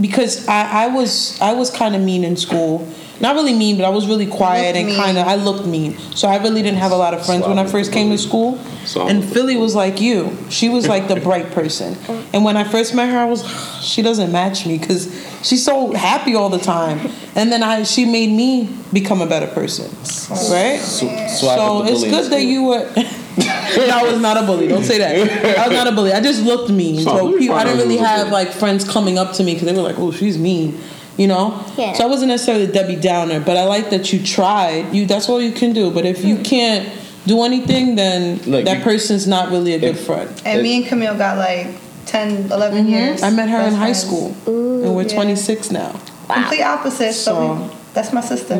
because 0.00 0.46
I, 0.48 0.84
I 0.84 0.86
was 0.88 1.40
I 1.40 1.52
was 1.54 1.70
kind 1.70 1.96
of 1.96 2.02
mean 2.02 2.24
in 2.24 2.36
school. 2.36 2.88
Not 3.20 3.34
really 3.34 3.52
mean, 3.52 3.76
but 3.76 3.84
I 3.84 3.88
was 3.88 4.06
really 4.06 4.26
quiet 4.26 4.76
and 4.76 4.94
kind 4.94 5.18
of 5.18 5.26
I 5.26 5.34
looked 5.34 5.66
mean. 5.66 5.98
So 6.14 6.28
I 6.28 6.36
really 6.42 6.62
didn't 6.62 6.78
have 6.78 6.92
a 6.92 6.96
lot 6.96 7.14
of 7.14 7.24
friends 7.26 7.46
when 7.46 7.58
I 7.58 7.66
first 7.66 7.92
came 7.92 8.10
to 8.10 8.18
school. 8.18 8.58
So- 8.84 9.08
And 9.08 9.24
Philly 9.24 9.56
was 9.56 9.74
like 9.74 10.00
you. 10.00 10.36
She 10.50 10.68
was 10.68 10.86
like 10.86 11.08
the 11.08 11.16
bright 11.16 11.50
person. 11.50 11.96
And 12.32 12.44
when 12.44 12.56
I 12.56 12.64
first 12.64 12.94
met 12.94 13.08
her, 13.10 13.18
I 13.18 13.24
was 13.24 13.44
she 13.82 14.02
doesn't 14.02 14.30
match 14.32 14.66
me 14.66 14.78
because 14.78 15.08
she's 15.42 15.64
so 15.64 15.92
happy 15.92 16.34
all 16.34 16.48
the 16.48 16.58
time. 16.58 17.10
And 17.34 17.50
then 17.52 17.62
I 17.62 17.82
she 17.82 18.04
made 18.04 18.30
me 18.30 18.68
become 18.92 19.20
a 19.20 19.26
better 19.26 19.46
person, 19.48 19.90
oh, 20.30 20.52
right? 20.52 20.80
So, 20.80 21.06
So, 21.28 21.48
I 21.48 21.88
it's 21.88 22.04
good 22.04 22.30
that 22.30 22.42
you 22.42 22.64
were. 22.64 22.90
I 23.40 24.02
was 24.10 24.20
not 24.20 24.36
a 24.36 24.46
bully. 24.46 24.66
Don't 24.68 24.84
say 24.84 24.98
that. 24.98 25.58
I 25.58 25.68
was 25.68 25.76
not 25.76 25.86
a 25.86 25.92
bully. 25.92 26.12
I 26.12 26.20
just 26.20 26.42
looked 26.42 26.70
mean. 26.70 27.02
So 27.02 27.16
So 27.32 27.38
people, 27.38 27.54
I 27.56 27.64
didn't 27.64 27.78
really 27.78 27.94
you 27.94 28.00
was 28.00 28.08
a 28.10 28.16
have 28.16 28.28
like 28.30 28.52
friends 28.52 28.84
coming 28.88 29.18
up 29.18 29.32
to 29.34 29.44
me 29.44 29.54
because 29.54 29.66
they 29.68 29.74
were 29.74 29.82
like, 29.82 29.98
"Oh, 29.98 30.10
she's 30.10 30.38
mean," 30.38 30.80
you 31.18 31.26
know. 31.26 31.62
Yeah. 31.76 31.92
So 31.92 32.04
I 32.04 32.06
wasn't 32.06 32.28
necessarily 32.28 32.66
Debbie 32.68 32.96
Downer, 32.96 33.40
but 33.40 33.56
I 33.58 33.64
like 33.64 33.90
that 33.90 34.12
you 34.12 34.22
tried. 34.24 34.94
You 34.94 35.04
that's 35.06 35.28
all 35.28 35.40
you 35.42 35.52
can 35.52 35.72
do. 35.74 35.90
But 35.90 36.06
if 36.06 36.24
you 36.24 36.38
can't 36.38 36.88
do 37.26 37.42
anything, 37.42 37.96
then 37.96 38.40
Look, 38.46 38.64
that 38.64 38.78
you- 38.78 38.84
person's 38.84 39.26
not 39.26 39.50
really 39.50 39.74
a 39.74 39.78
good 39.78 39.96
If- 39.96 40.06
friend. 40.06 40.30
And 40.46 40.62
me 40.62 40.76
and 40.78 40.86
Camille 40.86 41.18
got 41.18 41.36
like 41.36 41.66
10, 42.06 42.50
11 42.50 42.88
years. 42.88 43.16
Mm-hmm. 43.20 43.24
I 43.26 43.30
met 43.36 43.48
her 43.50 43.58
in 43.68 43.74
high 43.74 43.92
friends. 43.92 44.00
school, 44.04 44.34
and 44.46 44.94
we're 44.96 45.02
yeah. 45.02 45.14
26 45.14 45.70
now. 45.70 45.92
Complete 46.32 46.62
opposite. 46.62 47.12
So, 47.12 47.34
So- 47.34 47.36
Mm-hmm. 47.36 47.68
we, 47.68 47.74
that's 47.94 48.12
my 48.12 48.20
sister. 48.22 48.54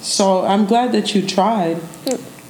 So 0.00 0.44
I'm 0.46 0.66
glad 0.66 0.92
that 0.92 1.14
you 1.14 1.26
tried. 1.26 1.78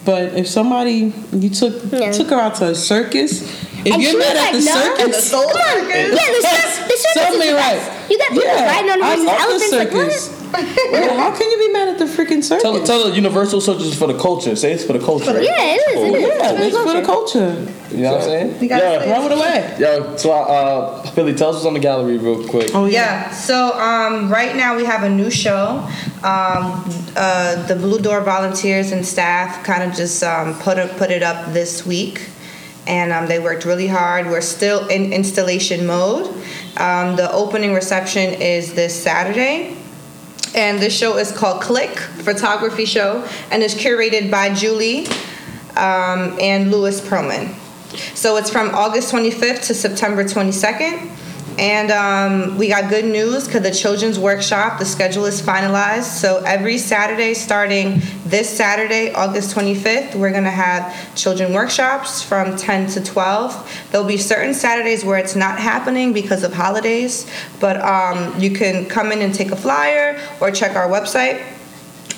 But 0.04 0.34
if 0.34 0.46
somebody 0.46 1.12
you 1.32 1.50
took 1.50 1.74
Yeah. 1.92 2.12
took 2.12 2.28
her 2.30 2.36
out 2.36 2.54
to 2.56 2.68
a 2.70 2.74
circus, 2.74 3.42
if 3.84 3.92
And 3.92 4.02
you're 4.02 4.12
she 4.12 4.18
mad 4.18 4.36
at 4.36 4.52
like, 4.52 4.52
the 4.52 4.64
no. 4.64 4.96
The 5.06 5.12
circus, 5.12 5.30
soul 5.30 5.48
circus. 5.50 5.88
Yeah, 5.96 6.08
the 6.08 6.42
circus, 6.42 6.78
the 6.78 6.96
circus 6.96 7.12
Something 7.14 7.40
is 7.40 7.48
the 7.48 7.54
right. 7.54 7.76
best. 7.78 8.10
You 8.10 8.18
got 8.18 8.28
people 8.30 8.44
Yeah, 8.44 8.66
riding 8.66 8.90
on 8.90 9.02
I 9.02 9.06
horses, 9.06 9.26
love 9.26 9.36
the 9.36 9.42
elephants. 9.42 9.72
Like, 9.72 9.90
circus. 9.92 10.32
what? 10.46 10.92
Yeah, 10.92 11.16
how 11.18 11.36
can 11.36 11.50
you 11.50 11.58
be 11.58 11.72
mad 11.72 11.88
at 11.88 11.98
the 11.98 12.04
freaking 12.06 12.42
circus? 12.42 12.62
Tell, 12.62 12.84
tell 12.86 13.10
the 13.10 13.16
UniverSoul 13.18 13.60
Circus 13.60 13.82
is 13.84 13.98
for 13.98 14.06
the 14.06 14.16
culture. 14.18 14.54
Say 14.56 14.72
it's 14.72 14.84
for 14.84 14.92
the 14.92 15.04
culture. 15.04 15.24
For 15.26 15.32
the- 15.34 15.44
Yeah, 15.44 15.74
it 15.74 15.80
is. 15.90 15.96
It 15.96 16.14
is. 16.14 16.38
yeah, 16.38 16.62
it's 16.62 16.76
for 16.76 16.92
the 16.92 17.02
culture. 17.04 17.72
You 17.90 18.02
know 18.02 18.12
what 18.12 18.20
I'm 18.22 18.26
saying? 18.26 18.62
You 18.62 18.68
gotta 18.68 18.84
Yo, 18.84 18.98
say 19.00 19.06
Throw 19.14 19.26
it 19.26 19.32
away. 19.32 19.76
Yo, 19.78 20.16
so 20.16 20.32
uh, 20.32 21.02
Philly, 21.12 21.34
tell 21.34 21.48
us 21.50 21.54
what's 21.56 21.66
on 21.66 21.74
the 21.74 21.80
gallery 21.80 22.16
real 22.18 22.46
quick. 22.48 22.70
Oh 22.74 22.86
Yeah. 22.86 23.30
So 23.30 23.72
um, 23.78 24.30
right 24.30 24.54
now 24.56 24.76
we 24.76 24.84
have 24.84 25.02
a 25.02 25.08
new 25.10 25.30
show. 25.30 25.88
Um, 26.22 26.84
uh, 27.16 27.66
the 27.66 27.76
Blue 27.76 27.98
Door 27.98 28.22
volunteers 28.22 28.92
and 28.92 29.04
staff 29.06 29.64
kind 29.64 29.82
of 29.82 29.94
just 29.96 30.22
um, 30.22 30.54
put 30.60 30.78
it, 30.78 30.96
put 30.96 31.10
it 31.10 31.22
up 31.22 31.52
this 31.52 31.84
week, 31.86 32.28
and 32.86 33.12
um, 33.12 33.26
they 33.26 33.38
worked 33.38 33.64
really 33.64 33.86
hard. 33.86 34.26
We're 34.26 34.40
still 34.40 34.86
in 34.88 35.12
installation 35.12 35.86
mode. 35.86 36.26
Um, 36.76 37.16
the 37.16 37.30
opening 37.32 37.74
reception 37.74 38.34
is 38.34 38.74
this 38.74 39.00
Saturday. 39.00 39.76
And 40.54 40.78
this 40.78 40.96
show 40.96 41.18
is 41.18 41.32
called 41.32 41.60
Click 41.60 41.98
Photography 41.98 42.86
Show, 42.86 43.28
and 43.50 43.62
is 43.62 43.74
curated 43.74 44.30
by 44.30 44.54
Julie 44.54 45.06
um, 45.76 46.36
and 46.40 46.70
Louis 46.70 46.98
Perlman. 47.00 47.54
So 48.14 48.36
it's 48.36 48.50
from 48.50 48.74
August 48.74 49.12
25th 49.12 49.66
to 49.66 49.74
September 49.74 50.24
22nd. 50.24 51.10
And 51.58 51.90
um, 51.90 52.58
we 52.58 52.68
got 52.68 52.90
good 52.90 53.06
news 53.06 53.46
because 53.46 53.62
the 53.62 53.70
children's 53.70 54.18
workshop, 54.18 54.78
the 54.78 54.84
schedule 54.84 55.24
is 55.24 55.40
finalized. 55.40 56.04
So 56.04 56.42
every 56.44 56.76
Saturday, 56.76 57.32
starting 57.32 58.02
this 58.26 58.54
Saturday, 58.54 59.12
August 59.14 59.56
25th, 59.56 60.14
we're 60.14 60.32
going 60.32 60.44
to 60.44 60.50
have 60.50 61.14
children 61.14 61.54
workshops 61.54 62.22
from 62.22 62.56
10 62.56 62.88
to 62.90 63.02
12. 63.02 63.88
There'll 63.90 64.06
be 64.06 64.18
certain 64.18 64.52
Saturdays 64.52 65.02
where 65.02 65.18
it's 65.18 65.34
not 65.34 65.58
happening 65.58 66.12
because 66.12 66.42
of 66.44 66.52
holidays, 66.52 67.26
but 67.58 67.80
um, 67.80 68.38
you 68.38 68.50
can 68.50 68.84
come 68.84 69.10
in 69.10 69.22
and 69.22 69.34
take 69.34 69.50
a 69.50 69.56
flyer 69.56 70.20
or 70.42 70.50
check 70.50 70.76
our 70.76 70.88
website. 70.88 71.42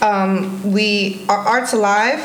Um, 0.03 0.73
we 0.73 1.25
are 1.29 1.39
Arts 1.39 1.73
Alive. 1.75 2.21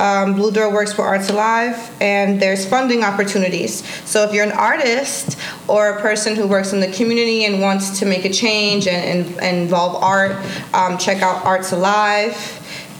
Um, 0.00 0.32
Blue 0.32 0.50
Door 0.50 0.72
works 0.72 0.94
for 0.94 1.02
Arts 1.02 1.28
Alive, 1.28 1.76
and 2.00 2.40
there's 2.40 2.66
funding 2.66 3.04
opportunities. 3.04 3.86
So 4.08 4.24
if 4.24 4.32
you're 4.32 4.46
an 4.46 4.52
artist 4.52 5.38
or 5.68 5.90
a 5.90 6.00
person 6.00 6.36
who 6.36 6.46
works 6.46 6.72
in 6.72 6.80
the 6.80 6.90
community 6.90 7.44
and 7.44 7.60
wants 7.60 7.98
to 7.98 8.06
make 8.06 8.24
a 8.24 8.30
change 8.32 8.88
and, 8.88 9.26
and, 9.38 9.62
involve 9.62 10.02
art, 10.02 10.32
um, 10.72 10.96
check 10.96 11.20
out 11.20 11.44
Arts 11.44 11.72
Alive. 11.72 12.34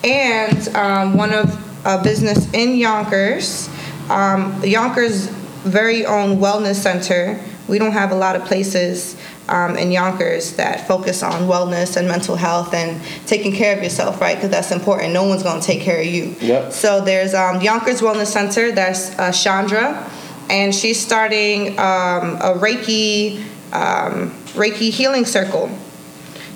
And 0.04 0.68
um, 0.76 1.16
one 1.16 1.32
of 1.32 1.86
a 1.86 2.02
business 2.02 2.52
in 2.52 2.76
Yonkers, 2.76 3.70
um, 4.10 4.62
Yonkers' 4.62 5.28
very 5.64 6.04
own 6.04 6.36
wellness 6.36 6.74
center. 6.74 7.40
We 7.66 7.78
don't 7.78 7.92
have 7.92 8.10
a 8.10 8.14
lot 8.14 8.36
of 8.36 8.44
places 8.44 9.16
um, 9.50 9.76
in 9.76 9.90
Yonkers 9.90 10.52
that 10.52 10.86
focus 10.86 11.22
on 11.22 11.42
wellness 11.42 11.96
and 11.96 12.06
mental 12.08 12.36
health 12.36 12.72
and 12.72 13.02
taking 13.26 13.52
care 13.52 13.76
of 13.76 13.82
yourself, 13.82 14.20
right? 14.20 14.36
Because 14.36 14.50
that's 14.50 14.70
important. 14.70 15.12
No 15.12 15.24
one's 15.24 15.42
going 15.42 15.60
to 15.60 15.66
take 15.66 15.80
care 15.80 16.00
of 16.00 16.06
you. 16.06 16.34
Yep. 16.40 16.72
So 16.72 17.00
there's 17.00 17.34
um, 17.34 17.60
Yonkers 17.60 18.00
Wellness 18.00 18.26
Center. 18.26 18.72
That's 18.72 19.18
uh, 19.18 19.32
Chandra, 19.32 20.10
and 20.48 20.74
she's 20.74 20.98
starting 21.00 21.78
um, 21.78 22.36
a 22.36 22.54
Reiki 22.56 23.42
um, 23.72 24.30
Reiki 24.54 24.90
healing 24.90 25.24
circle. 25.24 25.70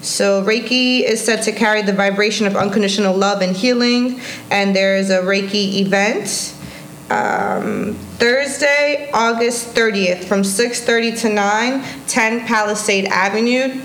So 0.01 0.45
Reiki 0.45 1.01
is 1.01 1.25
said 1.25 1.43
to 1.45 1.53
carry 1.53 1.81
the 1.81 1.95
vibration 1.95 2.47
of 2.47 2.57
unconditional 2.57 3.17
love 3.17 3.41
and 3.41 3.57
healing, 3.57 4.21
and 4.51 4.77
there 4.77 4.97
is 4.97 5.11
a 5.11 5.21
Reiki 5.23 5.81
event 5.81 6.54
um, 7.11 7.95
Thursday, 8.19 9.11
August 9.13 9.75
30th, 9.75 10.25
from 10.25 10.43
6:30 10.43 11.21
to 11.21 11.29
9, 11.29 11.85
10 12.07 12.47
Palisade 12.47 13.07
Avenue, 13.07 13.81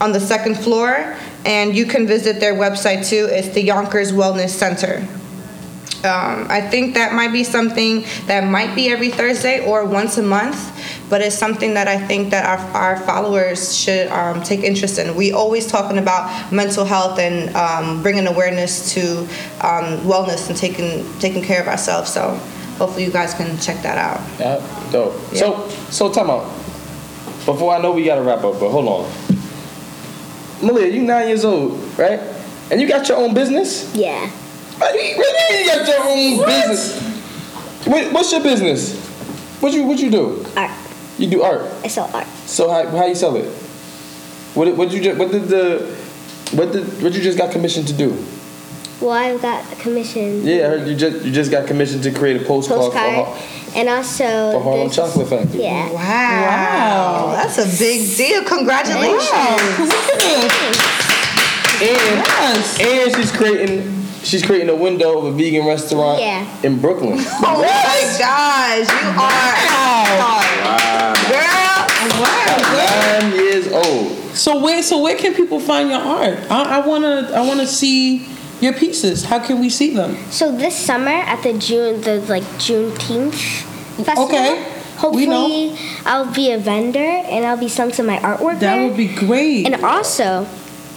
on 0.00 0.12
the 0.12 0.20
second 0.20 0.56
floor, 0.56 1.16
and 1.44 1.76
you 1.76 1.86
can 1.86 2.06
visit 2.06 2.40
their 2.40 2.54
website 2.54 3.06
too. 3.06 3.28
It's 3.30 3.48
the 3.48 3.62
Yonkers 3.62 4.12
Wellness 4.12 4.50
Center. 4.50 5.06
Um, 6.04 6.46
I 6.50 6.60
think 6.60 6.94
that 6.94 7.14
might 7.14 7.32
be 7.32 7.44
something 7.44 8.04
that 8.26 8.44
might 8.44 8.74
be 8.74 8.90
every 8.90 9.10
Thursday 9.10 9.64
or 9.64 9.86
once 9.86 10.18
a 10.18 10.22
month, 10.22 10.93
but 11.10 11.20
it's 11.20 11.36
something 11.36 11.74
that 11.74 11.86
I 11.88 11.98
think 11.98 12.30
that 12.30 12.44
our, 12.44 12.58
our 12.74 12.96
followers 13.00 13.76
should 13.76 14.08
um, 14.08 14.42
take 14.42 14.60
interest 14.60 14.98
in. 14.98 15.14
We 15.14 15.32
always 15.32 15.66
talking 15.66 15.98
about 15.98 16.52
mental 16.52 16.84
health 16.84 17.18
and 17.18 17.54
um, 17.54 18.02
bringing 18.02 18.26
awareness 18.26 18.92
to 18.94 19.20
um, 19.60 19.98
wellness 20.04 20.48
and 20.48 20.56
taking 20.56 21.04
taking 21.18 21.42
care 21.42 21.60
of 21.60 21.68
ourselves. 21.68 22.12
So 22.12 22.30
hopefully 22.78 23.04
you 23.04 23.12
guys 23.12 23.34
can 23.34 23.58
check 23.58 23.82
that 23.82 23.98
out. 23.98 24.20
Yeah, 24.38 24.90
dope. 24.90 25.14
So, 25.34 25.68
so 25.90 26.12
time 26.12 26.30
out. 26.30 26.44
Before 27.44 27.74
I 27.74 27.80
know 27.80 27.92
we 27.92 28.04
gotta 28.04 28.22
wrap 28.22 28.42
up, 28.42 28.58
but 28.58 28.70
hold 28.70 28.88
on. 28.88 29.12
Malia, 30.62 30.86
you 30.86 31.02
nine 31.02 31.28
years 31.28 31.44
old, 31.44 31.78
right? 31.98 32.20
And 32.70 32.80
you 32.80 32.88
got 32.88 33.06
your 33.08 33.18
own 33.18 33.34
business? 33.34 33.94
Yeah. 33.94 34.30
What 34.78 34.92
do 34.92 34.98
you, 34.98 35.16
what 35.16 35.50
you 35.50 35.66
got 35.66 35.86
your 35.86 36.00
own 36.00 36.46
business? 36.46 37.00
What, 37.86 38.12
what's 38.12 38.32
your 38.32 38.42
business? 38.42 38.98
What 39.60 39.72
you 39.72 39.84
what 39.84 39.98
you 39.98 40.10
do? 40.10 40.46
Art. 40.56 40.70
You 41.18 41.28
do 41.30 41.42
art. 41.42 41.62
I 41.84 41.88
sell 41.88 42.10
art. 42.12 42.26
So 42.46 42.68
how 42.70 42.86
how 42.88 43.06
you 43.06 43.14
sell 43.14 43.36
it? 43.36 43.46
What 44.54 44.64
did- 44.66 44.76
what 44.78 44.90
you 44.92 45.00
just 45.00 45.18
what 45.18 45.30
did 45.30 45.48
the 45.48 45.86
what 46.52 46.72
did 46.72 46.84
what 47.02 47.12
you 47.14 47.22
just 47.22 47.38
got 47.38 47.50
commissioned 47.52 47.86
to 47.88 47.94
do? 47.94 48.16
Well, 49.00 49.10
I 49.10 49.36
got 49.38 49.70
a 49.72 49.76
commission 49.76 50.46
Yeah, 50.46 50.54
I 50.66 50.68
heard 50.78 50.88
you 50.88 50.94
just 50.96 51.24
you 51.24 51.32
just 51.32 51.50
got 51.50 51.66
commissioned 51.66 52.02
to 52.04 52.10
create 52.12 52.40
a 52.40 52.44
postcard, 52.44 52.80
postcard, 52.80 53.26
for, 53.26 53.76
and 53.78 53.88
also 53.88 54.52
for 54.52 54.62
Harlem 54.62 54.86
this- 54.88 54.96
Chocolate 54.96 55.28
Factory. 55.28 55.62
Yeah. 55.62 55.90
Wow, 55.92 55.98
Wow, 55.98 57.32
that's 57.36 57.58
a 57.58 57.66
big 57.78 58.16
deal. 58.16 58.42
Congratulations! 58.44 59.90
And 61.82 61.90
Yes. 61.90 62.78
and 62.80 63.16
she's 63.16 63.32
creating 63.32 64.03
she's 64.24 64.42
creating 64.44 64.68
a 64.70 64.74
window 64.74 65.18
of 65.18 65.24
a 65.26 65.32
vegan 65.32 65.66
restaurant 65.66 66.20
Yeah. 66.20 66.46
in 66.62 66.80
Brooklyn. 66.80 67.18
Oh 67.46 67.60
my 67.60 68.18
gosh, 68.18 68.88
you 68.90 69.10
are 69.20 71.14
girl. 71.30 71.60
Nine 72.74 73.32
years 73.36 73.68
old. 73.72 74.12
So 74.34 74.60
where 74.62 74.82
so 74.82 75.00
where 75.02 75.16
can 75.16 75.34
people 75.34 75.60
find 75.60 75.90
your 75.90 76.00
art? 76.00 76.38
I, 76.50 76.78
I 76.82 76.86
wanna 76.86 77.30
I 77.34 77.40
wanna 77.46 77.66
see 77.66 78.26
your 78.60 78.72
pieces. 78.72 79.24
How 79.24 79.38
can 79.38 79.60
we 79.60 79.68
see 79.70 79.94
them? 79.94 80.16
So 80.30 80.50
this 80.56 80.74
summer 80.76 81.10
at 81.10 81.42
the 81.42 81.52
June, 81.54 82.00
the 82.00 82.20
like 82.28 82.42
Juneteenth 82.58 83.34
festival. 84.04 84.24
Okay. 84.24 84.70
We 85.12 85.26
Hopefully. 85.26 85.76
I'll 86.06 86.32
be 86.32 86.52
a 86.52 86.58
vendor 86.58 86.98
and 87.00 87.44
I'll 87.44 87.56
be 87.58 87.68
selling 87.68 87.92
some 87.92 88.08
of 88.08 88.22
my 88.22 88.28
artwork 88.28 88.60
That 88.60 88.76
there. 88.76 88.86
would 88.88 88.96
be 88.96 89.08
great. 89.12 89.66
and 89.66 89.84
also, 89.84 90.46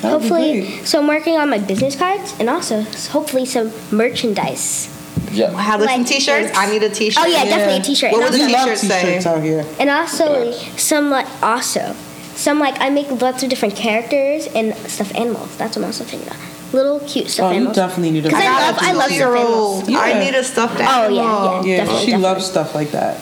That 0.01 0.13
would 0.13 0.21
be 0.21 0.27
hopefully, 0.29 0.61
great. 0.61 0.85
so 0.87 0.99
I'm 0.99 1.07
working 1.07 1.37
on 1.37 1.49
my 1.49 1.57
business 1.57 1.95
cards 1.95 2.35
and 2.39 2.49
also 2.49 2.81
hopefully 3.11 3.45
some 3.45 3.71
merchandise. 3.91 4.93
Yeah. 5.31 5.51
Have 5.59 5.81
like 5.81 5.89
some 5.89 6.05
t-shirts. 6.05 6.51
I 6.57 6.69
need 6.71 6.83
a 6.83 6.89
t-shirt. 6.89 7.23
Oh 7.23 7.27
yeah, 7.27 7.43
definitely 7.45 7.77
a 7.79 7.83
T-shirt. 7.83 8.11
What 8.11 8.21
and, 8.23 8.31
was 8.31 8.39
also, 8.39 8.45
the 8.45 8.47
we 8.47 8.53
love 8.53 8.65
t-shirt 8.65 8.77
say? 8.79 9.01
t-shirts 9.01 9.25
out 9.25 9.43
here. 9.43 9.65
and 9.79 9.89
also 9.89 10.51
some 10.77 11.09
like 11.09 11.27
also 11.43 11.95
some 12.35 12.59
like 12.59 12.79
I 12.79 12.89
make 12.89 13.09
lots 13.21 13.43
of 13.43 13.49
different 13.49 13.75
characters 13.75 14.47
and 14.47 14.75
stuffed 14.89 15.15
animals. 15.15 15.55
That's 15.57 15.75
what 15.75 15.83
I'm 15.83 15.87
also 15.89 16.03
thinking 16.03 16.27
about. 16.27 16.39
Little 16.73 16.99
cute 17.01 17.29
stuffed 17.29 17.55
Oh, 17.55 17.57
you 17.57 17.73
definitely 17.73 18.11
need 18.11 18.25
a. 18.25 18.29
'Cause 18.29 18.39
I 18.39 18.43
got 18.43 18.73
love- 18.75 18.83
a 18.83 18.85
I 18.87 18.91
love 18.93 19.07
two-year-old. 19.09 19.83
stuffed 19.85 19.89
animals. 19.89 20.15
I 20.15 20.19
need 20.23 20.35
a 20.35 20.43
stuffed 20.43 20.79
Oh, 20.79 20.83
animal. 20.83 21.15
yeah, 21.15 21.23
yeah. 21.23 21.61
Yeah, 21.65 21.77
Definitely, 21.77 21.99
she 22.05 22.11
definitely. 22.11 22.23
loves 22.23 22.45
stuff 22.45 22.75
like 22.75 22.91
that. 22.91 23.17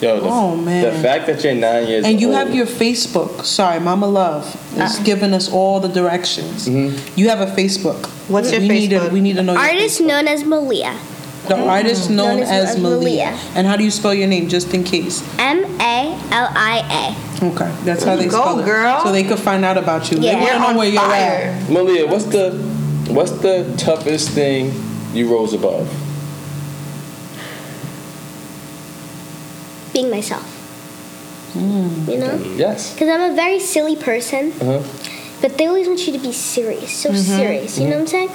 Yo, 0.00 0.18
the, 0.20 0.26
Oh, 0.28 0.56
man. 0.56 0.82
the 0.82 0.92
fact 1.02 1.26
that 1.26 1.44
you're 1.44 1.54
nine 1.54 1.86
years 1.86 2.04
old. 2.04 2.12
And 2.12 2.20
you 2.20 2.28
old. 2.28 2.36
have 2.36 2.54
your 2.54 2.66
Facebook. 2.66 3.44
Sorry, 3.44 3.78
Mama 3.80 4.06
Love 4.06 4.46
is 4.74 4.98
ah. 4.98 5.02
giving 5.04 5.34
us 5.34 5.52
all 5.52 5.78
the 5.80 5.88
directions. 5.88 6.66
Mm-hmm. 6.66 7.18
You 7.20 7.28
have 7.28 7.40
a 7.40 7.46
Facebook. 7.52 8.06
What's 8.28 8.50
your 8.50 8.60
we 8.62 8.68
Need 8.68 8.90
to, 8.90 8.96
Facebook? 9.00 9.12
we 9.12 9.20
need 9.20 9.36
to 9.36 9.42
know 9.42 9.52
your 9.52 9.60
Artist 9.60 10.00
known 10.00 10.26
as 10.26 10.44
Malia. 10.44 10.96
The 11.48 11.54
mm. 11.54 11.66
artist 11.66 12.10
known, 12.10 12.36
Known 12.36 12.42
as- 12.42 12.50
as, 12.50 12.76
as 12.76 12.80
Malia. 12.82 12.98
Malia. 12.98 13.38
And 13.56 13.66
how 13.66 13.76
do 13.76 13.82
you 13.82 13.90
spell 13.90 14.12
your 14.12 14.28
name, 14.28 14.48
just 14.48 14.72
in 14.74 14.84
case? 14.84 15.22
M 15.38 15.64
A 15.80 16.12
L 16.30 16.48
I 16.54 17.16
A. 17.42 17.46
Okay, 17.46 17.74
that's 17.84 18.04
how 18.04 18.14
they 18.14 18.26
Go, 18.26 18.40
spell 18.42 18.58
it. 18.60 18.64
girl. 18.66 19.02
So 19.02 19.10
they 19.10 19.24
could 19.24 19.38
find 19.38 19.64
out 19.64 19.78
about 19.78 20.10
you. 20.12 20.18
Yeah. 20.20 20.34
They 20.34 20.40
want 20.40 20.52
to 20.52 20.58
know 20.58 20.66
on 20.66 20.76
where 20.76 20.88
you're 20.88 21.00
at. 21.02 21.68
Malia, 21.70 22.06
what's 22.06 22.26
the 22.26 22.52
what's 23.08 23.32
the 23.32 23.74
toughest 23.78 24.30
thing 24.30 24.70
you 25.14 25.32
rose 25.32 25.54
above? 25.54 25.88
Being 29.92 30.10
myself. 30.10 30.44
Hmm. 31.52 32.08
You 32.10 32.18
know? 32.18 32.36
Yes. 32.56 32.92
Because 32.94 33.08
I'm 33.08 33.32
a 33.32 33.34
very 33.34 33.58
silly 33.58 33.96
person, 33.96 34.52
Uh-huh. 34.60 34.82
but 35.42 35.58
they 35.58 35.66
always 35.66 35.88
want 35.88 36.06
you 36.06 36.12
to 36.12 36.18
be 36.18 36.32
serious, 36.32 36.92
so 36.92 37.12
serious. 37.12 37.78
You 37.78 37.88
know 37.88 37.96
what 37.98 38.02
I'm 38.02 38.06
saying? 38.06 38.30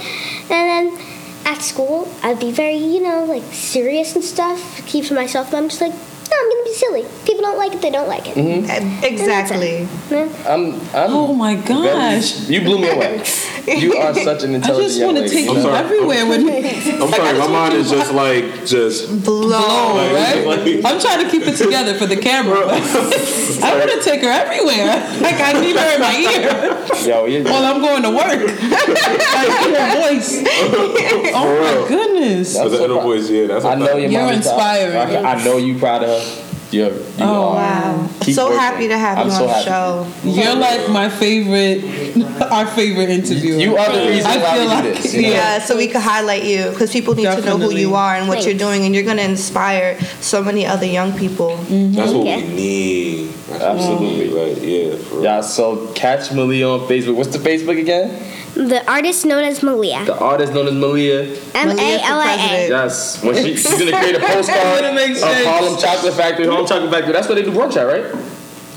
And 0.51 0.65
then 0.91 0.99
at 1.45 1.61
school, 1.61 2.07
I'd 2.23 2.39
be 2.39 2.51
very, 2.51 2.75
you 2.77 3.01
know, 3.01 3.23
like 3.23 3.43
serious 3.53 4.15
and 4.15 4.23
stuff, 4.23 4.59
keep 4.85 5.05
to 5.05 5.13
myself. 5.13 5.51
But 5.51 5.57
I'm 5.57 5.69
just 5.69 5.79
like, 5.79 5.93
no, 5.93 6.35
I'm 6.41 6.49
gonna 6.49 6.63
be 6.65 6.73
silly. 6.73 7.05
People 7.23 7.43
don't 7.43 7.57
like 7.57 7.71
it, 7.73 7.81
they 7.81 7.91
don't 7.91 8.09
like 8.09 8.27
it. 8.27 8.35
E- 8.35 9.07
Exactly. 9.07 9.87
Yeah. 10.11 10.27
I'm. 10.45 10.73
I'm 10.93 11.11
Oh 11.15 11.33
my 11.33 11.55
very- 11.55 11.85
gosh. 11.87 12.49
you 12.49 12.59
blew 12.61 12.79
me 12.79 12.89
away. 12.89 13.23
You 13.67 13.95
are 13.97 14.13
such 14.13 14.43
an 14.43 14.53
intelligent. 14.55 14.63
I 14.63 14.87
just 14.87 15.03
want 15.03 15.17
to 15.17 15.23
lady. 15.23 15.33
take 15.35 15.49
I'm 15.49 15.55
you 15.55 15.61
sorry. 15.63 15.77
everywhere 15.77 16.25
with 16.27 16.43
me. 16.43 16.57
I'm 17.01 17.09
sorry, 17.09 17.37
my 17.39 17.47
mind 17.47 17.73
is 17.73 17.89
just 17.89 18.13
like 18.13 18.65
just 18.65 19.23
Blow. 19.25 19.57
Oh, 19.59 20.13
right? 20.13 20.45
like- 20.65 20.85
I'm 20.85 20.99
trying 20.99 21.25
to 21.25 21.31
keep 21.31 21.43
it 21.47 21.55
together 21.57 21.93
for 21.95 22.05
the 22.05 22.17
camera. 22.17 22.59
I 22.67 23.75
want 23.79 23.91
to 23.91 24.01
take 24.03 24.21
her 24.21 24.29
everywhere. 24.29 24.85
Like 25.21 25.39
I 25.41 25.53
need 25.59 25.75
her 25.75 25.95
in 25.95 26.01
my 26.01 26.15
ear 26.15 27.07
Yo, 27.07 27.25
you 27.25 27.43
while 27.43 27.63
I'm 27.65 27.81
going 27.81 28.03
to 28.03 28.09
work. 28.11 28.49
I 28.59 29.63
hear 29.65 29.79
her 29.81 30.09
voice. 30.15 30.43
Oh 31.33 31.81
my 31.81 31.87
goodness. 31.87 32.53
Because 32.57 32.71
the 32.71 32.83
inner 32.85 33.01
voice, 33.01 33.29
yeah, 33.29 33.47
that's 33.47 33.65
a 33.65 33.69
I 33.69 33.75
know 33.75 33.85
fact. 33.87 33.99
your 33.99 34.11
You're 34.11 34.21
mommy's 34.21 34.37
inspiring. 34.37 35.25
I, 35.25 35.33
I 35.33 35.43
know 35.43 35.57
you 35.57 35.77
proud 35.79 36.03
of 36.03 36.09
her. 36.09 36.44
You're, 36.75 36.91
you 36.91 37.03
Oh, 37.19 37.49
are. 37.49 37.55
Wow. 37.55 38.09
Keep 38.21 38.35
so 38.35 38.45
working. 38.45 38.59
happy 38.59 38.87
to 38.89 38.97
have 38.97 39.17
I'm 39.19 39.25
you 39.27 39.31
so 39.31 39.43
on 39.43 39.47
the 39.47 39.61
show. 39.63 40.07
You're 40.23 40.55
like 40.55 40.89
my 40.89 41.09
favorite, 41.09 41.81
our 42.51 42.65
favorite 42.67 43.09
interviewer. 43.09 43.59
You 43.59 43.77
are 43.77 43.91
the 43.91 44.07
reason 44.09 44.29
I 44.31 44.37
why 44.37 44.53
feel 44.53 44.61
we 44.61 44.67
like- 44.67 44.83
do 44.83 44.93
this. 45.01 45.13
You 45.13 45.21
know? 45.21 45.27
yeah. 45.29 45.35
Yeah, 45.57 45.59
so 45.59 45.77
we 45.77 45.87
could 45.87 46.01
highlight 46.01 46.43
you 46.43 46.69
because 46.71 46.91
people 46.91 47.15
need 47.15 47.23
to 47.25 47.41
know 47.41 47.57
who 47.57 47.71
you 47.75 47.95
are 47.95 48.15
and 48.15 48.27
what 48.27 48.45
you're 48.45 48.57
doing, 48.57 48.83
and 48.85 48.93
you're 48.95 49.03
going 49.05 49.17
to 49.17 49.23
inspire 49.23 49.99
so 50.21 50.43
many 50.43 50.65
other 50.65 50.85
young 50.85 51.17
people. 51.17 51.55
That's 51.57 52.11
what 52.11 52.25
Yeah. 52.25 52.37
we 52.37 52.47
need. 52.47 53.29
That's 53.47 53.85
what 53.85 53.99
we 54.01 54.07
mm-hmm. 54.07 54.11
Absolutely. 54.11 54.17
need, 54.17 54.33
Like, 54.33 54.57
yeah, 54.63 54.95
for. 55.07 55.21
Yeah, 55.23 55.41
so 55.41 55.87
catch 55.93 56.31
Malia 56.33 56.67
on 56.67 56.79
Facebook. 56.87 57.15
What's 57.15 57.31
the 57.35 57.39
Facebook 57.39 57.79
again? 57.79 58.09
The 58.55 58.89
artist 58.89 59.25
known 59.25 59.43
as 59.43 59.61
Malia. 59.61 60.05
The 60.05 60.17
artist 60.17 60.53
known 60.53 60.67
as 60.67 60.73
Malia. 60.73 61.23
M 61.53 61.69
A 61.77 62.01
L 62.01 62.19
I 62.21 62.33
A. 62.51 62.69
Yes. 62.69 63.21
When 63.21 63.35
she, 63.35 63.55
she's 63.57 63.77
gonna 63.77 63.91
create 63.99 64.15
a 64.15 64.19
postcard 64.25 64.83
That 64.83 64.95
makes 64.95 65.21
of 65.21 65.29
sense. 65.29 65.45
Harlem 65.47 65.77
Chocolate 65.77 66.13
Factory. 66.13 66.45
Harlem 66.47 66.65
Chocolate 66.65 66.91
Factory. 66.91 67.11
That's 67.13 67.27
where 67.27 67.35
they 67.35 67.43
do 67.43 67.51
brunch 67.51 67.75
at, 67.75 67.83
right? 67.83 68.05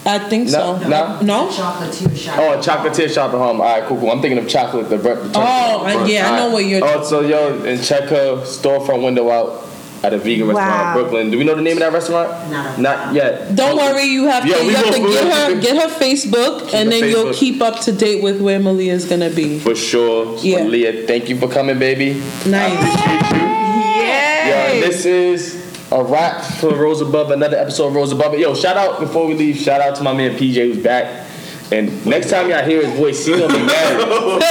I 0.07 0.19
think 0.29 0.49
so. 0.49 0.79
No, 0.79 0.89
no. 0.89 1.21
No? 1.21 1.49
Chocolatier 1.49 2.17
shop. 2.17 2.39
Oh, 2.39 2.53
a 2.55 2.63
chocolatier 2.63 3.13
shop 3.13 3.33
at 3.35 3.39
home. 3.39 3.61
All 3.61 3.67
right, 3.67 3.85
cool, 3.85 3.99
cool. 4.01 4.11
I'm 4.11 4.21
thinking 4.21 4.39
of 4.39 4.49
chocolate. 4.49 4.89
The, 4.89 4.97
br- 4.97 5.15
the 5.15 5.33
Oh, 5.37 5.85
I- 5.85 6.07
yeah, 6.07 6.33
I 6.33 6.37
know 6.39 6.51
what 6.51 6.65
you're. 6.65 6.81
Oh, 6.85 7.05
so 7.05 7.21
yo, 7.21 7.63
and 7.65 7.83
check 7.83 8.05
her 8.09 8.37
storefront 8.45 9.05
window 9.05 9.31
out 9.31 9.65
at 10.03 10.13
a 10.13 10.19
vegan 10.19 10.47
restaurant 10.47 10.71
Wow. 10.71 10.89
in 10.97 11.01
Brooklyn. 11.03 11.31
Do 11.31 11.39
we 11.39 11.45
know 11.45 11.55
the 11.57 11.63
name 11.63 11.73
of 11.77 11.81
that 11.81 11.93
restaurant? 11.93 12.31
Not 12.51 12.79
Not 12.79 13.15
yet. 13.15 13.55
Don't 13.57 13.77
worry, 13.77 14.05
you 14.05 14.27
have 14.27 14.45
to, 14.45 14.49
Yeah, 14.49 14.61
we 14.61 14.69
you 14.69 14.75
have 14.77 14.85
gonna 14.95 15.09
get 15.11 15.33
her 15.33 15.61
get 15.61 15.77
her 15.77 15.89
Facebook, 15.99 16.73
and 16.73 16.93
her 16.93 17.01
then 17.01 17.09
you'll 17.11 17.33
keep 17.35 17.61
up 17.61 17.81
to 17.81 17.93
date 17.93 18.23
with 18.23 18.41
where 18.41 18.59
Malia 18.61 18.93
is 18.93 19.05
gonna 19.05 19.31
be. 19.31 19.59
For 19.59 19.75
sure. 19.75 20.37
Yeah. 20.39 20.63
Leah, 20.65 21.07
thank 21.07 21.29
you 21.29 21.37
for 21.39 21.49
coming, 21.49 21.79
baby. 21.79 22.15
Nice. 22.47 22.81
Yeah, 22.83 24.73
Yay! 24.73 24.81
this 24.81 25.05
is 25.05 25.57
a 25.91 26.03
wrap 26.05 26.43
for 26.45 26.75
Rose 26.75 27.01
Above, 27.01 27.31
another 27.31 27.57
episode 27.57 27.89
of 27.89 27.95
Rose 27.95 28.13
Above. 28.13 28.39
Yo, 28.39 28.55
shout 28.55 28.77
out 28.77 29.01
before 29.01 29.27
we 29.27 29.35
leave, 29.35 29.57
shout 29.57 29.81
out 29.81 29.97
to 29.97 30.03
my 30.03 30.13
man 30.13 30.37
PJ 30.37 30.55
who's 30.55 30.83
back. 30.83 31.27
And 31.71 32.05
next 32.07 32.31
time 32.31 32.49
y'all 32.49 32.65
hear 32.65 32.83
his 32.87 32.95
voice, 32.99 33.27
he's 33.27 33.37
gonna 33.39 33.53
be 33.53 33.65
married. 33.67 34.43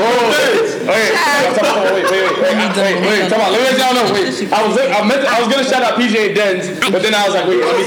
Whoa, 0.00 0.30
wait, 0.30 0.86
wait, 0.86 0.86
wait, 0.86 1.12
wait, 1.90 2.06
wait, 2.10 2.76
wait, 2.76 2.96
wait, 3.02 3.28
come 3.28 3.40
on, 3.40 3.52
let 3.52 3.60
me 3.60 3.64
let 3.66 3.78
y'all 3.78 3.94
know. 3.94 4.06
Wait, 4.12 4.52
I 4.52 4.66
was, 4.66 4.76
I 4.78 5.40
was 5.40 5.48
gonna 5.52 5.64
shout 5.64 5.82
out 5.82 5.98
PJ 5.98 6.34
Denz, 6.34 6.80
but 6.90 7.02
then 7.02 7.14
I 7.14 7.26
was 7.26 7.34
like, 7.34 7.46
wait, 7.46 7.60
let 7.60 7.76
me. 7.76 7.84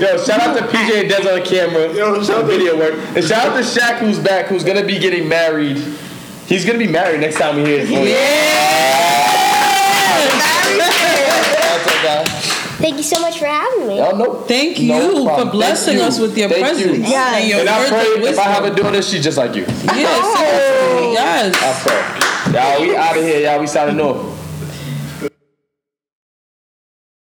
Yo, 0.00 0.16
shout 0.18 0.40
out 0.40 0.56
to 0.56 0.62
PJ 0.66 1.08
Denz 1.08 1.26
on 1.32 1.42
camera, 1.44 1.92
Yo, 1.92 2.22
shout 2.22 2.44
video 2.46 2.76
work, 2.76 2.94
and 3.16 3.24
shout 3.24 3.46
out 3.48 3.54
to 3.56 3.62
Shaq 3.62 3.98
who's 3.98 4.18
back, 4.18 4.46
who's 4.46 4.64
gonna 4.64 4.84
be 4.84 4.98
getting 4.98 5.28
married. 5.28 5.78
He's 6.46 6.64
gonna 6.64 6.78
be 6.78 6.88
married 6.88 7.20
next 7.20 7.38
time 7.38 7.56
we 7.56 7.64
hear 7.64 7.80
his 7.80 7.88
voice. 7.90 8.10
That's 10.76 10.88
guys. 10.88 11.03
Thank 12.84 12.98
you 12.98 13.02
so 13.02 13.18
much 13.18 13.38
for 13.38 13.46
having 13.46 13.88
me. 13.88 13.96
Y'all 13.96 14.14
know. 14.14 14.34
Thank 14.42 14.78
No 14.78 15.00
you 15.18 15.24
problem. 15.24 15.46
for 15.48 15.52
blessing 15.52 15.96
you. 15.96 16.02
us 16.02 16.18
with 16.20 16.36
your 16.36 16.50
Thank 16.50 16.78
you. 16.78 16.84
presence 16.84 17.08
Yes. 17.08 17.40
and 17.40 17.48
your 17.48 17.60
And 17.60 17.68
I 17.70 17.88
pray 17.88 18.02
if 18.02 18.18
I 18.18 18.20
wisdom. 18.20 18.44
have 18.44 18.64
a 18.66 18.74
daughter, 18.74 19.00
she's 19.00 19.24
just 19.24 19.38
like 19.38 19.54
you. 19.54 19.62
Yes, 19.62 20.38
seriously, 20.38 21.12
yes. 21.14 21.56
I 21.56 21.72
pray. 21.80 22.60
Y'all, 22.60 22.80
we 22.82 22.94
out 22.94 23.16
of 23.16 23.24
here. 23.24 23.40
Y'all, 23.40 23.58
we 23.58 23.66
signing 23.66 23.98
off. 24.00 24.33